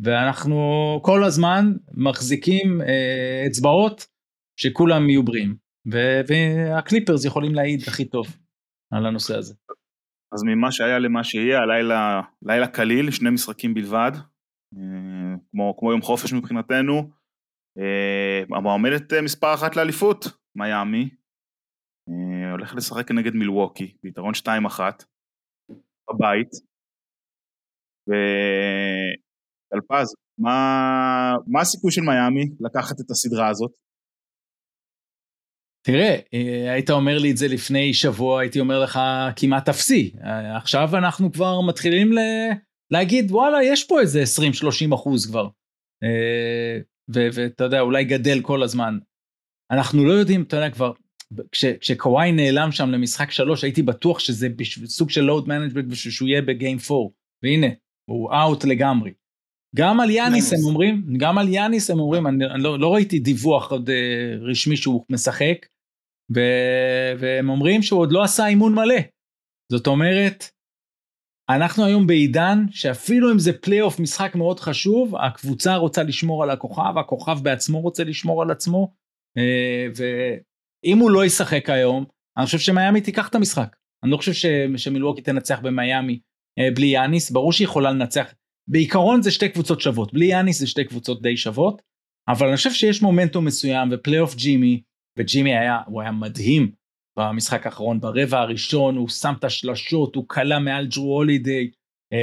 ואנחנו 0.00 0.56
כל 1.02 1.24
הזמן 1.24 1.64
מחזיקים 1.94 2.80
אה, 2.82 3.44
אצבעות 3.46 4.06
שכולם 4.60 5.10
יהיו 5.10 5.22
בריאים 5.22 5.56
ו- 5.92 6.20
והקליפרס 6.28 7.24
יכולים 7.24 7.54
להעיד 7.54 7.80
הכי 7.88 8.04
טוב 8.04 8.26
על 8.92 9.06
הנושא 9.06 9.36
הזה. 9.36 9.54
אז 10.34 10.42
ממה 10.46 10.72
שהיה 10.72 10.98
למה 10.98 11.24
שיהיה, 11.24 11.58
הלילה 11.58 12.20
לילה 12.42 12.68
קליל, 12.68 13.10
שני 13.10 13.30
משחקים 13.30 13.74
בלבד, 13.74 14.12
אה, 14.76 15.34
כמו, 15.50 15.76
כמו 15.78 15.92
יום 15.92 16.02
חופש 16.02 16.32
מבחינתנו. 16.32 17.10
אה, 17.78 18.56
המועמדת 18.56 19.12
אה, 19.12 19.22
מספר 19.22 19.54
אחת 19.54 19.76
לאליפות, 19.76 20.24
מיאמי, 20.56 21.10
אה, 22.08 22.50
הולך 22.50 22.74
לשחק 22.74 23.10
נגד 23.10 23.34
מילווקי, 23.34 23.96
ביתרון 24.02 24.32
2-1, 24.34 24.80
בבית. 26.10 26.50
וטלפז, 29.78 30.14
מה, 30.38 31.32
מה 31.46 31.60
הסיכוי 31.60 31.92
של 31.92 32.00
מיאמי 32.00 32.44
לקחת 32.60 33.00
את 33.00 33.10
הסדרה 33.10 33.48
הזאת? 33.48 33.70
תראה, 35.86 36.16
אה, 36.34 36.72
היית 36.72 36.90
אומר 36.90 37.18
לי 37.18 37.30
את 37.30 37.36
זה 37.36 37.48
לפני 37.48 37.94
שבוע, 37.94 38.40
הייתי 38.40 38.60
אומר 38.60 38.80
לך 38.82 38.98
כמעט 39.36 39.68
אפסי. 39.68 40.12
אה, 40.24 40.56
עכשיו 40.56 40.88
אנחנו 40.98 41.32
כבר 41.32 41.60
מתחילים 41.60 42.12
ל- 42.12 42.52
להגיד, 42.90 43.30
וואלה, 43.30 43.58
יש 43.64 43.84
פה 43.88 44.00
איזה 44.00 44.22
20-30 44.22 44.94
אחוז 44.94 45.26
כבר. 45.30 45.48
אה, 46.02 46.78
ואתה 47.08 47.64
יודע, 47.64 47.80
אולי 47.80 48.04
גדל 48.04 48.38
כל 48.42 48.62
הזמן. 48.62 48.98
אנחנו 49.70 50.04
לא 50.04 50.12
יודעים, 50.12 50.42
אתה 50.42 50.56
יודע, 50.56 50.70
כבר, 50.70 50.92
כש- 51.52 51.64
כשקוואי 51.80 52.32
נעלם 52.32 52.72
שם 52.72 52.90
למשחק 52.90 53.30
שלוש, 53.30 53.64
הייתי 53.64 53.82
בטוח 53.82 54.18
שזה 54.18 54.48
בשביל- 54.48 54.86
סוג 54.86 55.10
של 55.10 55.20
load 55.20 55.48
management 55.48 55.84
בשביל 55.90 56.12
שהוא 56.12 56.28
יהיה 56.28 56.42
ב 56.42 56.49
game 56.49 56.78
4. 56.90 57.08
והנה, 57.42 57.66
הוא 58.10 58.30
out 58.32 58.64
לגמרי. 58.64 59.10
גם 59.74 60.00
על 60.00 60.10
יאניס 60.10 60.52
הם. 60.52 60.58
אומרים, 60.64 61.04
גם 61.18 61.38
על 61.38 61.48
יאניס 61.48 61.90
הם 61.90 61.98
אומרים, 61.98 62.26
אני, 62.26 62.44
אני 62.44 62.62
לא, 62.62 62.78
לא 62.78 62.94
ראיתי 62.94 63.18
דיווח 63.18 63.70
עוד 63.70 63.90
אה, 63.90 64.36
רשמי 64.40 64.76
שהוא 64.76 65.04
משחק, 65.10 65.66
ו, 66.34 66.40
והם 67.18 67.48
אומרים 67.48 67.82
שהוא 67.82 68.00
עוד 68.00 68.12
לא 68.12 68.22
עשה 68.22 68.46
אימון 68.46 68.74
מלא. 68.74 69.00
זאת 69.72 69.86
אומרת, 69.86 70.44
אנחנו 71.50 71.84
היום 71.84 72.06
בעידן 72.06 72.58
שאפילו 72.70 73.32
אם 73.32 73.38
זה 73.38 73.52
פלייאוף 73.52 74.00
משחק 74.00 74.34
מאוד 74.34 74.60
חשוב, 74.60 75.16
הקבוצה 75.16 75.76
רוצה 75.76 76.02
לשמור 76.02 76.42
על 76.42 76.50
הכוכב, 76.50 76.98
הכוכב 76.98 77.38
בעצמו 77.42 77.80
רוצה 77.80 78.04
לשמור 78.04 78.42
על 78.42 78.50
עצמו, 78.50 78.92
אה, 79.38 79.86
ואם 79.96 80.98
הוא 80.98 81.10
לא 81.10 81.24
ישחק 81.24 81.70
היום, 81.70 82.04
אני 82.36 82.46
חושב 82.46 82.58
שמיאמי 82.58 83.00
תיקח 83.00 83.28
את 83.28 83.34
המשחק. 83.34 83.76
אני 84.02 84.10
לא 84.10 84.16
חושב 84.16 84.32
ש, 84.32 84.46
שמילווקי 84.76 85.22
תנצח 85.22 85.60
במיאמי 85.60 86.20
אה, 86.58 86.68
בלי 86.74 86.86
יאניס, 86.86 87.30
ברור 87.30 87.52
שהיא 87.52 87.64
יכולה 87.64 87.90
לנצח. 87.90 88.34
בעיקרון 88.68 89.22
זה 89.22 89.30
שתי 89.30 89.48
קבוצות 89.48 89.80
שוות, 89.80 90.12
בלי 90.12 90.26
יאניס 90.26 90.58
זה 90.58 90.66
שתי 90.66 90.84
קבוצות 90.84 91.22
די 91.22 91.36
שוות, 91.36 91.82
אבל 92.28 92.48
אני 92.48 92.56
חושב 92.56 92.72
שיש 92.72 93.02
מומנטום 93.02 93.44
מסוים 93.44 93.88
ופלייאוף 93.92 94.34
ג'ימי, 94.34 94.82
וג'ימי 95.18 95.56
היה, 95.56 95.80
הוא 95.86 96.00
היה 96.00 96.12
מדהים 96.12 96.72
במשחק 97.18 97.66
האחרון, 97.66 98.00
ברבע 98.00 98.40
הראשון 98.40 98.96
הוא 98.96 99.08
שם 99.08 99.32
את 99.38 99.44
השלשות, 99.44 100.14
הוא 100.14 100.24
קלע 100.28 100.58
מעל 100.58 100.86
ג'רו 100.86 101.16
הולידיי, 101.16 101.70
אה, 102.12 102.18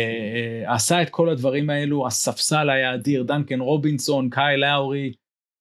אה, 0.65 0.75
עשה 0.75 1.01
את 1.01 1.09
כל 1.09 1.29
הדברים 1.29 1.69
האלו, 1.69 2.07
הספסל 2.07 2.69
היה 2.69 2.93
אדיר, 2.93 3.23
דנקן 3.23 3.59
רובינסון, 3.59 4.29
קייל 4.29 4.57
לאורי, 4.57 5.11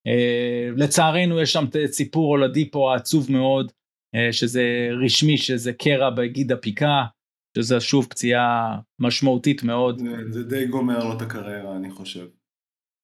אה, 0.06 0.68
לצערנו 0.76 1.40
יש 1.40 1.52
שם 1.52 1.64
את 1.64 1.92
סיפור 1.92 2.26
אולדיפו 2.36 2.92
העצוב 2.92 3.32
מאוד, 3.32 3.72
אה, 4.14 4.32
שזה 4.32 4.88
רשמי, 5.04 5.38
שזה 5.38 5.72
קרע 5.72 6.10
בגיד 6.10 6.52
הפיקה, 6.52 7.04
שזה 7.58 7.80
שוב 7.80 8.06
פציעה 8.10 8.78
משמעותית 8.98 9.62
מאוד. 9.62 9.98
זה, 9.98 10.32
זה 10.32 10.42
די 10.42 10.66
גומר 10.66 11.04
לו 11.04 11.16
את 11.16 11.22
הקריירה, 11.22 11.76
אני 11.76 11.90
חושב. 11.90 12.26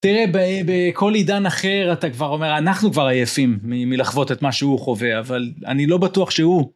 תראה, 0.04 0.24
בכל 0.66 1.14
עידן 1.14 1.46
אחר 1.46 1.90
אתה 1.92 2.10
כבר 2.10 2.28
אומר, 2.28 2.58
אנחנו 2.58 2.92
כבר 2.92 3.06
עייפים 3.06 3.58
מ- 3.62 3.90
מלחוות 3.90 4.32
את 4.32 4.42
מה 4.42 4.52
שהוא 4.52 4.78
חווה, 4.78 5.18
אבל 5.18 5.52
אני 5.66 5.86
לא 5.86 5.98
בטוח 5.98 6.30
שהוא 6.30 6.72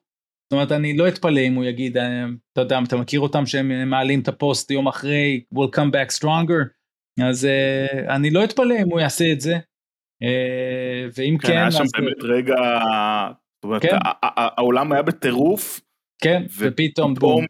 זאת 0.50 0.52
אומרת, 0.52 0.72
אני 0.72 0.96
לא 0.96 1.08
אתפלא 1.08 1.40
אם 1.40 1.54
הוא 1.54 1.64
יגיד, 1.64 1.96
אה, 1.98 2.24
אתה 2.52 2.60
יודע, 2.60 2.78
אתה 2.86 2.96
מכיר 2.96 3.20
אותם 3.20 3.46
שהם 3.46 3.90
מעלים 3.90 4.20
את 4.20 4.28
הפוסט 4.28 4.70
יום 4.70 4.88
אחרי, 4.88 5.44
will 5.54 5.76
come 5.76 5.90
back 5.90 6.18
stronger, 6.18 6.68
אז 7.22 7.44
uh, 7.44 8.14
אני 8.14 8.30
לא 8.30 8.44
אתפלא 8.44 8.74
אם 8.82 8.90
הוא 8.90 9.00
יעשה 9.00 9.32
את 9.32 9.40
זה. 9.40 9.58
Uh, 10.24 11.12
ואם 11.16 11.38
כן, 11.38 11.48
כן, 11.48 11.56
היה 11.56 11.70
שם. 11.70 11.84
באמת 11.98 12.22
רגע, 12.22 12.54
זאת 13.56 13.64
אומרת, 13.64 13.82
כן. 13.82 13.96
העולם 14.22 14.92
היה 14.92 15.02
בטירוף, 15.02 15.80
כן, 16.20 16.42
ופתאום 16.58 17.14
בום. 17.14 17.44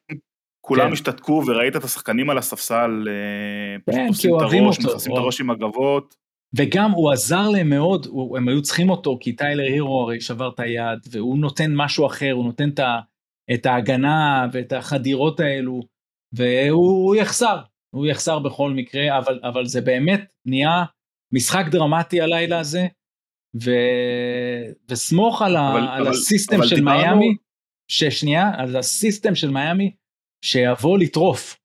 כולם 0.60 0.86
כן. 0.86 0.92
השתתקו 0.92 1.42
וראית 1.46 1.76
את 1.76 1.84
השחקנים 1.84 2.30
על 2.30 2.38
הספסל, 2.38 3.04
אה, 3.08 3.92
כן, 3.94 4.08
כי 4.20 4.28
אוהבים 4.28 4.64
אותו. 4.66 4.82
מכסים 4.92 5.12
את 5.12 5.18
הראש 5.18 5.40
עם 5.40 5.50
הגבות. 5.50 6.14
וגם 6.56 6.90
הוא 6.90 7.12
עזר 7.12 7.48
להם 7.48 7.70
מאוד, 7.70 8.06
הוא, 8.06 8.36
הם 8.38 8.48
היו 8.48 8.62
צריכים 8.62 8.90
אותו, 8.90 9.18
כי 9.20 9.32
טיילר 9.32 9.62
הירו 9.64 10.02
הרי 10.02 10.20
שבר 10.20 10.48
את 10.54 10.60
היד, 10.60 10.98
והוא 11.10 11.38
נותן 11.38 11.72
משהו 11.74 12.06
אחר, 12.06 12.32
הוא 12.32 12.44
נותן 12.44 12.68
את, 12.68 12.78
ה, 12.78 12.98
את 13.54 13.66
ההגנה 13.66 14.46
ואת 14.52 14.72
החדירות 14.72 15.40
האלו, 15.40 15.80
והוא 16.32 17.04
הוא 17.06 17.16
יחסר, 17.16 17.58
הוא 17.90 18.06
יחסר 18.06 18.38
בכל 18.38 18.70
מקרה, 18.70 19.18
אבל, 19.18 19.40
אבל 19.42 19.66
זה 19.66 19.80
באמת 19.80 20.32
נהיה 20.46 20.84
משחק 21.32 21.64
דרמטי 21.70 22.20
הלילה 22.20 22.58
הזה, 22.58 22.86
ו, 23.64 23.70
וסמוך 24.90 25.42
על, 25.42 25.56
ה, 25.56 25.72
אבל- 25.72 25.88
על 25.88 26.02
אבל- 26.02 26.10
הסיסטם 26.10 26.56
אבל 26.56 26.66
של 26.66 26.76
דיברנו- 26.76 26.98
מיאמי, 26.98 27.34
ששנייה, 27.90 28.50
על 28.56 28.76
הסיסטם 28.76 29.34
של 29.34 29.50
מיאמי, 29.50 29.94
שיבוא 30.44 30.98
לטרוף. 30.98 31.60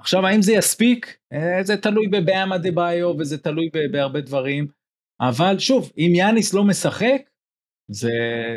עכשיו 0.00 0.26
האם 0.26 0.42
זה 0.42 0.52
יספיק? 0.52 1.18
אה, 1.32 1.62
זה 1.62 1.76
תלוי 1.76 2.06
בבאמה 2.08 2.58
דה 2.58 2.70
ביו 2.70 3.14
וזה 3.18 3.38
תלוי 3.38 3.68
בהרבה 3.92 4.20
דברים, 4.20 4.66
אבל 5.20 5.58
שוב, 5.58 5.92
אם 5.98 6.12
יאניס 6.14 6.54
לא 6.54 6.64
משחק, 6.64 7.22
זה, 7.90 8.10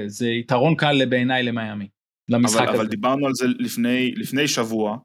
זה 0.08 0.28
יתרון 0.28 0.76
קל 0.76 1.06
בעיניי 1.10 1.44
למיאמי, 1.44 1.88
למשחק 2.30 2.62
אבל, 2.62 2.70
הזה. 2.70 2.78
אבל 2.82 2.88
דיברנו 2.88 3.28
על 3.28 3.34
זה 3.34 3.46
לפני, 3.60 4.12
לפני 4.16 4.48
שבוע, 4.48 4.98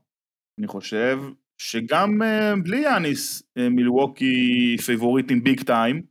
אני 0.58 0.66
חושב, 0.66 1.18
שגם 1.58 2.22
אה, 2.22 2.56
בלי 2.64 2.78
יאניס 2.78 3.42
אה, 3.58 3.68
מילווקי 3.68 4.76
פייבוריטים 4.86 5.44
big 5.44 5.62
time, 5.62 6.02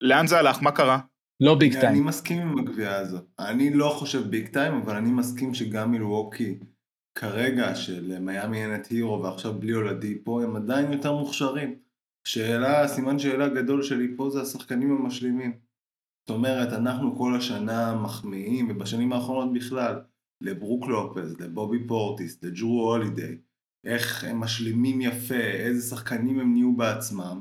לאן 0.00 0.26
זה 0.26 0.38
הלך? 0.38 0.62
מה 0.62 0.72
קרה? 0.72 0.98
לא 1.40 1.54
big 1.54 1.72
אני 1.72 1.80
time. 1.80 2.06
מסכים 2.06 2.38
עם 2.42 2.58
הקביעה 2.58 2.96
הזאת. 2.96 3.24
אני 3.38 3.74
לא 3.74 3.88
חושב 3.98 4.30
big 4.30 4.48
time, 4.48 4.74
אבל 4.74 4.96
אני 4.96 5.10
מסכים 5.10 5.54
שגם 5.54 5.90
מילווקי 5.90 6.58
כרגע 7.14 7.74
של 7.74 8.18
מיאמי 8.18 8.62
אין 8.62 8.74
את 8.74 8.86
הירו 8.86 9.22
ועכשיו 9.22 9.54
בלי 9.54 9.72
אולדיפו, 9.72 10.40
הם 10.40 10.56
עדיין 10.56 10.92
יותר 10.92 11.16
מוכשרים. 11.16 11.74
שאלה, 12.24 12.88
סימן 12.88 13.18
שאלה 13.18 13.48
גדול 13.48 13.82
שלי 13.82 14.08
פה 14.16 14.30
זה 14.30 14.42
השחקנים 14.42 14.90
המשלימים. 14.90 15.52
זאת 16.20 16.30
אומרת, 16.30 16.72
אנחנו 16.72 17.16
כל 17.16 17.36
השנה 17.36 17.94
מחמיאים, 18.02 18.70
ובשנים 18.70 19.12
האחרונות 19.12 19.52
בכלל, 19.52 20.00
לברוק 20.40 20.86
לופז, 20.86 21.40
לבובי 21.40 21.86
פורטיס, 21.86 22.42
לג'רו 22.42 22.94
הולידיי, 22.94 23.38
איך 23.84 24.24
הם 24.24 24.40
משלימים 24.40 25.00
יפה, 25.00 25.34
איזה 25.34 25.88
שחקנים 25.88 26.40
הם 26.40 26.52
נהיו 26.52 26.76
בעצמם, 26.76 27.40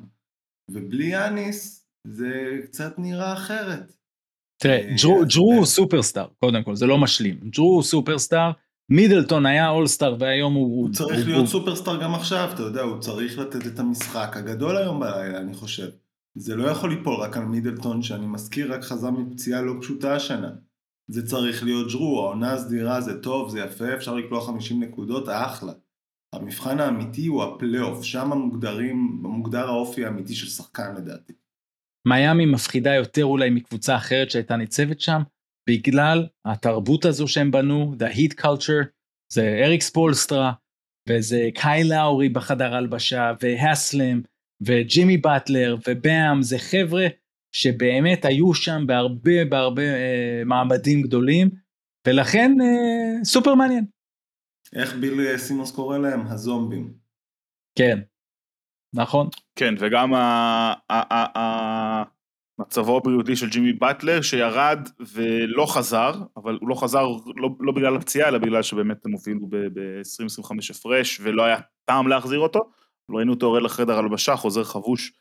ובלי 0.71 1.05
יאניס 1.05 1.78
זה 2.07 2.31
קצת 2.65 2.93
נראה 2.97 3.33
אחרת. 3.33 3.93
תראה, 4.61 4.75
אה, 4.77 4.93
ג'רו, 5.35 5.53
הוא 5.53 5.65
סופרסטאר, 5.65 6.27
קודם 6.39 6.63
כל, 6.63 6.75
זה 6.75 6.85
לא 6.85 6.97
משלים. 6.97 7.39
ג'רו 7.49 7.73
הוא 7.73 7.83
סופרסטאר, 7.83 8.51
מידלטון 8.91 9.45
היה 9.45 9.69
אולסטאר 9.69 10.15
והיום 10.19 10.53
הוא... 10.53 10.81
הוא 10.85 10.93
צריך 10.93 11.17
הוא- 11.19 11.25
להיות 11.25 11.39
הוא- 11.39 11.47
סופרסטאר 11.47 12.01
גם 12.03 12.13
עכשיו, 12.15 12.49
אתה 12.53 12.61
יודע, 12.63 12.81
הוא 12.81 12.99
צריך 12.99 13.39
לתת 13.39 13.67
את 13.67 13.79
המשחק 13.79 14.31
הגדול 14.37 14.77
היום 14.77 14.99
בלילה, 14.99 15.37
אני 15.39 15.53
חושב. 15.53 15.87
זה 16.37 16.55
לא 16.55 16.67
יכול 16.69 16.89
ליפול 16.89 17.15
רק 17.15 17.37
על 17.37 17.45
מידלטון, 17.45 18.01
שאני 18.01 18.27
מזכיר, 18.27 18.73
רק 18.73 18.83
חזר 18.83 19.11
מפציעה 19.11 19.61
לא 19.61 19.73
פשוטה 19.81 20.15
השנה. 20.15 20.51
זה 21.11 21.27
צריך 21.27 21.63
להיות 21.63 21.91
ג'רו, 21.91 22.25
העונה 22.25 22.53
הסדירה 22.53 23.01
זה 23.01 23.21
טוב, 23.21 23.49
זה 23.51 23.59
יפה, 23.59 23.93
אפשר 23.93 24.15
לקלוע 24.15 24.41
50 24.41 24.83
נקודות, 24.83 25.29
אחלה. 25.29 25.73
המבחן 26.35 26.79
האמיתי 26.79 27.27
הוא 27.27 27.43
הפלייאוף, 27.43 28.03
שם 28.03 28.29
מוגדרים, 28.33 29.19
מוגדר 29.21 29.67
האופי 29.67 30.05
האמיתי 30.05 30.35
של 30.35 30.47
שחקן 30.47 30.95
לדעתי. 30.95 31.33
מיאמי 32.07 32.45
מפחידה 32.45 32.93
יותר 32.93 33.25
אולי 33.25 33.49
מקבוצה 33.49 33.95
אחרת 33.95 34.31
שהייתה 34.31 34.55
ניצבת 34.55 34.99
שם, 34.99 35.21
בגלל 35.69 36.27
התרבות 36.45 37.05
הזו 37.05 37.27
שהם 37.27 37.51
בנו, 37.51 37.95
the 37.99 38.15
heat 38.15 38.41
culture, 38.41 38.85
זה 39.33 39.61
אריק 39.65 39.81
ספולסטרה, 39.81 40.53
וזה 41.09 41.49
קייל 41.55 41.83
לאורי 41.83 42.29
בחדר 42.29 42.75
הלבשה, 42.75 43.33
והאסלם, 43.41 44.21
וג'ימי 44.61 45.17
באטלר, 45.17 45.75
ובאם, 45.87 46.41
זה 46.41 46.57
חבר'ה 46.59 47.07
שבאמת 47.55 48.25
היו 48.25 48.53
שם 48.53 48.83
בהרבה 48.87 49.45
בהרבה 49.49 49.81
אה, 49.81 50.41
מעמדים 50.45 51.01
גדולים, 51.01 51.49
ולכן 52.07 52.51
אה, 52.61 53.23
סופר 53.23 53.55
מעניין. 53.55 53.85
איך 54.75 54.95
ביל 54.95 55.37
סימוס 55.37 55.71
קורא 55.71 55.97
להם? 55.97 56.27
הזומבים. 56.27 56.93
כן, 57.77 57.99
נכון. 58.93 59.27
כן, 59.55 59.73
וגם 59.79 60.13
ה- 60.13 60.73
ה- 60.89 61.15
ה- 61.15 61.39
ה- 61.39 62.03
מצבו 62.59 62.97
הבריאותי 62.97 63.35
של 63.35 63.49
ג'ימי 63.49 63.73
באטלר, 63.73 64.21
שירד 64.21 64.79
ולא 65.13 65.65
חזר, 65.65 66.11
אבל 66.37 66.57
הוא 66.61 66.69
לא 66.69 66.75
חזר 66.75 67.03
לא, 67.35 67.49
לא 67.59 67.71
בגלל 67.71 67.95
הפציעה, 67.95 68.29
אלא 68.29 68.37
בגלל 68.37 68.61
שבאמת 68.61 69.05
הם 69.05 69.11
הובילו 69.11 69.47
ב-20-25 69.49 70.51
הפרש, 70.69 71.19
ולא 71.23 71.43
היה 71.43 71.57
טעם 71.85 72.07
להחזיר 72.07 72.39
אותו. 72.39 72.59
ראינו 73.11 73.33
אותו 73.33 73.45
יורד 73.45 73.63
לחדר 73.63 73.97
הלבשה, 73.97 74.35
חוזר 74.35 74.63
חבוש 74.63 75.11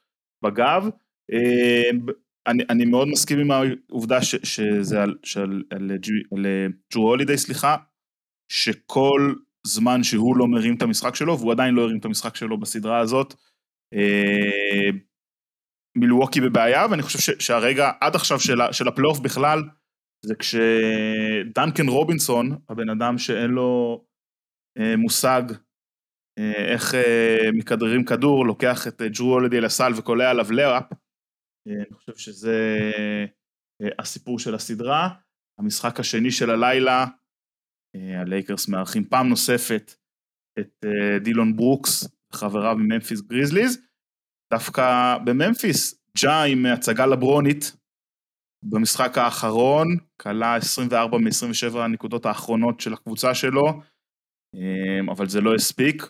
בגב. 0.45 0.89
אה, 1.33 1.91
אני, 2.47 2.62
אני 2.71 2.85
מאוד 2.85 3.09
מסכים 3.09 3.39
עם 3.39 3.51
העובדה 3.51 4.23
ש, 4.23 4.35
שזה 4.37 5.03
על, 5.03 5.14
שעל, 5.25 5.62
על, 5.71 5.91
על 6.33 6.47
אה, 6.47 6.66
ג'רו 6.95 7.09
הולידיי, 7.09 7.39
סליחה, 7.39 7.77
שכל 8.53 9.35
זמן 9.66 10.03
שהוא 10.03 10.37
לא 10.37 10.47
מרים 10.47 10.75
את 10.77 10.83
המשחק 10.83 11.14
שלו, 11.14 11.39
והוא 11.39 11.53
עדיין 11.53 11.75
לא 11.75 11.83
הרים 11.83 11.99
את 11.99 12.05
המשחק 12.05 12.37
שלו 12.37 12.61
בסדרה 12.61 12.99
הזאת, 12.99 13.35
מילווקי 15.97 16.41
בבעיה, 16.41 16.86
ואני 16.91 17.03
חושב 17.03 17.39
שהרגע 17.39 17.91
עד 18.01 18.14
עכשיו 18.14 18.41
של, 18.72 18.89
הפלייאוף 18.89 19.18
בכלל, 19.18 19.59
זה 20.24 20.34
כשדנקן 20.34 21.89
רובינסון, 21.89 22.59
הבן 22.68 22.91
אדם 22.91 23.18
שאין 23.18 23.51
לו 23.51 24.05
אה, 24.78 24.97
מושג 24.97 25.43
אה, 26.39 26.72
איך 26.72 26.95
אה, 26.95 27.53
מכדררים 27.53 28.05
כדור, 28.05 28.47
לוקח 28.47 28.86
את 28.89 29.03
אה, 29.03 29.09
ג'רו 29.09 29.32
הולידי 29.32 29.61
לסל 29.61 29.93
וקולע 29.99 30.30
עליו 30.30 30.53
layup, 30.53 30.93
אה, 31.68 31.82
אני 31.89 31.95
חושב 31.95 32.16
שזה 32.16 32.57
אה, 33.82 33.89
הסיפור 33.99 34.39
של 34.39 34.55
הסדרה. 34.55 35.09
המשחק 35.61 36.01
השני 36.01 36.30
של 36.30 36.51
הלילה, 36.51 37.05
אה, 37.97 38.20
הלייקרס 38.20 38.68
מארחים 38.68 39.05
פעם 39.05 39.28
נוספת 39.28 39.93
את 40.59 40.84
אה, 40.84 41.18
דילון 41.18 41.57
ברוקס, 41.57 42.18
חבריו 42.33 42.76
מממפיס 42.79 43.20
גריזליז. 43.20 43.79
דווקא 44.53 45.16
בממפיס, 45.24 46.05
ג'ה 46.22 46.43
עם 46.43 46.66
הצגה 46.66 47.07
לברונית 47.07 47.76
במשחק 48.62 49.18
האחרון, 49.18 49.87
קלע 50.22 50.57
24 50.57 51.18
מ-27 51.18 51.79
הנקודות 51.79 52.26
האחרונות 52.26 52.81
של 52.81 52.93
הקבוצה 52.93 53.35
שלו, 53.35 53.66
אה, 54.55 55.12
אבל 55.12 55.29
זה 55.29 55.41
לא 55.41 55.55
הספיק. 55.55 56.03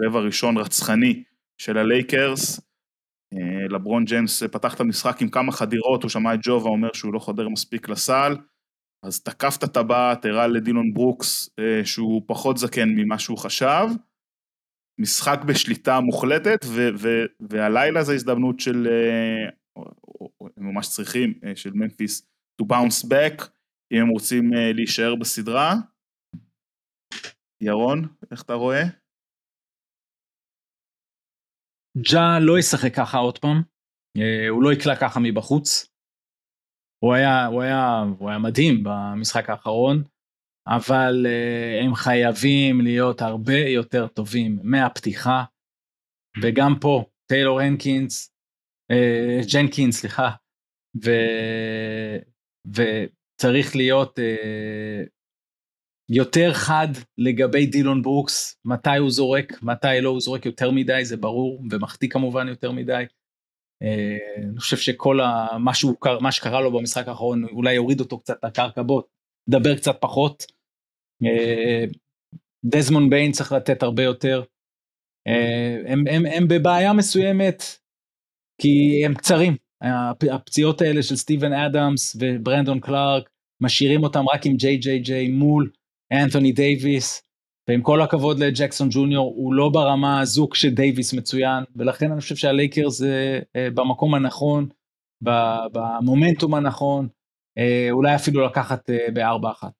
רבע 0.00 0.20
ראשון 0.20 0.58
רצחני 0.58 1.22
של 1.60 1.78
הלייקרס. 1.78 2.60
אה, 3.34 3.68
לברון 3.70 4.04
ג'יימס 4.04 4.42
פתח 4.42 4.74
את 4.74 4.80
המשחק 4.80 5.22
עם 5.22 5.28
כמה 5.28 5.52
חדירות, 5.52 6.02
הוא 6.02 6.10
שמע 6.10 6.34
את 6.34 6.38
ג'ובה 6.42 6.70
אומר 6.70 6.92
שהוא 6.92 7.14
לא 7.14 7.18
חודר 7.18 7.48
מספיק 7.48 7.88
לסל, 7.88 8.36
אז 9.06 9.22
תקף 9.22 9.56
את 9.58 9.62
הטבעת, 9.62 10.24
הראה 10.24 10.46
לדילון 10.46 10.92
ברוקס 10.94 11.50
אה, 11.58 11.84
שהוא 11.84 12.22
פחות 12.26 12.56
זקן 12.56 12.88
ממה 12.88 13.18
שהוא 13.18 13.38
חשב. 13.38 13.86
משחק 14.98 15.38
בשליטה 15.48 16.00
מוחלטת, 16.00 16.64
ו- 16.64 16.94
ו- 16.98 17.26
והלילה 17.40 18.02
זו 18.02 18.12
הזדמנות 18.12 18.60
של, 18.60 18.86
אה, 18.86 19.50
הם 20.56 20.64
ממש 20.66 20.88
צריכים, 20.88 21.40
אה, 21.44 21.56
של 21.56 21.70
ממפיס 21.74 22.26
to 22.62 22.64
bounce 22.64 23.04
back, 23.04 23.44
אם 23.92 23.98
הם 24.02 24.08
רוצים 24.08 24.54
אה, 24.54 24.72
להישאר 24.72 25.14
בסדרה. 25.20 25.74
ירון, 27.62 28.08
איך 28.30 28.42
אתה 28.42 28.54
רואה? 28.54 28.82
ג'ה 32.12 32.38
לא 32.40 32.58
ישחק 32.58 32.94
ככה 32.96 33.18
עוד 33.18 33.38
פעם, 33.38 33.62
הוא 34.50 34.62
לא 34.62 34.72
יקלע 34.72 34.96
ככה 35.00 35.20
מבחוץ. 35.22 35.92
הוא 37.04 37.14
היה, 37.14 37.46
הוא 37.46 37.62
היה, 37.62 38.04
הוא 38.18 38.28
היה 38.28 38.38
מדהים 38.38 38.84
במשחק 38.84 39.50
האחרון, 39.50 40.04
אבל 40.68 41.26
אה, 41.26 41.84
הם 41.84 41.94
חייבים 41.94 42.80
להיות 42.80 43.22
הרבה 43.22 43.58
יותר 43.58 44.06
טובים 44.06 44.58
מהפתיחה, 44.62 45.44
וגם 46.42 46.74
פה 46.80 47.04
טיילור 47.26 47.60
הנקינס, 47.60 48.32
אה, 48.90 49.40
ג'נקינס, 49.52 50.00
סליחה, 50.00 50.30
ו, 51.04 51.10
וצריך 52.66 53.76
להיות 53.76 54.18
אה, 54.18 55.02
יותר 56.10 56.52
חד 56.52 56.88
לגבי 57.18 57.66
דילון 57.66 58.02
ברוקס, 58.02 58.60
מתי 58.64 58.96
הוא 58.98 59.10
זורק, 59.10 59.62
מתי 59.62 60.00
לא 60.00 60.08
הוא 60.08 60.20
זורק 60.20 60.46
יותר 60.46 60.70
מדי, 60.70 61.04
זה 61.04 61.16
ברור, 61.16 61.62
ומחטיא 61.70 62.08
כמובן 62.08 62.48
יותר 62.48 62.72
מדי. 62.72 63.04
אני 64.50 64.60
חושב 64.60 64.76
שכל 64.76 65.20
ה, 65.20 65.58
מה, 65.58 65.74
שהוא, 65.74 65.96
מה 66.20 66.32
שקרה 66.32 66.60
לו 66.60 66.72
במשחק 66.72 67.08
האחרון 67.08 67.44
אולי 67.44 67.74
יוריד 67.74 68.00
אותו 68.00 68.18
קצת 68.18 68.44
לקרקע, 68.44 68.82
בוא, 68.82 69.02
דבר 69.48 69.76
קצת 69.76 69.96
פחות. 70.00 70.57
דזמון 72.64 73.10
ביין 73.10 73.32
צריך 73.32 73.52
לתת 73.52 73.82
הרבה 73.82 74.02
יותר. 74.02 74.42
הם, 75.86 76.04
הם, 76.10 76.26
הם 76.26 76.48
בבעיה 76.48 76.92
מסוימת, 76.92 77.62
כי 78.60 79.02
הם 79.04 79.14
קצרים. 79.14 79.56
הפציעות 80.32 80.80
האלה 80.80 81.02
של 81.02 81.16
סטיבן 81.16 81.52
אדמס 81.52 82.16
וברנדון 82.20 82.80
קלארק, 82.80 83.30
משאירים 83.60 84.02
אותם 84.02 84.24
רק 84.34 84.46
עם 84.46 84.56
ג'יי 84.56 84.76
ג'יי 84.76 84.98
ג'יי 84.98 85.28
מול 85.28 85.70
אנתוני 86.12 86.52
דייוויס, 86.52 87.22
ועם 87.68 87.82
כל 87.82 88.02
הכבוד 88.02 88.38
לג'קסון 88.38 88.88
ג'וניור, 88.90 89.34
הוא 89.36 89.54
לא 89.54 89.68
ברמה 89.68 90.20
הזו 90.20 90.48
כשדייוויס 90.48 91.14
מצוין, 91.14 91.64
ולכן 91.76 92.12
אני 92.12 92.20
חושב 92.20 92.36
שהלייקרס 92.36 92.88
זה 92.88 93.40
אה, 93.56 93.68
במקום 93.74 94.14
הנכון, 94.14 94.68
במומנטום 95.72 96.54
הנכון, 96.54 97.08
אה, 97.58 97.88
אולי 97.90 98.14
אפילו 98.14 98.46
לקחת 98.46 98.90
אה, 98.90 99.10
בארבע 99.14 99.50
אחת. 99.50 99.72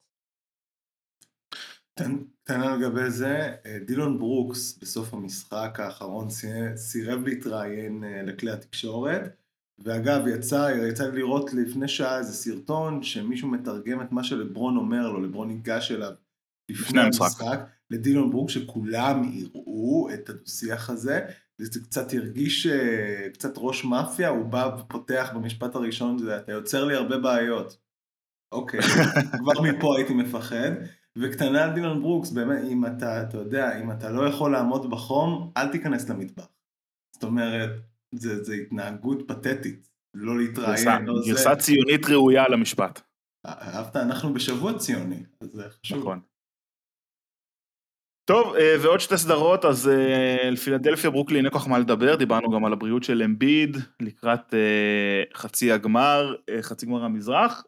תן 2.44 2.60
לגבי 2.60 3.10
זה, 3.10 3.54
דילון 3.86 4.18
ברוקס 4.18 4.78
בסוף 4.82 5.14
המשחק 5.14 5.80
האחרון 5.80 6.28
סירב 6.76 7.24
להתראיין 7.24 8.04
לכלי 8.26 8.50
התקשורת, 8.50 9.36
ואגב 9.78 10.26
יצא, 10.26 10.70
יצא 10.88 11.04
לי 11.04 11.18
לראות 11.18 11.54
לפני 11.54 11.88
שעה 11.88 12.18
איזה 12.18 12.32
סרטון 12.32 13.02
שמישהו 13.02 13.48
מתרגם 13.48 14.02
את 14.02 14.12
מה 14.12 14.24
שלברון 14.24 14.76
אומר 14.76 15.08
לו, 15.08 15.20
לברון 15.20 15.48
ניגש 15.48 15.92
אליו 15.92 16.12
לפני 16.70 17.00
המשחק, 17.00 17.60
לדילון 17.90 18.30
ברוק 18.30 18.50
שכולם 18.50 19.30
יראו 19.32 20.08
את 20.14 20.28
הדו-שיח 20.28 20.90
הזה, 20.90 21.20
זה 21.58 21.80
קצת 21.80 22.12
הרגיש 22.12 22.66
אה, 22.66 23.28
קצת 23.32 23.52
ראש 23.56 23.84
מאפיה, 23.84 24.28
הוא 24.28 24.44
בא 24.44 24.76
ופותח 24.78 25.30
במשפט 25.34 25.74
הראשון, 25.74 26.16
אתה 26.36 26.52
יוצר 26.52 26.84
לי 26.84 26.94
הרבה 26.94 27.18
בעיות. 27.18 27.78
אוקיי, 28.52 28.80
כבר 29.38 29.62
מפה 29.62 29.96
הייתי 29.96 30.14
מפחד. 30.14 30.70
וקטנה 31.20 31.64
על 31.64 31.74
דילון 31.74 32.02
ברוקס, 32.02 32.30
באמת, 32.30 32.64
אם 32.64 32.86
אתה, 32.86 33.22
אתה 33.22 33.36
יודע, 33.36 33.82
אם 33.82 33.90
אתה 33.90 34.10
לא 34.10 34.28
יכול 34.28 34.52
לעמוד 34.52 34.90
בחום, 34.90 35.52
אל 35.56 35.68
תיכנס 35.72 36.08
למטבח. 36.08 36.48
זאת 37.14 37.24
אומרת, 37.24 37.70
זה, 38.14 38.44
זה 38.44 38.54
התנהגות 38.54 39.28
פתטית, 39.28 39.88
לא 40.14 40.38
להתראיין. 40.38 41.06
לא 41.06 41.14
גרסה 41.26 41.54
זה... 41.54 41.60
ציונית 41.60 42.06
ראויה 42.06 42.48
למשפט. 42.48 43.00
אהבת, 43.46 43.96
אנחנו 43.96 44.34
בשבוע 44.34 44.78
ציוני, 44.78 45.22
אז 45.40 45.48
זה 45.52 45.70
חשוב. 45.70 45.98
נכון. 45.98 46.20
טוב, 48.28 48.54
אה, 48.54 48.74
ועוד 48.82 49.00
שתי 49.00 49.16
סדרות, 49.16 49.64
אז 49.64 49.88
אה, 49.88 50.56
פילדלפיה 50.64 51.10
ברוקלין 51.10 51.44
אין 51.44 51.52
כל 51.52 51.58
כך 51.58 51.68
מה 51.68 51.78
לדבר, 51.78 52.16
דיברנו 52.16 52.50
גם 52.50 52.64
על 52.64 52.72
הבריאות 52.72 53.02
של 53.02 53.22
אמביד 53.22 53.76
לקראת 54.02 54.54
אה, 54.54 55.22
חצי 55.34 55.72
הגמר, 55.72 56.34
חצי 56.60 56.86
גמר 56.86 57.04
המזרח. 57.04 57.64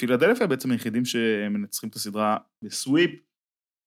פילדלפיה 0.00 0.46
בעצם 0.46 0.70
היחידים 0.70 1.04
שמנצחים 1.04 1.88
את 1.88 1.94
הסדרה 1.94 2.36
ב 2.64 2.71
sweep, 2.71 3.10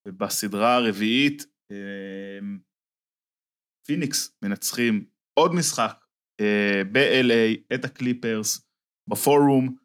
ובסדרה 0.07 0.75
הרביעית 0.75 1.45
פיניקס 3.87 4.37
מנצחים 4.41 5.05
עוד 5.39 5.53
משחק 5.53 6.05
ב-LA 6.91 7.73
את 7.73 7.85
הקליפרס, 7.85 8.67
בפורום. 9.09 9.75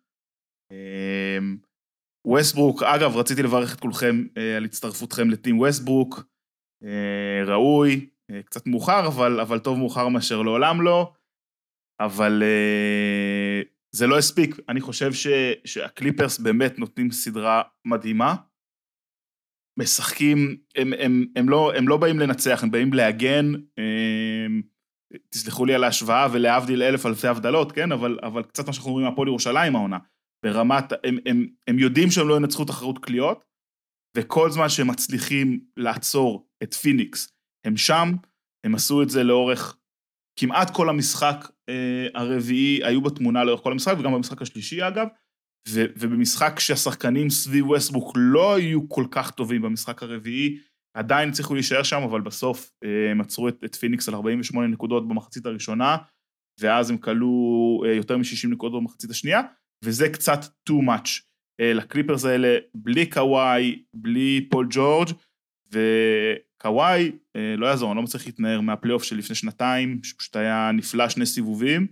ווסטברוק, 2.26 2.82
אגב, 2.82 3.16
רציתי 3.16 3.42
לברך 3.42 3.74
את 3.74 3.80
כולכם 3.80 4.26
אה, 4.36 4.56
על 4.56 4.64
הצטרפותכם 4.64 5.30
ל 5.30 5.36
team 5.36 5.58
ווסטברוק, 5.58 6.22
אה, 6.84 7.44
ראוי, 7.46 8.08
אה, 8.30 8.42
קצת 8.42 8.66
מאוחר, 8.66 9.06
אבל, 9.06 9.40
אבל 9.40 9.58
טוב 9.58 9.78
מאוחר 9.78 10.08
מאשר 10.08 10.42
לעולם 10.42 10.82
לא, 10.82 11.12
אבל 12.00 12.42
זה 13.92 14.06
לא 14.06 14.18
הספיק, 14.18 14.56
אני 14.68 14.80
חושב 14.80 15.12
ש, 15.12 15.26
שהקליפרס 15.64 16.38
באמת 16.38 16.78
נותנים 16.78 17.10
סדרה 17.10 17.62
מדהימה, 17.84 18.34
משחקים, 19.78 20.56
הם, 20.76 20.92
הם, 20.98 21.24
הם, 21.36 21.48
לא, 21.48 21.72
הם 21.74 21.88
לא 21.88 21.96
באים 21.96 22.18
לנצח, 22.18 22.62
הם 22.62 22.70
באים 22.70 22.92
להגן, 22.92 23.52
אה, 23.78 24.46
תסלחו 25.30 25.64
לי 25.64 25.74
על 25.74 25.84
ההשוואה 25.84 26.26
ולהבדיל 26.32 26.82
אלף 26.82 27.06
אלפי 27.06 27.28
הבדלות, 27.28 27.72
כן, 27.72 27.92
אבל, 27.92 28.18
אבל 28.22 28.42
קצת 28.42 28.66
מה 28.66 28.72
שאנחנו 28.72 28.90
אומרים 28.90 29.06
מהפועל 29.06 29.28
ירושלים 29.28 29.76
העונה. 29.76 29.98
ברמת, 30.44 30.92
הם, 31.04 31.18
הם, 31.26 31.46
הם 31.66 31.78
יודעים 31.78 32.10
שהם 32.10 32.28
לא 32.28 32.36
ינצחו 32.36 32.64
תחרות 32.64 32.98
קליעות, 32.98 33.44
וכל 34.16 34.50
זמן 34.50 34.68
שהם 34.68 34.86
מצליחים 34.86 35.60
לעצור 35.76 36.48
את 36.62 36.74
פיניקס, 36.74 37.32
הם 37.66 37.76
שם, 37.76 38.12
הם 38.66 38.74
עשו 38.74 39.02
את 39.02 39.10
זה 39.10 39.24
לאורך 39.24 39.76
כמעט 40.38 40.70
כל 40.74 40.88
המשחק 40.88 41.48
אה, 41.68 42.06
הרביעי, 42.14 42.84
היו 42.84 43.00
בתמונה 43.00 43.44
לאורך 43.44 43.62
כל 43.62 43.72
המשחק, 43.72 43.94
וגם 43.98 44.12
במשחק 44.12 44.42
השלישי 44.42 44.88
אגב, 44.88 45.06
ו, 45.68 45.84
ובמשחק 45.96 46.60
שהשחקנים 46.60 47.30
סביב 47.30 47.66
ווסטברוק 47.66 48.12
לא 48.16 48.54
היו 48.54 48.88
כל 48.88 49.04
כך 49.10 49.30
טובים 49.30 49.62
במשחק 49.62 50.02
הרביעי, 50.02 50.58
עדיין 50.96 51.28
הצליחו 51.28 51.54
להישאר 51.54 51.82
שם, 51.82 52.02
אבל 52.02 52.20
בסוף 52.20 52.72
אה, 52.84 53.10
הם 53.10 53.20
עצרו 53.20 53.48
את, 53.48 53.64
את 53.64 53.74
פיניקס 53.74 54.08
על 54.08 54.14
48 54.14 54.66
נקודות 54.66 55.08
במחצית 55.08 55.46
הראשונה, 55.46 55.96
ואז 56.60 56.90
הם 56.90 56.98
קלעו 56.98 57.82
אה, 57.86 57.92
יותר 57.92 58.16
מ-60 58.16 58.48
נקודות 58.48 58.82
במחצית 58.82 59.10
השנייה, 59.10 59.40
וזה 59.84 60.08
קצת 60.08 60.40
too 60.70 60.82
much. 60.82 61.26
אה, 61.60 61.72
לקליפרס 61.72 62.24
האלה, 62.24 62.58
בלי 62.74 63.10
קוואי, 63.10 63.82
בלי 63.94 64.48
פול 64.50 64.66
ג'ורג', 64.70 65.08
וקוואי, 65.72 67.12
אה, 67.36 67.54
לא 67.56 67.66
יעזור, 67.66 67.90
אני 67.90 67.96
לא 67.96 68.02
מצליח 68.02 68.26
להתנער 68.26 68.60
מהפלייאוף 68.60 69.02
של 69.02 69.16
לפני 69.16 69.34
שנתיים, 69.34 70.04
שפשוט 70.04 70.36
היה 70.36 70.70
נפלא 70.72 71.08
שני 71.08 71.26
סיבובים, 71.26 71.86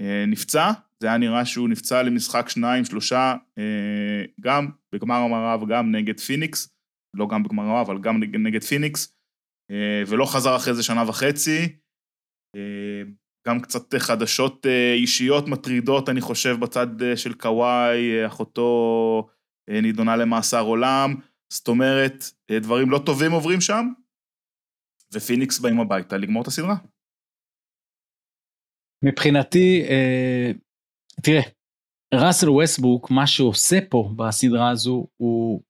אה, 0.00 0.24
נפצע, 0.26 0.72
זה 1.00 1.06
היה 1.06 1.18
נראה 1.18 1.44
שהוא 1.44 1.68
נפצע 1.68 2.02
למשחק 2.02 2.48
שניים, 2.48 2.84
שלושה, 2.84 3.34
גם 4.40 4.70
בגמר 4.94 5.14
המערב, 5.14 5.68
גם 5.68 5.94
נגד 5.94 6.20
פיניקס, 6.20 6.76
לא 7.16 7.26
גם 7.30 7.42
בגמר 7.42 7.62
המערב, 7.62 7.90
אבל 7.90 8.00
גם 8.00 8.22
נגד 8.22 8.62
פיניקס, 8.62 9.16
ולא 10.06 10.24
חזר 10.24 10.56
אחרי 10.56 10.74
זה 10.74 10.82
שנה 10.82 11.08
וחצי. 11.08 11.76
גם 13.48 13.60
קצת 13.60 13.94
חדשות 13.98 14.66
אה, 14.66 14.94
אישיות 14.94 15.48
מטרידות, 15.48 16.08
אני 16.08 16.20
חושב, 16.20 16.56
בצד 16.60 17.02
אה, 17.02 17.16
של 17.16 17.34
קוואי, 17.34 18.20
אה, 18.20 18.26
אחותו 18.26 19.28
נידונה 19.68 20.16
למאסר 20.16 20.60
עולם, 20.60 21.14
זאת 21.52 21.68
אומרת, 21.68 22.24
דברים 22.60 22.90
לא 22.90 23.00
טובים 23.06 23.32
עוברים 23.32 23.60
שם, 23.60 23.86
ופיניקס 25.14 25.58
באים 25.58 25.80
הביתה 25.80 26.16
לגמור 26.16 26.42
את 26.42 26.46
הסדרה. 26.46 26.74
מבחינתי, 29.04 29.82
תראה, 31.22 31.42
ראסל 32.14 32.50
ווסטברוק, 32.50 33.10
מה 33.10 33.26
שעושה 33.26 33.78
פה 33.90 34.10
בסדרה 34.16 34.70
הזו, 34.70 35.06
הוא 35.16 35.62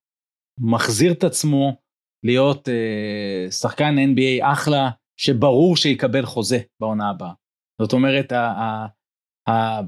מחזיר 0.60 1.12
את 1.12 1.24
עצמו 1.24 1.76
להיות 2.24 2.68
שחקן 3.50 3.94
NBA 3.98 4.52
אחלה, 4.52 4.90
שברור 5.16 5.76
שיקבל 5.76 6.26
חוזה 6.26 6.58
בעונה 6.80 7.10
הבאה. 7.10 7.32
זאת 7.82 7.92
אומרת, 7.92 8.32
ה, 8.32 8.38
ה, 8.38 8.86
ה, 9.50 9.80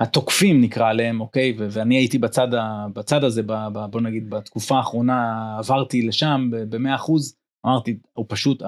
התוקפים 0.00 0.60
נקרא 0.60 0.92
להם, 0.92 1.20
אוקיי? 1.20 1.56
ו- 1.58 1.66
ואני 1.70 1.96
הייתי 1.96 2.18
בצד, 2.18 2.54
ה, 2.54 2.86
בצד 2.94 3.24
הזה, 3.24 3.42
ב, 3.42 3.52
ב, 3.52 3.78
בוא 3.90 4.00
נגיד, 4.00 4.30
בתקופה 4.30 4.76
האחרונה 4.76 5.14
עברתי 5.58 6.02
לשם 6.02 6.50
ב-100 6.50 6.94
אחוז, 6.94 7.36
אמרתי, 7.66 7.98
הוא 8.12 8.26
פשוט, 8.28 8.62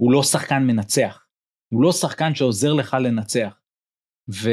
הוא 0.00 0.12
לא 0.12 0.22
שחקן 0.22 0.62
מנצח. 0.66 1.26
הוא 1.72 1.82
לא 1.82 1.92
שחקן 1.92 2.34
שעוזר 2.34 2.72
לך 2.72 2.96
לנצח. 3.00 3.60
ו... 4.30 4.50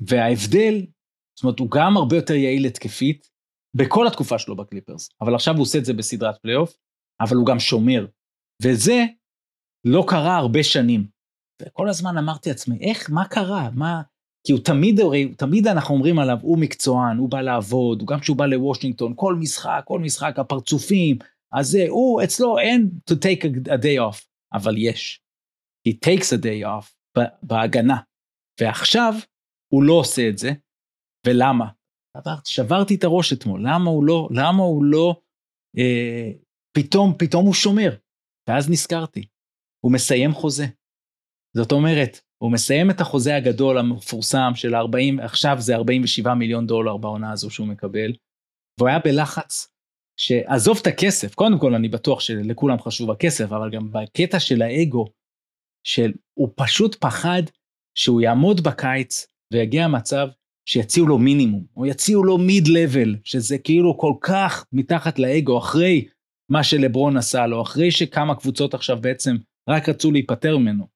וההבדל, 0.00 0.86
זאת 1.38 1.44
אומרת, 1.44 1.58
הוא 1.58 1.68
גם 1.70 1.96
הרבה 1.96 2.16
יותר 2.16 2.34
יעיל 2.34 2.66
התקפית 2.66 3.30
בכל 3.76 4.06
התקופה 4.06 4.38
שלו 4.38 4.56
בקליפרס, 4.56 5.08
אבל 5.20 5.34
עכשיו 5.34 5.54
הוא 5.54 5.62
עושה 5.62 5.78
את 5.78 5.84
זה 5.84 5.92
בסדרת 5.92 6.42
פלייאוף, 6.42 6.76
אבל 7.20 7.36
הוא 7.36 7.46
גם 7.46 7.58
שומר. 7.58 8.06
וזה 8.62 9.04
לא 9.84 10.04
קרה 10.08 10.36
הרבה 10.36 10.62
שנים. 10.62 11.06
וכל 11.62 11.88
הזמן 11.88 12.18
אמרתי 12.18 12.48
לעצמי, 12.48 12.78
איך, 12.80 13.10
מה 13.10 13.28
קרה? 13.28 13.68
מה... 13.74 14.02
כי 14.46 14.52
הוא 14.52 14.60
תמיד, 14.64 15.00
הרי, 15.00 15.34
תמיד 15.34 15.66
אנחנו 15.66 15.94
אומרים 15.94 16.18
עליו, 16.18 16.38
הוא 16.42 16.58
מקצוען, 16.58 17.16
הוא 17.16 17.28
בא 17.28 17.40
לעבוד, 17.40 18.04
גם 18.04 18.20
כשהוא 18.20 18.36
בא 18.36 18.46
לוושינגטון, 18.46 19.12
כל 19.16 19.34
משחק, 19.34 19.82
כל 19.84 20.00
משחק, 20.00 20.38
הפרצופים, 20.38 21.18
אז 21.52 21.68
זה, 21.68 21.84
הוא, 21.88 22.22
אצלו 22.24 22.58
אין 22.58 22.90
to 23.10 23.14
take 23.14 23.44
a, 23.44 23.70
day 23.70 24.12
off, 24.12 24.24
אבל 24.52 24.74
יש. 24.78 25.20
He 25.88 25.92
takes 25.92 26.38
a 26.38 26.42
day 26.42 26.66
off 26.66 27.20
בהגנה. 27.42 27.96
ועכשיו 28.60 29.14
הוא 29.72 29.82
לא 29.82 29.92
עושה 29.92 30.28
את 30.28 30.38
זה, 30.38 30.52
ולמה? 31.26 31.68
עברתי, 32.16 32.50
שברתי 32.52 32.94
את 32.94 33.04
הראש 33.04 33.32
אתמול, 33.32 33.60
למה 33.60 33.90
הוא 33.90 34.04
לא, 34.04 34.28
למה 34.30 34.62
הוא 34.62 34.84
לא, 34.84 35.20
אה, 35.78 36.30
פתאום, 36.72 37.14
פתאום 37.18 37.46
הוא 37.46 37.54
שומר. 37.54 37.96
ואז 38.48 38.70
נזכרתי, 38.70 39.26
הוא 39.84 39.92
מסיים 39.92 40.32
חוזה. 40.32 40.66
זאת 41.56 41.72
אומרת, 41.72 42.20
הוא 42.42 42.52
מסיים 42.52 42.90
את 42.90 43.00
החוזה 43.00 43.36
הגדול 43.36 43.78
המפורסם 43.78 44.52
של 44.54 44.74
40, 44.74 45.20
עכשיו 45.20 45.56
זה 45.58 45.74
47 45.74 46.34
מיליון 46.34 46.66
דולר 46.66 46.96
בעונה 46.96 47.32
הזו 47.32 47.50
שהוא 47.50 47.66
מקבל, 47.66 48.12
והוא 48.78 48.88
היה 48.88 48.98
בלחץ, 48.98 49.68
שעזוב 50.20 50.78
את 50.82 50.86
הכסף, 50.86 51.34
קודם 51.34 51.58
כל 51.58 51.74
אני 51.74 51.88
בטוח 51.88 52.20
שלכולם 52.20 52.78
חשוב 52.78 53.10
הכסף, 53.10 53.44
אבל 53.44 53.70
גם 53.70 53.92
בקטע 53.92 54.40
של 54.40 54.62
האגו, 54.62 55.06
של 55.86 56.12
הוא 56.38 56.48
פשוט 56.56 56.94
פחד 56.94 57.42
שהוא 57.98 58.20
יעמוד 58.20 58.60
בקיץ 58.60 59.26
ויגיע 59.52 59.88
מצב 59.88 60.28
שיציעו 60.68 61.06
לו 61.06 61.18
מינימום, 61.18 61.64
או 61.76 61.86
יציעו 61.86 62.24
לו 62.24 62.38
מיד 62.38 62.68
לבל, 62.68 63.16
שזה 63.24 63.58
כאילו 63.58 63.98
כל 63.98 64.12
כך 64.20 64.64
מתחת 64.72 65.18
לאגו, 65.18 65.58
אחרי 65.58 66.08
מה 66.50 66.64
שלברון 66.64 67.16
עשה 67.16 67.46
לו, 67.46 67.62
אחרי 67.62 67.90
שכמה 67.90 68.34
קבוצות 68.34 68.74
עכשיו 68.74 69.00
בעצם 69.00 69.36
רק 69.68 69.88
רצו 69.88 70.12
להיפטר 70.12 70.58
ממנו. 70.58 70.95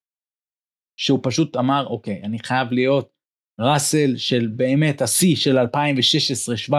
שהוא 1.01 1.19
פשוט 1.23 1.57
אמר, 1.57 1.87
אוקיי, 1.87 2.21
אני 2.23 2.39
חייב 2.39 2.73
להיות 2.73 3.13
ראסל 3.61 4.17
של 4.17 4.49
באמת 4.57 5.03
השיא 5.03 5.37
של 5.37 5.59
2016-2017, 5.59 6.73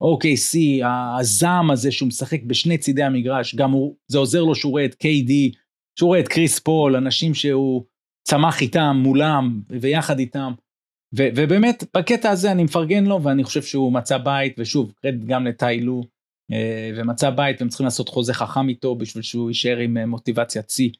אוקיי, 0.00 0.36
שיא, 0.36 0.84
הזעם 1.20 1.70
הזה 1.70 1.92
שהוא 1.92 2.06
משחק 2.06 2.42
בשני 2.42 2.78
צידי 2.78 3.02
המגרש, 3.02 3.54
גם 3.54 3.70
הוא, 3.70 3.96
זה 4.08 4.18
עוזר 4.18 4.44
לו 4.44 4.54
שהוא 4.54 4.72
רואה 4.72 4.84
את 4.84 4.92
KD, 4.92 5.32
שהוא 5.98 6.08
רואה 6.08 6.20
את 6.20 6.28
קריס 6.28 6.58
פול, 6.58 6.96
אנשים 6.96 7.34
שהוא 7.34 7.84
צמח 8.28 8.60
איתם, 8.60 8.96
מולם, 9.02 9.62
ויחד 9.80 10.18
איתם. 10.18 10.52
ו- 11.18 11.28
ובאמת, 11.36 11.84
בקטע 11.96 12.30
הזה 12.30 12.52
אני 12.52 12.64
מפרגן 12.64 13.04
לו, 13.04 13.22
ואני 13.22 13.44
חושב 13.44 13.62
שהוא 13.62 13.92
מצא 13.92 14.18
בית, 14.18 14.54
ושוב, 14.58 14.92
קרדיט 15.02 15.24
גם 15.24 15.46
לטיילו, 15.46 16.02
אה, 16.52 16.90
ומצא 16.96 17.30
בית, 17.30 17.60
והם 17.60 17.68
צריכים 17.68 17.84
לעשות 17.84 18.08
חוזה 18.08 18.34
חכם 18.34 18.68
איתו 18.68 18.94
בשביל 18.94 19.22
שהוא 19.22 19.50
יישאר 19.50 19.76
עם 19.76 19.96
אה, 19.96 20.06
מוטיבציית 20.06 20.70
שיא 20.70 20.90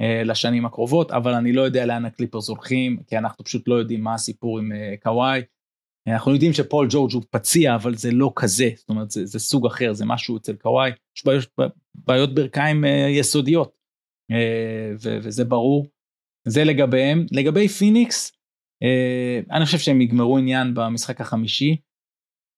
לשנים 0.00 0.66
הקרובות, 0.66 1.10
אבל 1.10 1.34
אני 1.34 1.52
לא 1.52 1.62
יודע 1.62 1.86
לאן 1.86 2.04
הקליפרס 2.04 2.48
הולכים, 2.48 3.02
כי 3.06 3.18
אנחנו 3.18 3.44
פשוט 3.44 3.68
לא 3.68 3.74
יודעים 3.74 4.00
מה 4.00 4.14
הסיפור 4.14 4.58
עם 4.58 4.72
קוואי. 5.02 5.40
אנחנו 6.08 6.32
יודעים 6.32 6.52
שפול 6.52 6.86
ג'ורג' 6.90 7.12
הוא 7.12 7.22
פציע, 7.30 7.74
אבל 7.74 7.94
זה 7.94 8.10
לא 8.12 8.32
כזה, 8.36 8.70
זאת 8.76 8.88
אומרת, 8.88 9.10
זה, 9.10 9.26
זה 9.26 9.38
סוג 9.38 9.66
אחר, 9.66 9.92
זה 9.92 10.04
משהו 10.04 10.36
אצל 10.36 10.56
קוואי, 10.56 10.90
יש 11.16 11.24
בעיות, 11.24 11.48
בעיות 11.94 12.34
ברכיים 12.34 12.84
יסודיות, 13.08 13.76
ו- 15.02 15.18
וזה 15.22 15.44
ברור. 15.44 15.86
זה 16.48 16.64
לגביהם. 16.64 17.26
לגבי 17.32 17.68
פיניקס, 17.68 18.32
אני 19.50 19.64
חושב 19.64 19.78
שהם 19.78 20.00
יגמרו 20.00 20.38
עניין 20.38 20.74
במשחק 20.74 21.20
החמישי. 21.20 21.76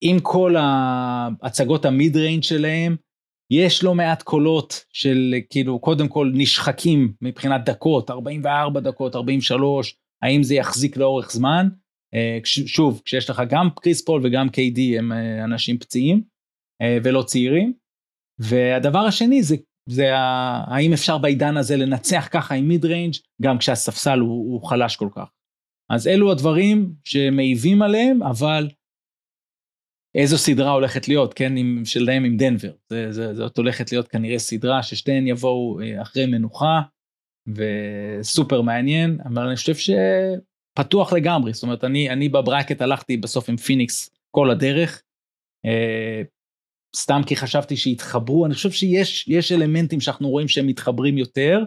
עם 0.01 0.21
כל 0.23 0.55
ההצגות 0.59 1.85
ה 1.85 2.17
mid-range 2.17 2.43
שלהם, 2.43 2.97
יש 3.51 3.85
לא 3.85 3.95
מעט 3.95 4.23
קולות 4.23 4.85
של 4.93 5.35
כאילו 5.51 5.79
קודם 5.79 6.09
כל 6.09 6.31
נשחקים 6.35 7.13
מבחינת 7.23 7.65
דקות, 7.65 8.11
44 8.11 8.81
דקות, 8.81 9.17
43, 9.17 9.97
האם 10.23 10.43
זה 10.43 10.55
יחזיק 10.55 10.97
לאורך 10.97 11.33
זמן? 11.33 11.69
אה, 12.15 12.39
שוב, 12.45 13.03
כשיש 13.05 13.31
לך 13.31 13.43
גם 13.49 13.69
קריס 13.77 14.05
פול 14.05 14.21
וגם 14.25 14.47
KD 14.49 14.99
הם 14.99 15.13
אה, 15.13 15.45
אנשים 15.45 15.79
פציעים 15.79 16.23
אה, 16.83 16.99
ולא 17.05 17.23
צעירים. 17.23 17.73
והדבר 18.39 18.99
השני 18.99 19.43
זה, 19.43 19.57
זה 19.89 20.11
האם 20.67 20.93
אפשר 20.93 21.19
בעידן 21.19 21.57
הזה 21.57 21.77
לנצח 21.77 22.29
ככה 22.33 22.55
עם 22.55 22.69
mid-range 22.69 23.15
גם 23.43 23.59
כשהספסל 23.59 24.19
הוא, 24.19 24.53
הוא 24.53 24.69
חלש 24.69 24.97
כל 24.97 25.09
כך. 25.15 25.29
אז 25.91 26.07
אלו 26.07 26.33
הדברים 26.33 26.93
שמעיבים 27.05 27.83
עליהם, 27.83 28.23
אבל 28.23 28.69
איזו 30.19 30.39
סדרה 30.39 30.71
הולכת 30.71 31.09
להיות, 31.09 31.35
כן, 31.35 31.57
עם, 31.57 31.83
שלהם 31.85 32.25
עם 32.25 32.37
דנבר. 32.37 32.73
זה, 32.89 33.13
זה, 33.13 33.35
זאת 33.35 33.59
הולכת 33.59 33.93
להיות 33.93 34.09
כנראה 34.09 34.39
סדרה 34.39 34.83
ששתיהן 34.83 35.27
יבואו 35.27 35.81
אה, 35.81 36.03
אחרי 36.03 36.27
מנוחה, 36.27 36.81
וסופר 37.49 38.63
מעניין, 38.63 39.19
אבל 39.25 39.47
אני 39.47 39.57
חושב 39.57 39.75
שפתוח 39.75 41.13
לגמרי, 41.13 41.53
זאת 41.53 41.63
אומרת, 41.63 41.85
אני, 41.85 42.11
אני 42.11 42.29
בברקט 42.29 42.83
הלכתי 42.83 43.17
בסוף 43.17 43.49
עם 43.49 43.57
פיניקס 43.57 44.11
כל 44.31 44.51
הדרך, 44.51 45.03
אה, 45.67 46.23
סתם 46.97 47.21
כי 47.27 47.37
חשבתי 47.37 47.77
שיתחברו, 47.77 48.47
אני 48.47 48.55
חושב 48.55 48.71
שיש 48.71 49.53
אלמנטים 49.53 50.01
שאנחנו 50.01 50.29
רואים 50.29 50.49
שהם 50.49 50.67
מתחברים 50.67 51.19
יותר, 51.19 51.65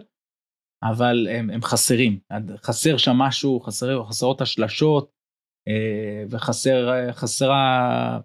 אבל 0.82 1.28
הם, 1.30 1.50
הם 1.50 1.62
חסרים, 1.62 2.18
חסר 2.56 2.96
שם 2.96 3.16
משהו, 3.16 3.60
חסר, 3.60 4.04
חסרות 4.04 4.40
השלשות, 4.40 5.12
אה, 5.68 6.24
וחסרה 6.30 8.18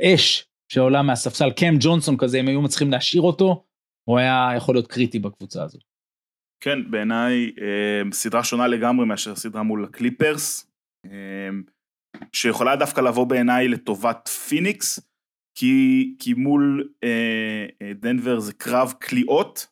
אש 0.00 0.46
שעולה 0.72 1.02
מהספסל, 1.02 1.50
קם 1.50 1.74
ג'ונסון 1.80 2.16
כזה, 2.18 2.40
אם 2.40 2.48
היו 2.48 2.62
מצליחים 2.62 2.90
להשאיר 2.90 3.22
אותו, 3.22 3.64
הוא 4.08 4.18
היה 4.18 4.50
יכול 4.56 4.74
להיות 4.74 4.86
קריטי 4.86 5.18
בקבוצה 5.18 5.62
הזאת. 5.62 5.82
כן, 6.60 6.90
בעיניי 6.90 7.52
אה, 7.60 8.12
סדרה 8.12 8.44
שונה 8.44 8.66
לגמרי 8.66 9.06
מאשר 9.06 9.36
סדרה 9.36 9.62
מול 9.62 9.84
הקליפרס, 9.84 10.72
אה, 11.06 11.48
שיכולה 12.32 12.76
דווקא 12.76 13.00
לבוא 13.00 13.26
בעיניי 13.26 13.68
לטובת 13.68 14.28
פיניקס, 14.28 15.00
כי, 15.58 16.14
כי 16.18 16.34
מול 16.34 16.88
אה, 17.04 17.92
דנבר 17.94 18.40
זה 18.40 18.52
קרב 18.52 18.92
קליעות, 19.00 19.66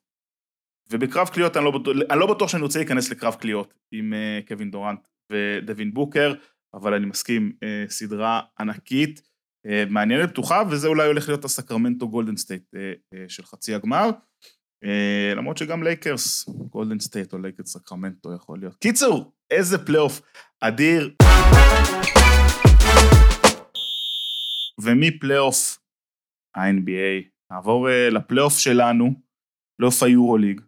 ובקרב 0.90 1.28
קליעות 1.28 1.56
אני 1.56 1.64
לא, 1.64 1.70
בטוח, 1.70 1.96
אני 2.10 2.20
לא 2.20 2.34
בטוח 2.34 2.48
שאני 2.48 2.62
רוצה 2.62 2.78
להיכנס 2.78 3.10
לקרב 3.10 3.34
קליעות 3.34 3.74
עם 3.92 4.14
קווין 4.48 4.70
דורנט 4.70 5.08
ודווין 5.32 5.94
בוקר, 5.94 6.34
אבל 6.74 6.94
אני 6.94 7.06
מסכים, 7.06 7.52
סדרה 7.88 8.40
ענקית. 8.60 9.27
אה, 9.68 9.84
מעניינת 9.90 10.30
פתוחה, 10.30 10.62
וזה 10.70 10.88
אולי 10.88 11.06
הולך 11.06 11.28
להיות 11.28 11.44
הסקרמנטו 11.44 12.08
גולדן 12.08 12.36
סטייט 12.36 12.74
אה, 12.76 12.92
אה, 13.14 13.24
של 13.28 13.44
חצי 13.44 13.74
הגמר. 13.74 14.10
למרות 15.36 15.58
שגם 15.58 15.82
לייקרס, 15.82 16.48
גולדן 16.48 16.98
סטייט 17.00 17.32
או 17.32 17.38
לייקרס 17.38 17.72
סקרמנטו 17.72 18.34
יכול 18.34 18.58
להיות. 18.58 18.74
קיצור, 18.74 19.32
איזה 19.50 19.86
פלייאוף 19.86 20.20
אדיר. 20.60 21.14
ומפלייאוף 24.80 25.78
ה-NBA, 26.56 27.28
נעבור 27.52 27.88
לפלייאוף 28.10 28.58
שלנו, 28.58 29.14
פלייאוף 29.76 30.02
היורוליג, 30.02 30.60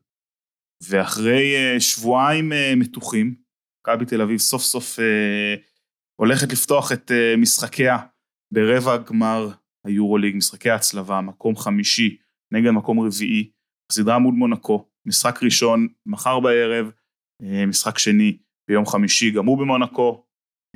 ואחרי 0.82 1.54
שבועיים 1.80 2.52
מתוחים, 2.76 3.34
מכבי 3.80 4.04
תל 4.04 4.22
אביב 4.22 4.38
סוף 4.38 4.62
סוף 4.62 4.98
הולכת 6.20 6.52
לפתוח 6.52 6.92
את 6.92 7.10
משחקיה 7.38 7.98
ברבע 8.52 8.96
גמר 8.96 9.48
היורוליג, 9.86 10.36
משחקי 10.36 10.70
ההצלבה, 10.70 11.20
מקום 11.20 11.56
חמישי 11.56 12.16
נגד 12.52 12.70
מקום 12.70 13.00
רביעי, 13.00 13.50
הסדרה 13.92 14.18
מול 14.18 14.34
מונקו, 14.34 14.88
משחק 15.06 15.42
ראשון 15.42 15.88
מחר 16.06 16.40
בערב, 16.40 16.90
אה, 17.42 17.66
משחק 17.66 17.98
שני 17.98 18.38
ביום 18.68 18.86
חמישי 18.86 19.30
גם 19.30 19.46
הוא 19.46 19.58
במונקו, 19.58 20.24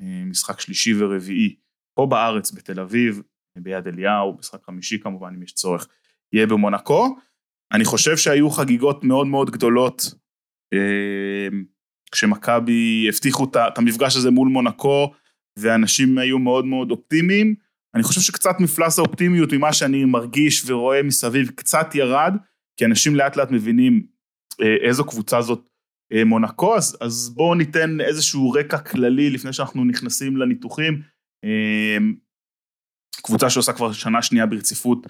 אה, 0.01 0.23
משחק 0.25 0.61
שלישי 0.61 0.95
ורביעי 0.99 1.57
פה 1.95 2.07
בארץ 2.07 2.53
בתל 2.53 2.81
אביב, 2.81 3.23
ביד 3.59 3.87
אליהו, 3.87 4.37
משחק 4.39 4.65
חמישי 4.65 5.01
כמובן 5.01 5.35
אם 5.37 5.43
יש 5.43 5.53
צורך, 5.53 5.89
יהיה 6.33 6.47
במונקו. 6.47 7.17
אני 7.73 7.85
חושב 7.85 8.17
שהיו 8.17 8.51
חגיגות 8.51 9.05
מאוד 9.05 9.27
מאוד 9.27 9.51
גדולות 9.51 10.15
אה, 10.75 11.49
כשמכבי 12.13 13.07
הבטיחו 13.09 13.45
את 13.45 13.79
המפגש 13.79 14.17
הזה 14.17 14.31
מול 14.31 14.49
מונקו 14.49 15.13
ואנשים 15.59 16.19
היו 16.19 16.39
מאוד 16.39 16.65
מאוד 16.65 16.91
אופטימיים. 16.91 17.55
אני 17.95 18.03
חושב 18.03 18.21
שקצת 18.21 18.55
מפלס 18.61 18.99
האופטימיות 18.99 19.53
ממה 19.53 19.73
שאני 19.73 20.05
מרגיש 20.05 20.71
ורואה 20.71 21.03
מסביב 21.03 21.51
קצת 21.51 21.95
ירד, 21.95 22.33
כי 22.77 22.85
אנשים 22.85 23.17
לאט 23.17 23.37
לאט 23.37 23.51
מבינים 23.51 24.07
אה, 24.63 24.77
איזו 24.89 25.05
קבוצה 25.05 25.43
זאת 25.43 25.69
אה, 26.13 26.25
מונקו, 26.25 26.77
אז, 26.77 26.97
אז 27.01 27.33
בואו 27.35 27.55
ניתן 27.55 28.01
איזשהו 28.01 28.51
רקע 28.51 28.79
כללי 28.79 29.31
לפני 29.31 29.53
שאנחנו 29.53 29.85
נכנסים 29.85 30.37
לניתוחים. 30.37 31.03
אה, 31.45 31.97
קבוצה 33.23 33.51
שעושה 33.51 33.73
כבר 33.73 33.93
שנה 33.93 34.23
שנייה 34.23 34.47
ברציפות 34.47 35.07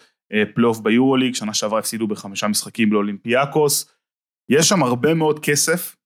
פלייאוף 0.55 0.79
ביורוליג, 0.79 1.35
שנה 1.35 1.55
שעברה 1.55 1.79
הפסידו 1.79 2.09
בחמישה 2.09 2.49
משחקים 2.49 2.93
לאולימפיאקוס. 2.93 3.95
יש 4.49 4.69
שם 4.69 4.83
הרבה 4.83 5.15
מאוד 5.15 5.39
כסף 5.39 5.97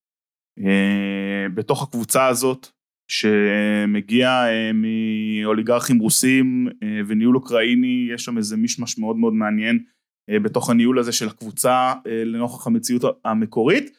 בתוך 1.55 1.83
הקבוצה 1.83 2.27
הזאת, 2.27 2.69
שמגיע 3.09 4.29
אה, 4.29 4.71
מאוליגרכים 4.75 5.99
רוסים 5.99 6.69
אה, 6.83 7.01
וניהול 7.09 7.37
אוקראיני, 7.37 8.09
יש 8.15 8.25
שם 8.25 8.39
איזה 8.39 8.57
מישמש 8.57 8.99
מאוד 8.99 9.17
מאוד 9.17 9.33
מעניין 9.33 9.85
אה, 10.31 10.41
בתוך 10.41 10.71
הניהול 10.71 10.99
הזה 10.99 11.13
של 11.13 11.29
הקבוצה 11.29 11.93
לנוכח 12.27 12.67
המציאות 12.67 13.21
המקורית, 13.25 13.91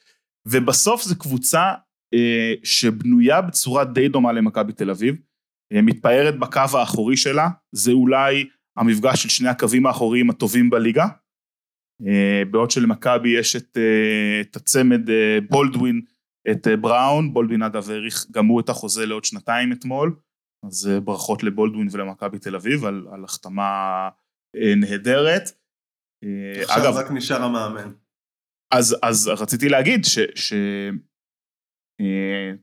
ובסוף 0.48 1.04
זו 1.04 1.20
קבוצה 1.20 1.74
שבנויה 2.64 3.42
בצורה 3.42 3.86
די 3.86 4.08
דומה 4.08 4.32
למכבי 4.32 4.74
תל 4.74 4.90
אביב, 4.90 5.20
מתפארת 5.74 6.40
בקו 6.40 6.62
האחורי 6.74 7.18
שלה, 7.18 7.50
זה 7.72 7.92
אולי 7.92 8.48
המפגש 8.78 9.24
של 9.24 9.30
שני 9.30 9.50
הקווים 9.50 9.86
האחוריים 9.86 10.30
הטובים 10.30 10.70
בליגה, 10.70 11.08
בעוד 12.52 12.72
שלמכבי 12.72 13.30
יש 13.30 13.56
את, 13.56 13.78
את 14.42 14.56
הצמד 14.56 15.02
בולדווין 15.50 16.02
את 16.52 16.68
אה, 16.68 16.78
בראון, 16.78 17.34
בולדווין 17.34 17.62
אגב 17.62 17.90
האריך 17.90 18.26
גם 18.32 18.46
הוא 18.46 18.62
את 18.62 18.70
החוזה 18.70 19.06
לעוד 19.06 19.26
שנתיים 19.26 19.72
אתמול, 19.72 20.16
אז 20.68 20.88
אה, 20.88 21.00
ברכות 21.00 21.44
לבולדווין 21.44 21.88
ולמכבי 21.92 22.40
תל 22.40 22.56
אביב 22.56 22.86
על, 22.86 23.08
על 23.14 23.24
החתמה 23.24 24.10
אה, 24.56 24.76
נהדרת. 24.76 25.44
עכשיו 26.62 26.84
אגב, 26.84 26.94
רק 26.94 27.12
נשאר 27.12 27.44
המאמן. 27.44 27.92
אז, 28.74 28.96
אז 29.04 29.28
רציתי 29.28 29.70
להגיד 29.70 30.06
ש... 30.06 30.20
ש 30.36 30.54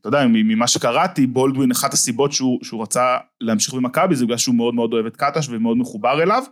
אתה 0.00 0.08
יודע, 0.08 0.26
ממה 0.28 0.68
שקראתי, 0.68 1.26
בולדווין, 1.26 1.70
אחת 1.70 1.92
הסיבות 1.92 2.32
שהוא, 2.32 2.64
שהוא 2.64 2.82
רצה 2.82 3.16
להמשיך 3.40 3.74
במכבי 3.74 4.16
זה 4.16 4.24
בגלל 4.24 4.36
שהוא 4.36 4.54
מאוד 4.54 4.74
מאוד 4.74 4.92
אוהב 4.92 5.06
את 5.06 5.16
קטש 5.16 5.48
ומאוד 5.48 5.76
מחובר 5.76 6.22
אליו, 6.22 6.42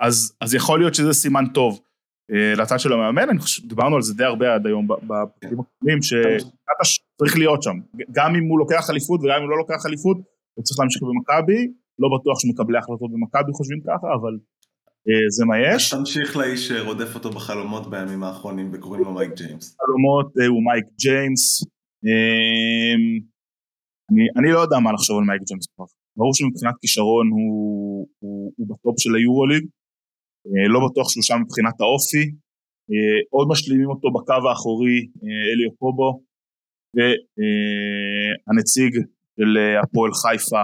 אז, 0.00 0.36
אז 0.40 0.54
יכול 0.54 0.78
להיות 0.78 0.94
שזה 0.94 1.12
סימן 1.12 1.44
טוב. 1.54 1.80
אה, 2.30 2.54
לצד 2.62 2.78
של 2.78 2.92
המאמן, 2.92 3.28
אני 3.30 3.38
חושב, 3.38 3.68
דיברנו 3.68 3.96
על 3.96 4.02
זה 4.02 4.14
די 4.14 4.24
הרבה 4.24 4.54
עד 4.54 4.66
היום 4.66 4.88
בפרקים 4.88 5.60
הקודמים, 5.60 6.02
שקטש 6.02 6.90
צריך 7.18 7.36
להיות 7.36 7.62
שם, 7.62 7.76
גם 8.12 8.34
אם 8.34 8.44
הוא 8.48 8.58
לוקח 8.58 8.90
אליפות 8.90 9.20
וגם 9.20 9.36
אם 9.36 9.42
הוא 9.42 9.50
לא 9.50 9.58
לוקח 9.58 9.86
אליפות, 9.86 10.16
הוא 10.54 10.64
צריך 10.64 10.80
להמשיך 10.80 11.02
במכבי, 11.02 11.60
לא 11.98 12.08
בטוח 12.14 12.36
שמקבלי 12.40 12.76
ההחלטות 12.76 13.10
במכבי 13.12 13.52
חושבים 13.52 13.80
ככה, 13.88 14.08
אבל 14.20 14.34
אה, 15.08 15.26
זה 15.36 15.44
מה 15.44 15.54
יש. 15.66 15.94
תמשיך 15.94 16.36
לאיש 16.36 16.68
שרודף 16.68 17.14
אותו 17.14 17.30
בחלומות 17.30 17.90
בימים 17.90 18.22
האחרונים 18.22 18.70
וקוראים 18.72 19.04
לו 19.04 19.12
מייק 19.14 19.32
ג'יימס. 19.36 19.76
חלומות 19.80 20.32
אה, 20.40 20.46
הוא 20.46 20.62
מייק 20.66 20.84
ג'יימס. 21.02 21.64
אמ, 22.04 23.02
אני, 24.10 24.24
אני 24.38 24.52
לא 24.54 24.60
יודע 24.60 24.78
מה 24.78 24.92
לחשוב 24.92 25.18
על 25.18 25.24
מייק 25.24 25.42
ג'יימס 25.48 25.66
כבר. 25.74 25.84
ברור 26.16 26.34
שמבחינת 26.34 26.74
כישרון 26.80 27.26
הוא, 27.30 28.08
הוא, 28.18 28.52
הוא 28.56 28.66
בטופ 28.70 28.94
של 28.98 29.14
היורוליג, 29.14 29.64
לא 30.68 30.80
בטוח 30.86 31.08
שהוא 31.10 31.22
שם 31.22 31.38
מבחינת 31.44 31.80
האופי. 31.80 32.24
עוד 33.30 33.48
משלימים 33.50 33.88
אותו 33.90 34.08
בקו 34.10 34.48
האחורי, 34.48 34.98
אלי 35.52 35.76
אוקובו, 35.78 36.22
והנציג 36.96 38.92
של 39.36 39.58
הפועל 39.82 40.10
חיפה 40.22 40.62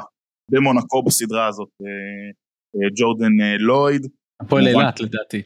במונקו 0.50 1.02
בסדרה 1.02 1.46
הזאת, 1.46 1.68
ג'ורדן 2.96 3.32
לויד. 3.58 4.06
הפועל 4.40 4.66
אילת 4.68 5.00
לדעתי. 5.00 5.42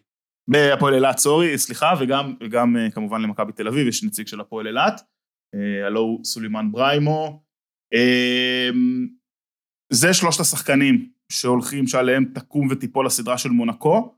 בהפועל 0.48 0.94
אילת, 0.94 1.18
סורי, 1.18 1.58
סליחה, 1.58 1.94
וגם, 2.00 2.34
וגם 2.40 2.76
אה, 2.76 2.90
כמובן 2.90 3.22
למכבי 3.22 3.52
תל 3.52 3.68
אביב 3.68 3.88
יש 3.88 4.04
נציג 4.04 4.26
של 4.26 4.40
הפועל 4.40 4.66
אילת, 4.66 5.00
אה, 5.54 5.86
הלו 5.86 6.00
הוא 6.00 6.24
סולימן 6.24 6.72
בריימו. 6.72 7.42
אמ, 7.94 9.08
זה 9.92 10.14
שלושת 10.14 10.40
השחקנים 10.40 11.10
שהולכים, 11.32 11.86
שעליהם 11.86 12.24
תקום 12.34 12.68
ותיפול 12.70 13.06
הסדרה 13.06 13.38
של 13.38 13.48
מונקו. 13.48 14.14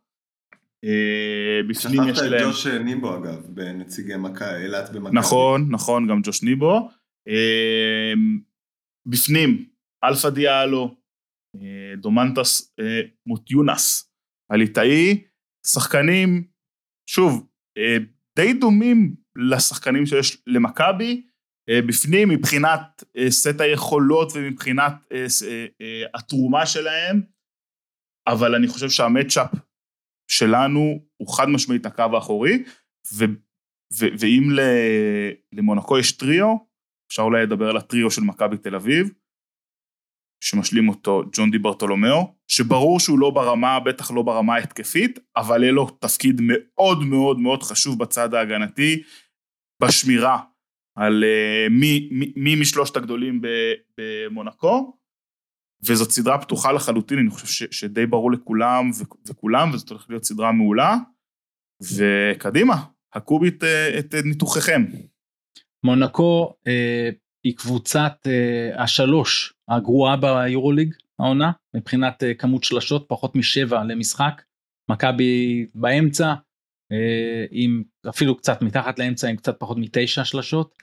אה, 0.84 1.60
בפנים 1.68 2.02
יש 2.08 2.18
להם... 2.18 2.30
שכחת 2.30 2.40
את 2.40 2.46
ג'וש 2.46 2.66
ניבו 2.66 3.16
אגב, 3.16 3.46
בנציגי 3.48 4.14
אילת 4.62 4.90
במכבי. 4.92 5.16
נכון, 5.18 5.66
נכון, 5.70 6.08
גם 6.08 6.20
ג'וש 6.24 6.42
ניבו. 6.42 6.88
אמ, 7.28 8.40
בפנים, 9.06 9.68
אלפא 10.04 10.28
דיאלו, 10.28 10.96
דונטאס 12.00 12.74
מוטיונאס, 13.26 14.10
הליטאי, 14.50 15.24
שחקנים, 15.66 16.44
שוב, 17.10 17.46
אה, 17.78 17.96
די 18.36 18.52
דומים 18.52 19.16
לשחקנים 19.36 20.06
שיש 20.06 20.42
למכבי, 20.46 21.26
אה, 21.68 21.82
בפנים 21.82 22.28
מבחינת 22.28 23.04
אה, 23.16 23.30
סט 23.30 23.60
היכולות 23.60 24.32
ומבחינת 24.34 24.92
התרומה 26.14 26.66
שלהם, 26.66 27.22
אבל 28.26 28.54
אני 28.54 28.68
חושב 28.68 28.90
שה 28.90 29.10
matchup 29.10 29.54
שלנו 30.28 31.00
הוא 31.16 31.36
חד 31.36 31.48
משמעית 31.48 31.86
הקו 31.86 32.04
האחורי, 32.14 32.62
ו, 33.14 33.24
ו, 33.98 34.06
ואם 34.18 34.42
למונקו 35.52 35.98
יש 35.98 36.12
טריו, 36.12 36.54
אפשר 37.08 37.22
אולי 37.22 37.42
לדבר 37.42 37.70
על 37.70 37.76
הטריו 37.76 38.10
של 38.10 38.22
מכבי 38.22 38.58
תל 38.58 38.74
אביב, 38.74 39.10
שמשלים 40.44 40.88
אותו 40.88 41.22
ג'ון 41.32 41.50
די 41.50 41.58
ברטולומיאו, 41.58 42.34
שברור 42.48 43.00
שהוא 43.00 43.18
לא 43.18 43.30
ברמה, 43.30 43.80
בטח 43.80 44.10
לא 44.10 44.22
ברמה 44.22 44.54
ההתקפית, 44.54 45.18
אבל 45.36 45.62
יהיה 45.62 45.72
לו 45.72 45.90
תפקיד 46.00 46.40
מאוד 46.42 47.02
מאוד 47.02 47.38
מאוד 47.38 47.62
חשוב 47.62 47.98
בצד 47.98 48.34
ההגנתי, 48.34 49.02
בשמירה 49.82 50.38
על 50.98 51.24
uh, 51.24 51.72
מי, 51.72 52.08
מי, 52.12 52.32
מי 52.36 52.60
משלושת 52.60 52.96
הגדולים 52.96 53.40
במונקו, 53.98 54.96
וזאת 55.86 56.10
סדרה 56.10 56.38
פתוחה 56.38 56.72
לחלוטין, 56.72 57.18
אני 57.18 57.30
חושב 57.30 57.46
ש, 57.46 57.62
שדי 57.70 58.06
ברור 58.06 58.32
לכולם 58.32 58.90
ו, 58.90 59.04
וכולם, 59.28 59.70
וזאת 59.74 59.88
הולכת 59.88 60.10
להיות 60.10 60.24
סדרה 60.24 60.52
מעולה, 60.52 60.96
וקדימה, 61.82 62.84
חכו 63.14 63.40
את, 63.46 63.64
את 63.98 64.14
ניתוחכם. 64.24 64.84
מונקו 65.84 66.54
אה, 66.66 67.10
היא 67.44 67.56
קבוצת 67.56 68.26
אה, 68.26 68.82
השלוש 68.82 69.54
הגרועה 69.68 70.16
ביורוליג 70.16 70.94
העונה 71.18 71.52
מבחינת 71.76 72.22
אה, 72.22 72.34
כמות 72.34 72.64
שלשות 72.64 73.04
פחות 73.08 73.36
משבע 73.36 73.84
למשחק. 73.84 74.42
מכבי 74.90 75.66
באמצע 75.74 76.34
אה, 76.92 77.44
עם 77.50 77.82
אפילו 78.08 78.36
קצת 78.36 78.62
מתחת 78.62 78.98
לאמצע 78.98 79.28
עם 79.28 79.36
קצת 79.36 79.56
פחות 79.58 79.76
מתשע 79.78 80.24
שלשות. 80.24 80.74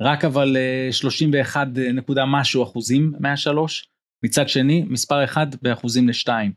רק 0.00 0.24
אבל 0.24 0.56
31 0.90 1.66
נקודה 1.94 2.24
משהו 2.26 2.62
אחוזים 2.62 3.12
מהשלוש. 3.20 3.89
מצד 4.24 4.48
שני 4.48 4.84
מספר 4.88 5.24
אחד 5.24 5.46
באחוזים 5.62 6.08
לשתיים. 6.08 6.52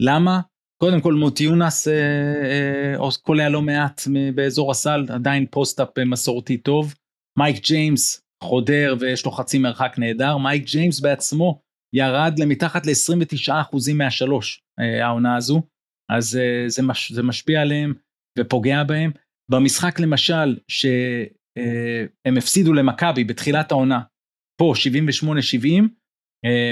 למה? 0.00 0.40
קודם 0.82 1.00
כל 1.00 1.14
מוטיונאס 1.14 1.88
אה, 1.88 2.94
אה, 2.94 3.08
קולע 3.22 3.48
לא 3.48 3.62
מעט 3.62 4.02
באזור 4.34 4.70
הסל 4.70 5.06
עדיין 5.08 5.46
post-up 5.50 5.98
מסורתי 5.98 6.56
טוב. 6.56 6.94
מייק 7.38 7.64
ג'יימס 7.66 8.22
חודר 8.44 8.94
ויש 9.00 9.24
לו 9.24 9.32
חצי 9.32 9.58
מרחק 9.58 9.94
נהדר, 9.98 10.36
מייק 10.36 10.64
ג'יימס 10.64 11.00
בעצמו 11.00 11.60
ירד 11.94 12.38
למתחת 12.38 12.86
ל-29% 12.86 13.94
מהשלוש 13.94 14.62
אה, 14.80 15.06
העונה 15.06 15.36
הזו, 15.36 15.62
אז 16.10 16.36
אה, 16.36 16.64
זה, 16.68 16.82
מש, 16.82 17.12
זה 17.12 17.22
משפיע 17.22 17.60
עליהם 17.60 17.94
ופוגע 18.38 18.84
בהם. 18.84 19.10
במשחק 19.50 20.00
למשל 20.00 20.58
שהם 20.68 22.34
אה, 22.34 22.38
הפסידו 22.38 22.72
למכבי 22.72 23.24
בתחילת 23.24 23.72
העונה, 23.72 24.00
פה 24.60 24.72
78-70, 25.24 25.82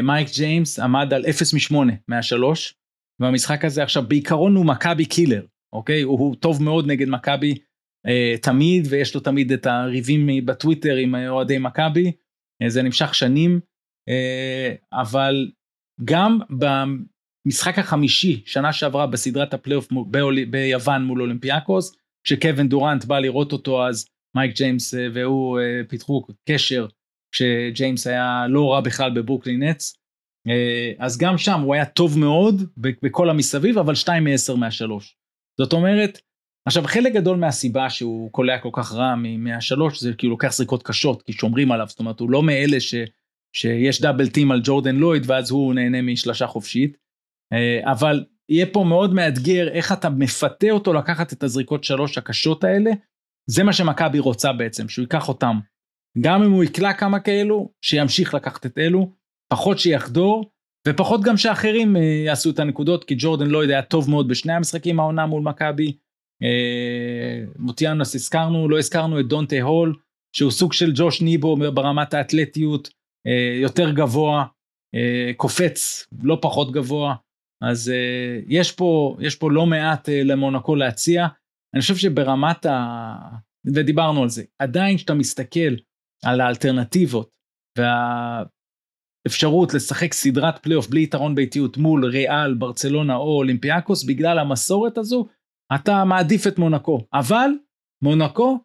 מייק 0.02 0.28
ג'יימס 0.34 0.78
עמד 0.78 1.12
על 1.14 1.24
0 1.26 1.54
מ-8 1.54 1.76
מהשלוש, 2.08 2.74
והמשחק 3.20 3.64
הזה 3.64 3.82
עכשיו 3.82 4.02
בעיקרון 4.08 4.56
הוא 4.56 4.66
מכבי 4.66 5.04
killer, 5.04 5.46
אוקיי? 5.72 6.02
הוא, 6.02 6.18
הוא 6.18 6.36
טוב 6.36 6.62
מאוד 6.62 6.86
נגד 6.86 7.08
מכבי 7.08 7.54
אה, 8.06 8.40
תמיד 8.42 8.86
ויש 8.90 9.14
לו 9.14 9.20
תמיד 9.20 9.52
את 9.52 9.66
הריבים 9.66 10.46
בטוויטר 10.46 10.96
עם 10.96 11.14
אוהדי 11.14 11.58
מכבי 11.58 12.12
אה, 12.64 12.68
זה 12.68 12.82
נמשך 12.82 13.14
שנים 13.14 13.60
אה, 14.10 15.00
אבל 15.00 15.50
גם 16.04 16.38
במשחק 16.50 17.78
החמישי 17.78 18.42
שנה 18.46 18.72
שעברה 18.72 19.06
בסדרת 19.06 19.54
הפלייאוף 19.54 19.88
ביוון 20.50 21.04
מול 21.04 21.22
אולימפיאקוס 21.22 21.96
כשקווין 22.24 22.68
דורנט 22.68 23.04
בא 23.04 23.18
לראות 23.18 23.52
אותו 23.52 23.86
אז 23.86 24.08
מייק 24.36 24.56
ג'יימס 24.56 24.94
אה, 24.94 24.98
והוא 25.14 25.58
אה, 25.58 25.88
פיתחו 25.88 26.26
קשר 26.48 26.86
כשג'יימס 27.32 28.06
היה 28.06 28.46
לא 28.48 28.72
רע 28.72 28.80
בכלל 28.80 29.10
בברוקלין 29.10 29.62
נטס 29.62 29.96
אה, 30.48 30.52
אז 30.98 31.18
גם 31.18 31.38
שם 31.38 31.60
הוא 31.60 31.74
היה 31.74 31.84
טוב 31.84 32.18
מאוד 32.18 32.62
בכל 32.76 33.30
המסביב 33.30 33.78
אבל 33.78 33.94
2 33.94 34.24
מ-10 34.24 34.54
מהשלוש. 34.56 35.16
זאת 35.58 35.72
אומרת 35.72 36.18
עכשיו 36.66 36.84
חלק 36.86 37.12
גדול 37.12 37.36
מהסיבה 37.36 37.90
שהוא 37.90 38.32
קולע 38.32 38.58
כל 38.58 38.70
כך 38.72 38.92
רע 38.92 39.14
מהשלוש 39.38 40.02
זה 40.02 40.12
כי 40.18 40.26
הוא 40.26 40.30
לוקח 40.30 40.52
זריקות 40.52 40.82
קשות 40.82 41.22
כי 41.22 41.32
שומרים 41.32 41.72
עליו 41.72 41.86
זאת 41.88 41.98
אומרת 41.98 42.20
הוא 42.20 42.30
לא 42.30 42.42
מאלה 42.42 42.80
ש, 42.80 42.94
שיש 43.52 44.00
double 44.00 44.28
team 44.28 44.52
על 44.52 44.60
ג'ורדן 44.64 44.96
לויד 44.96 45.22
ואז 45.26 45.50
הוא 45.50 45.74
נהנה 45.74 46.02
משלושה 46.02 46.46
חופשית. 46.46 46.96
אה, 47.52 47.92
אבל 47.92 48.24
יהיה 48.48 48.66
פה 48.66 48.84
מאוד 48.88 49.14
מאתגר 49.14 49.68
איך 49.68 49.92
אתה 49.92 50.10
מפתה 50.10 50.70
אותו 50.70 50.92
לקחת 50.92 51.32
את 51.32 51.42
הזריקות 51.42 51.84
שלוש 51.84 52.18
הקשות 52.18 52.64
האלה. 52.64 52.90
זה 53.46 53.64
מה 53.64 53.72
שמכבי 53.72 54.18
רוצה 54.18 54.52
בעצם 54.52 54.88
שהוא 54.88 55.02
ייקח 55.02 55.28
אותם 55.28 55.58
גם 56.20 56.42
אם 56.42 56.50
הוא 56.50 56.64
יקלע 56.64 56.92
כמה 56.92 57.20
כאלו 57.20 57.72
שימשיך 57.82 58.34
לקחת 58.34 58.66
את 58.66 58.78
אלו 58.78 59.12
פחות 59.52 59.78
שיחדור 59.78 60.50
ופחות 60.88 61.22
גם 61.22 61.36
שאחרים 61.36 61.96
אה, 61.96 62.02
יעשו 62.02 62.50
את 62.50 62.58
הנקודות 62.58 63.04
כי 63.04 63.14
ג'ורדן 63.18 63.46
לויד 63.46 63.70
היה 63.70 63.82
טוב 63.82 64.10
מאוד 64.10 64.28
בשני 64.28 64.52
המשחקים 64.52 65.00
העונה 65.00 65.26
מול 65.26 65.42
מכבי 65.42 65.92
אה, 66.42 67.44
מוטיאנוס 67.58 68.14
הזכרנו, 68.14 68.68
לא 68.68 68.78
הזכרנו 68.78 69.20
את 69.20 69.26
דונטה 69.26 69.62
הול, 69.62 69.94
שהוא 70.36 70.50
סוג 70.50 70.72
של 70.72 70.92
ג'וש 70.94 71.22
ניבו 71.22 71.56
ברמת 71.74 72.14
האתלטיות, 72.14 72.90
אה, 73.26 73.58
יותר 73.60 73.90
גבוה, 73.90 74.44
אה, 74.94 75.30
קופץ 75.36 76.06
לא 76.22 76.38
פחות 76.42 76.72
גבוה, 76.72 77.14
אז 77.62 77.92
יש 78.46 78.72
פה, 78.72 79.16
יש 79.20 79.36
פה 79.36 79.50
לא 79.50 79.66
מעט 79.66 80.08
למונקו 80.08 80.76
להציע. 80.76 81.26
אני 81.74 81.80
חושב 81.80 81.96
שברמת 81.96 82.66
ה... 82.66 83.14
ודיברנו 83.66 84.22
על 84.22 84.28
זה, 84.28 84.42
עדיין 84.58 84.96
כשאתה 84.96 85.14
מסתכל 85.14 85.74
על 86.24 86.40
האלטרנטיבות 86.40 87.30
והאפשרות 87.78 89.74
לשחק 89.74 90.12
סדרת 90.12 90.62
פלייאוף 90.62 90.88
בלי 90.88 91.02
יתרון 91.02 91.34
ביתיות 91.34 91.76
מול 91.76 92.04
ריאל, 92.04 92.54
ברצלונה 92.54 93.16
או 93.16 93.36
אולימפיאקוס, 93.36 94.04
בגלל 94.04 94.38
המסורת 94.38 94.98
הזו, 94.98 95.26
אתה 95.74 96.04
מעדיף 96.04 96.46
את 96.46 96.58
מונקו, 96.58 97.06
אבל 97.12 97.50
מונקו 98.02 98.58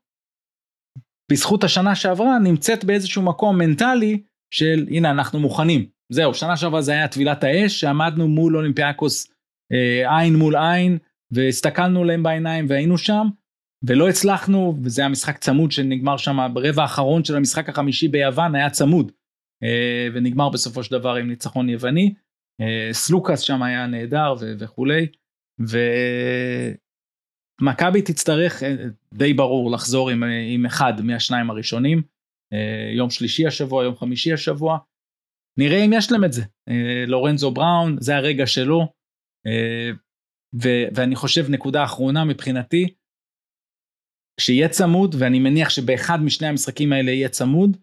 בזכות 1.31 1.63
השנה 1.63 1.95
שעברה 1.95 2.39
נמצאת 2.39 2.85
באיזשהו 2.85 3.21
מקום 3.21 3.57
מנטלי 3.57 4.23
של 4.53 4.85
הנה 4.89 5.11
אנחנו 5.11 5.39
מוכנים. 5.39 5.89
זהו 6.11 6.33
שנה 6.33 6.57
שעברה 6.57 6.81
זה 6.81 6.91
היה 6.91 7.07
טבילת 7.07 7.43
האש 7.43 7.79
שעמדנו 7.79 8.27
מול 8.27 8.57
אולימפיאקוס 8.57 9.27
אה, 9.71 10.19
עין 10.19 10.35
מול 10.35 10.55
עין 10.55 10.97
והסתכלנו 11.31 12.03
להם 12.03 12.23
בעיניים 12.23 12.65
והיינו 12.69 12.97
שם 12.97 13.27
ולא 13.87 14.09
הצלחנו 14.09 14.77
וזה 14.83 15.01
היה 15.01 15.09
משחק 15.09 15.37
צמוד 15.37 15.71
שנגמר 15.71 16.17
שם 16.17 16.37
ברבע 16.53 16.81
האחרון 16.81 17.23
של 17.23 17.35
המשחק 17.35 17.69
החמישי 17.69 18.07
ביוון 18.07 18.55
היה 18.55 18.69
צמוד. 18.69 19.11
אה, 19.63 20.07
ונגמר 20.13 20.49
בסופו 20.49 20.83
של 20.83 20.91
דבר 20.91 21.15
עם 21.15 21.27
ניצחון 21.27 21.69
יווני. 21.69 22.13
אה, 22.61 22.93
סלוקאס 22.93 23.39
שם 23.41 23.63
היה 23.63 23.87
נהדר 23.87 24.33
וכולי. 24.59 25.07
מכבי 27.61 28.01
תצטרך 28.01 28.63
אה, 28.63 28.75
די 29.13 29.33
ברור 29.33 29.71
לחזור 29.71 30.09
עם, 30.09 30.23
עם 30.53 30.65
אחד 30.65 30.93
מהשניים 31.03 31.49
הראשונים, 31.49 32.01
יום 32.97 33.09
שלישי 33.09 33.47
השבוע, 33.47 33.83
יום 33.83 33.95
חמישי 33.95 34.33
השבוע, 34.33 34.77
נראה 35.59 35.85
אם 35.85 35.93
יש 35.93 36.11
להם 36.11 36.23
את 36.23 36.33
זה. 36.33 36.43
לורנזו 37.07 37.51
בראון, 37.51 37.97
זה 37.99 38.15
הרגע 38.15 38.47
שלו, 38.47 38.87
ו- 40.63 40.85
ואני 40.95 41.15
חושב 41.15 41.45
נקודה 41.49 41.83
אחרונה 41.83 42.25
מבחינתי, 42.25 42.93
כשיהיה 44.37 44.69
צמוד, 44.69 45.15
ואני 45.19 45.39
מניח 45.39 45.69
שבאחד 45.69 46.21
משני 46.21 46.47
המשחקים 46.47 46.93
האלה 46.93 47.11
יהיה 47.11 47.29
צמוד, 47.29 47.77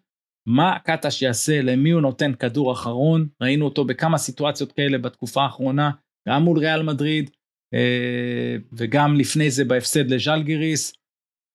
מה 0.46 0.78
קטש 0.84 1.22
יעשה, 1.22 1.62
למי 1.62 1.90
הוא 1.90 2.01
נותן 2.01 2.34
כדור 2.34 2.72
אחרון, 2.72 3.28
ראינו 3.40 3.64
אותו 3.64 3.84
בכמה 3.84 4.18
סיטואציות 4.18 4.72
כאלה 4.72 4.98
בתקופה 4.98 5.42
האחרונה, 5.42 5.90
גם 6.28 6.42
מול 6.42 6.59
ריאל 6.59 6.82
מדריד, 6.82 7.30
אה, 7.74 8.57
וגם 8.72 9.16
לפני 9.16 9.51
זה 9.51 9.64
בהפסד 9.64 10.11
לז'לגיריס, 10.11 10.92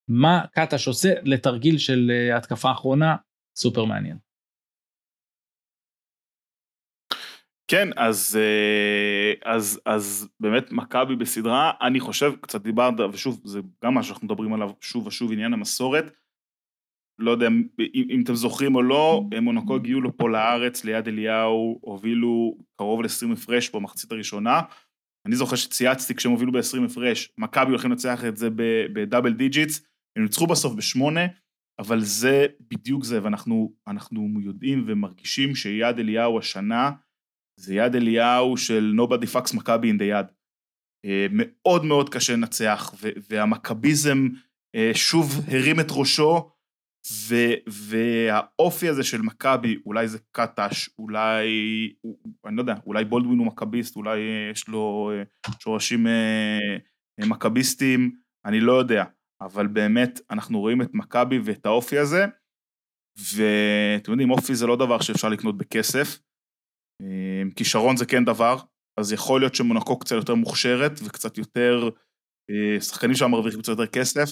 מה 0.08 0.44
קטש 0.52 0.88
עושה 0.88 1.12
לתרגיל 1.22 1.78
של 1.78 2.10
אה, 2.10 2.36
התקפה 2.36 2.70
אחרונה, 2.70 3.16
סופר 3.56 3.84
מעניין. 3.84 4.25
כן, 7.70 7.88
אז, 7.96 8.38
אה, 8.40 9.52
אז, 9.54 9.80
אז 9.86 10.28
באמת 10.40 10.72
מכבי 10.72 11.16
בסדרה, 11.16 11.72
אני 11.80 12.00
חושב, 12.00 12.32
קצת 12.40 12.62
דיברת, 12.62 12.94
ושוב, 13.12 13.40
זה 13.44 13.60
גם 13.84 13.94
מה 13.94 14.02
שאנחנו 14.02 14.26
מדברים 14.26 14.52
עליו 14.52 14.70
שוב 14.80 15.06
ושוב, 15.06 15.32
עניין 15.32 15.52
המסורת. 15.52 16.12
לא 17.18 17.30
יודע 17.30 17.46
אם, 17.46 18.22
אתם 18.24 18.34
זוכרים 18.34 18.74
או 18.74 18.82
לא, 18.82 19.22
מונקו 19.42 19.76
הגיעו 19.76 20.00
לפה 20.00 20.30
לארץ, 20.30 20.84
ליד 20.84 21.08
אליהו, 21.08 21.78
הובילו 21.82 22.58
קרוב 22.76 23.02
ל-20 23.02 23.32
הפרש 23.32 23.70
במחצית 23.70 24.12
הראשונה. 24.12 24.60
אני 25.26 25.36
זוכר 25.36 25.56
שצייצתי 25.56 26.14
כשהם 26.14 26.32
הובילו 26.32 26.52
ב-20 26.52 26.84
הפרש, 26.90 27.32
מכבי 27.38 27.70
הולכים 27.70 27.90
לנצח 27.90 28.24
את 28.24 28.36
זה 28.36 28.48
ב 28.92 28.98
double 28.98 29.32
digits, 29.32 29.86
הם 30.16 30.22
ניצחו 30.22 30.46
בסוף 30.46 30.74
בשמונה, 30.74 31.20
אבל 31.78 32.00
זה 32.00 32.46
בדיוק 32.70 33.04
זה, 33.04 33.22
ואנחנו 33.22 34.40
יודעים 34.40 34.84
ומרגישים 34.86 35.54
שיד 35.54 35.98
אליהו 35.98 36.38
השנה, 36.38 36.90
זה 37.56 37.74
יד 37.74 37.94
אליהו 37.94 38.56
של 38.56 38.94
nobody 38.98 39.34
fucks 39.34 39.56
מכבי 39.56 39.92
in 39.92 40.00
the 40.00 40.04
יד. 40.04 40.26
אה, 41.04 41.26
מאוד 41.30 41.84
מאוד 41.84 42.08
קשה 42.08 42.32
לנצח, 42.32 42.94
והמכביזם 43.30 44.28
אה, 44.74 44.90
שוב 44.94 45.40
הרים 45.48 45.80
את 45.80 45.86
ראשו, 45.90 46.50
והאופי 47.66 48.88
הזה 48.88 49.02
של 49.02 49.22
מכבי, 49.22 49.76
אולי 49.86 50.08
זה 50.08 50.18
קטש, 50.32 50.88
אולי, 50.98 51.46
אני 52.46 52.56
לא 52.56 52.62
יודע, 52.62 52.74
אולי 52.86 53.04
בולדווין 53.04 53.38
הוא 53.38 53.46
מכביסט, 53.46 53.96
אולי 53.96 54.18
יש 54.52 54.68
לו 54.68 55.12
אה, 55.14 55.52
שורשים 55.62 56.06
מכביסטים, 57.20 58.16
אני 58.44 58.60
לא 58.60 58.72
יודע, 58.72 59.04
אבל 59.40 59.66
באמת 59.66 60.20
אנחנו 60.30 60.60
רואים 60.60 60.82
את 60.82 60.90
מכבי 60.94 61.38
ואת 61.44 61.66
האופי 61.66 61.98
הזה, 61.98 62.26
ואתם 63.34 64.10
יודעים, 64.10 64.30
אופי 64.30 64.54
זה 64.54 64.66
לא 64.66 64.76
דבר 64.76 65.00
שאפשר 65.00 65.28
לקנות 65.28 65.56
בכסף, 65.56 66.18
כישרון 67.56 67.96
זה 67.96 68.06
כן 68.06 68.24
דבר, 68.24 68.56
אז 69.00 69.12
יכול 69.12 69.40
להיות 69.40 69.54
שמונקו 69.54 69.98
קצת 69.98 70.16
יותר 70.16 70.34
מוכשרת 70.34 70.92
וקצת 71.06 71.38
יותר, 71.38 71.88
אה, 72.50 72.80
שחקנים 72.80 73.14
שם 73.14 73.30
מרוויחים 73.30 73.60
קצת 73.60 73.68
יותר 73.68 73.86
כסף, 73.86 74.28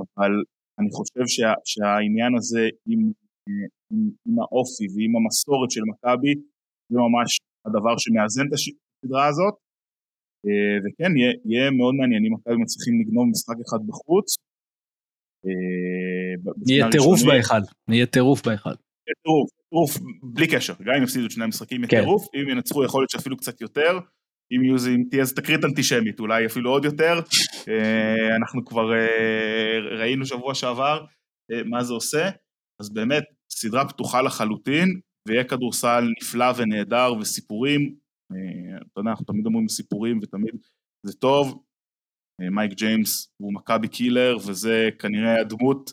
אבל 0.00 0.32
אני 0.78 0.88
חושב 0.96 1.26
שה, 1.26 1.52
שהעניין 1.64 2.32
הזה 2.38 2.64
עם, 2.86 3.00
אה, 3.48 3.66
עם, 3.92 4.10
עם 4.26 4.38
האופי 4.40 4.86
ועם 4.94 5.12
המסורת 5.16 5.70
של 5.70 5.84
מכבי, 5.90 6.34
זה 6.90 6.98
ממש 7.06 7.30
הדבר 7.66 7.94
שמאזן 7.98 8.46
את 8.48 8.52
הסדרה 8.52 9.26
הזאת, 9.28 9.54
אה, 10.46 10.76
וכן, 10.82 11.16
יהיה, 11.16 11.32
יהיה 11.44 11.70
מאוד 11.70 11.94
מעניין 11.94 12.22
אם 12.26 12.32
מכבי 12.34 12.56
מצליחים 12.62 12.94
לגנוב 13.00 13.26
משחק 13.30 13.58
אחד 13.66 13.80
בחוץ. 13.88 14.36
יהיה 16.68 16.90
טירוף 16.90 17.20
באחד, 17.26 17.60
יהיה 17.88 18.06
טירוף 18.06 18.46
באחד. 18.46 18.74
טירוף, 19.22 19.50
טירוף, 19.70 20.12
בלי 20.22 20.46
קשר, 20.46 20.74
גם 20.82 20.94
אם 20.98 21.02
יפסידו 21.02 21.26
את 21.26 21.30
שני 21.30 21.44
המשחקים, 21.44 21.86
כן. 21.86 22.00
טירוף, 22.00 22.26
אם 22.34 22.48
ינצחו 22.48 22.84
יכול 22.84 23.02
להיות 23.02 23.10
שאפילו 23.10 23.36
קצת 23.36 23.60
יותר, 23.60 23.98
אם 24.52 24.64
יהיו, 24.64 24.76
אם 24.94 25.02
תהיה 25.10 25.22
איזה 25.22 25.34
תקרית 25.34 25.64
אנטישמית, 25.64 26.20
אולי 26.20 26.46
אפילו 26.46 26.70
עוד 26.70 26.84
יותר, 26.84 27.20
אה, 27.68 28.36
אנחנו 28.36 28.64
כבר 28.64 28.92
אה, 28.92 29.78
ראינו 29.98 30.26
שבוע 30.26 30.54
שעבר 30.54 31.04
אה, 31.52 31.62
מה 31.64 31.84
זה 31.84 31.92
עושה, 31.92 32.30
אז 32.80 32.94
באמת, 32.94 33.24
סדרה 33.52 33.88
פתוחה 33.88 34.22
לחלוטין, 34.22 35.00
ויהיה 35.28 35.44
כדורסל 35.44 36.04
נפלא 36.20 36.52
ונהדר 36.56 37.12
וסיפורים, 37.20 37.94
אתה 38.92 39.00
יודע, 39.00 39.10
אנחנו 39.10 39.24
תמיד 39.24 39.46
אומרים 39.46 39.68
סיפורים 39.68 40.18
ותמיד 40.22 40.54
זה 41.06 41.12
טוב, 41.12 41.62
מייק 42.40 42.72
ג'יימס 42.72 43.34
הוא 43.40 43.54
מכבי 43.54 43.88
killer, 43.88 44.36
וזה 44.36 44.88
כנראה 44.98 45.40
הדמות 45.40 45.92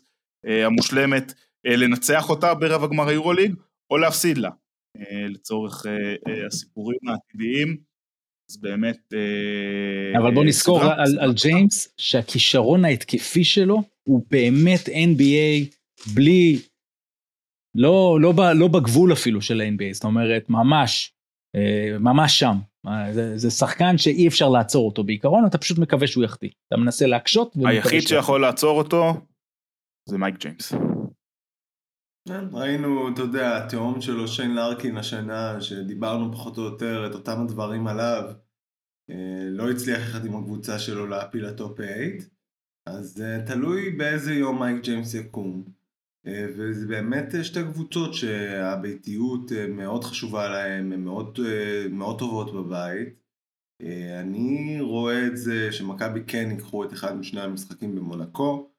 המושלמת 0.66 1.34
לנצח 1.66 2.30
אותה 2.30 2.54
ברבע 2.54 2.88
גמר 2.88 3.08
היורוליג, 3.08 3.56
או 3.92 3.98
להפסיד 3.98 4.38
לה, 4.38 4.50
אה, 4.98 5.28
לצורך 5.28 5.86
אה, 5.86 5.92
אה, 6.28 6.48
הסיפורים 6.48 7.00
העתידיים. 7.08 7.78
אז 8.52 8.58
באמת... 8.58 9.14
אבל 10.18 10.34
בוא 10.34 10.46
נזכור 10.46 10.84
על, 10.84 11.08
סדרה. 11.08 11.24
על 11.24 11.34
ג'יימס, 11.34 11.94
שהכישרון 11.98 12.86
ההתקפי 12.86 13.44
שלו 13.44 13.84
הוא 14.08 14.26
באמת 14.32 14.88
NBA 14.88 15.76
בלי, 16.16 16.60
לא, 17.76 18.18
לא, 18.22 18.34
לא 18.56 18.68
בגבול 18.68 19.14
אפילו 19.14 19.42
של 19.42 19.62
ה-NBA, 19.62 19.94
זאת 19.94 20.04
אומרת, 20.04 20.50
ממש, 20.50 21.14
ממש 22.00 22.40
שם. 22.40 22.56
זה, 23.12 23.38
זה 23.38 23.52
שחקן 23.52 23.98
שאי 23.98 24.28
אפשר 24.28 24.50
לעצור 24.50 24.86
אותו 24.86 25.04
בעיקרון, 25.04 25.46
אתה 25.46 25.58
פשוט 25.58 25.78
מקווה 25.78 26.08
שהוא 26.08 26.24
יחטיא. 26.24 26.50
אתה 26.68 26.78
מנסה 26.78 27.08
להקשות. 27.08 27.56
היחיד 27.66 28.08
שיכול 28.08 28.42
לעצור 28.42 28.78
אותו 28.78 29.14
זה 30.10 30.18
מייק 30.18 30.36
ג'יימס. 30.40 30.74
כן, 32.30 32.46
ראינו, 32.52 33.14
אתה 33.14 33.22
יודע, 33.22 33.58
התהום 33.58 34.02
שלו, 34.02 34.28
שיין 34.28 34.56
לארקין 34.56 34.98
השנה, 34.98 35.62
שדיברנו 35.62 36.32
פחות 36.34 36.58
או 36.58 36.64
יותר 36.64 37.08
את 37.08 37.16
אותם 37.16 37.42
הדברים 37.42 37.88
עליו, 37.88 38.24
אה, 39.10 39.48
לא 39.50 39.72
הצליח 39.72 40.00
יחד 40.00 40.26
עם 40.26 40.36
הקבוצה 40.36 40.80
שלו 40.80 41.08
להפיל 41.08 41.46
לטופ 41.46 41.78
8, 41.78 41.96
אז 42.86 43.22
אה, 43.22 43.46
תלוי 43.46 43.90
באיזה 43.90 44.34
יום 44.34 44.60
מייק 44.60 44.84
ג'יימס 44.84 45.14
יקום. 45.14 45.64
אה, 46.28 46.46
וזה 46.58 46.88
באמת 46.88 47.36
שתי 47.44 47.64
קבוצות 47.64 48.14
שהביתיות 48.14 49.52
מאוד 49.70 50.04
חשובה 50.04 50.50
להם, 50.50 50.92
הן 50.92 51.04
מאוד, 51.04 51.40
מאוד 51.92 52.20
טובות 52.20 52.54
בבית. 52.54 53.10
אני 54.20 54.78
רואה 54.82 55.28
את 55.28 55.38
זה 55.38 55.72
שמכבי 55.72 56.20
כן 56.28 56.48
ייקחו 56.52 56.84
את 56.84 56.94
אחד 56.94 57.18
משני 57.18 57.42
המשחקים 57.42 57.96
במונקו. 57.96 58.70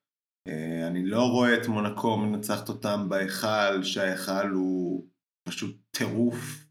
אה, 0.48 0.86
אני 0.86 1.06
לא 1.06 1.22
רואה 1.22 1.54
את 1.54 1.68
מונקו 1.68 2.16
מנצחת 2.16 2.68
אותם 2.68 3.08
בהיכל, 3.08 3.82
שההיכל 3.82 4.48
הוא 4.48 5.06
פשוט 5.48 5.76
טירוף, 5.90 6.66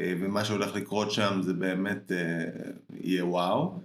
אה, 0.00 0.14
ומה 0.20 0.44
שהולך 0.44 0.74
לקרות 0.74 1.10
שם 1.10 1.40
זה 1.42 1.52
באמת 1.54 2.12
אה, 2.12 2.70
יהיה 2.90 3.24
וואו. 3.24 3.80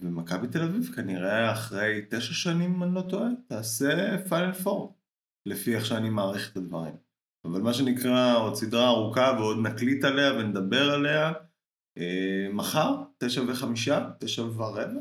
ומכבי 0.00 0.48
תל 0.48 0.62
אביב 0.62 0.90
כנראה 0.96 1.52
אחרי 1.52 2.06
תשע 2.10 2.34
שנים, 2.34 2.82
אני 2.82 2.94
לא 2.94 3.02
טועה, 3.10 3.28
תעשה 3.48 4.18
פיינל 4.28 4.52
פור, 4.52 4.98
לפי 5.46 5.74
איך 5.76 5.86
שאני 5.86 6.10
מעריך 6.10 6.52
את 6.52 6.56
הדברים. 6.56 6.94
אבל 7.44 7.60
מה 7.60 7.74
שנקרא 7.74 8.38
עוד 8.38 8.54
סדרה 8.54 8.88
ארוכה 8.88 9.36
ועוד 9.38 9.56
נקליט 9.66 10.04
עליה 10.04 10.32
ונדבר 10.32 10.90
עליה 10.90 11.32
מחר, 12.52 13.02
תשע 13.18 13.42
וחמישה, 13.48 14.10
תשע 14.20 14.42
ורבע. 14.42 15.00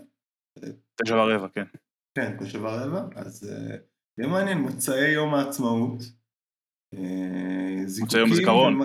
תשע 1.03 1.15
ורבע, 1.15 1.47
כן. 1.47 1.65
כן, 2.15 2.37
תשע 2.39 2.59
ורבע, 2.59 3.03
אז 3.15 3.49
אה, 3.49 3.75
יהיה 4.17 4.29
מעניין, 4.29 4.57
מוצאי 4.57 5.11
יום 5.11 5.33
העצמאות. 5.33 6.03
אה, 6.93 7.83
מוצאי 7.99 8.19
יום 8.19 8.31
הזיכרון? 8.31 8.79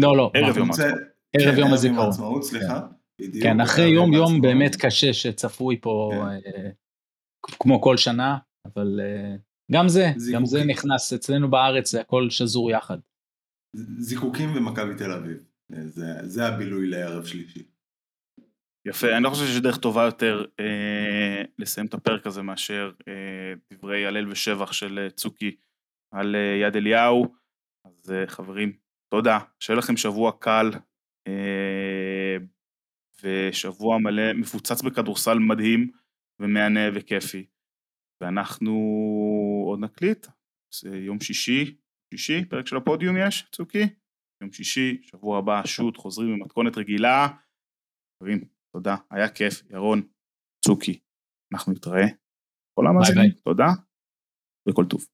לא, 0.00 0.16
לא. 0.16 0.30
ערב 0.34 0.56
יום 0.56 0.70
העצמאות. 0.70 0.90
ערב 1.36 1.58
יום 1.58 1.72
הזיכרון. 1.72 2.42
סליחה. 2.42 2.86
כן, 3.42 3.60
אחרי 3.60 3.88
יום 3.88 4.12
יום 4.12 4.40
באמת 4.40 4.76
קשה 4.76 5.12
שצפוי 5.12 5.78
פה, 5.80 6.10
כן. 6.12 6.20
אה, 6.20 6.70
כמו 7.42 7.80
כל 7.80 7.96
שנה, 7.96 8.38
אבל 8.66 9.00
גם 9.72 9.88
זה, 9.88 10.12
גם 10.32 10.46
זה 10.46 10.64
נכנס 10.64 11.12
אצלנו 11.12 11.50
בארץ, 11.50 11.90
זה 11.90 12.00
הכל 12.00 12.30
שזור 12.30 12.70
יחד. 12.70 12.98
זיקוקים 13.98 14.56
ומכבי 14.56 14.94
תל 14.94 15.12
אביב, 15.12 15.44
זה 16.22 16.46
הבילוי 16.46 16.86
לערב 16.86 17.24
שלישי. 17.24 17.62
יפה, 18.86 19.16
אני 19.16 19.24
לא 19.24 19.30
חושב 19.30 19.46
שיש 19.46 19.60
דרך 19.60 19.76
טובה 19.76 20.04
יותר 20.04 20.44
אה, 20.60 20.64
לסיים 21.58 21.86
את 21.86 21.94
הפרק 21.94 22.26
הזה 22.26 22.42
מאשר 22.42 22.92
אה, 23.08 23.54
דברי 23.72 24.06
הלל 24.06 24.28
ושבח 24.28 24.72
של 24.72 24.98
אה, 24.98 25.10
צוקי 25.10 25.56
על 26.12 26.36
אה, 26.36 26.66
יד 26.66 26.76
אליהו. 26.76 27.34
אז 27.84 28.12
אה, 28.12 28.26
חברים, 28.26 28.72
תודה, 29.08 29.38
שיהיה 29.60 29.78
לכם 29.78 29.96
שבוע 29.96 30.32
קל 30.40 30.70
אה, 31.28 32.36
ושבוע 33.22 33.98
מלא, 33.98 34.32
מפוצץ 34.32 34.82
בכדורסל 34.82 35.38
מדהים 35.38 35.90
ומהנה 36.40 36.80
וכיפי. 36.94 37.46
ואנחנו 38.20 38.72
עוד 39.66 39.80
נקליט, 39.80 40.26
זה 40.74 40.96
יום 40.96 41.20
שישי, 41.20 41.76
שישי, 42.10 42.44
פרק 42.44 42.66
של 42.66 42.76
הפודיום 42.76 43.16
יש, 43.16 43.46
צוקי? 43.52 43.82
יום 44.40 44.52
שישי, 44.52 45.02
שבוע 45.02 45.38
הבא, 45.38 45.66
שוט, 45.66 45.96
חוזרים 45.96 46.38
במתכונת 46.38 46.78
רגילה. 46.78 47.28
חברים, 48.18 48.44
תודה, 48.72 48.96
היה 49.10 49.28
כיף, 49.28 49.62
ירון, 49.70 50.02
צוקי, 50.64 51.00
אנחנו 51.54 51.72
נתראה. 51.72 52.06
כל 52.74 52.86
המאזינים, 52.86 53.30
תודה, 53.44 53.68
וכל 54.68 54.84
טוב. 54.90 55.06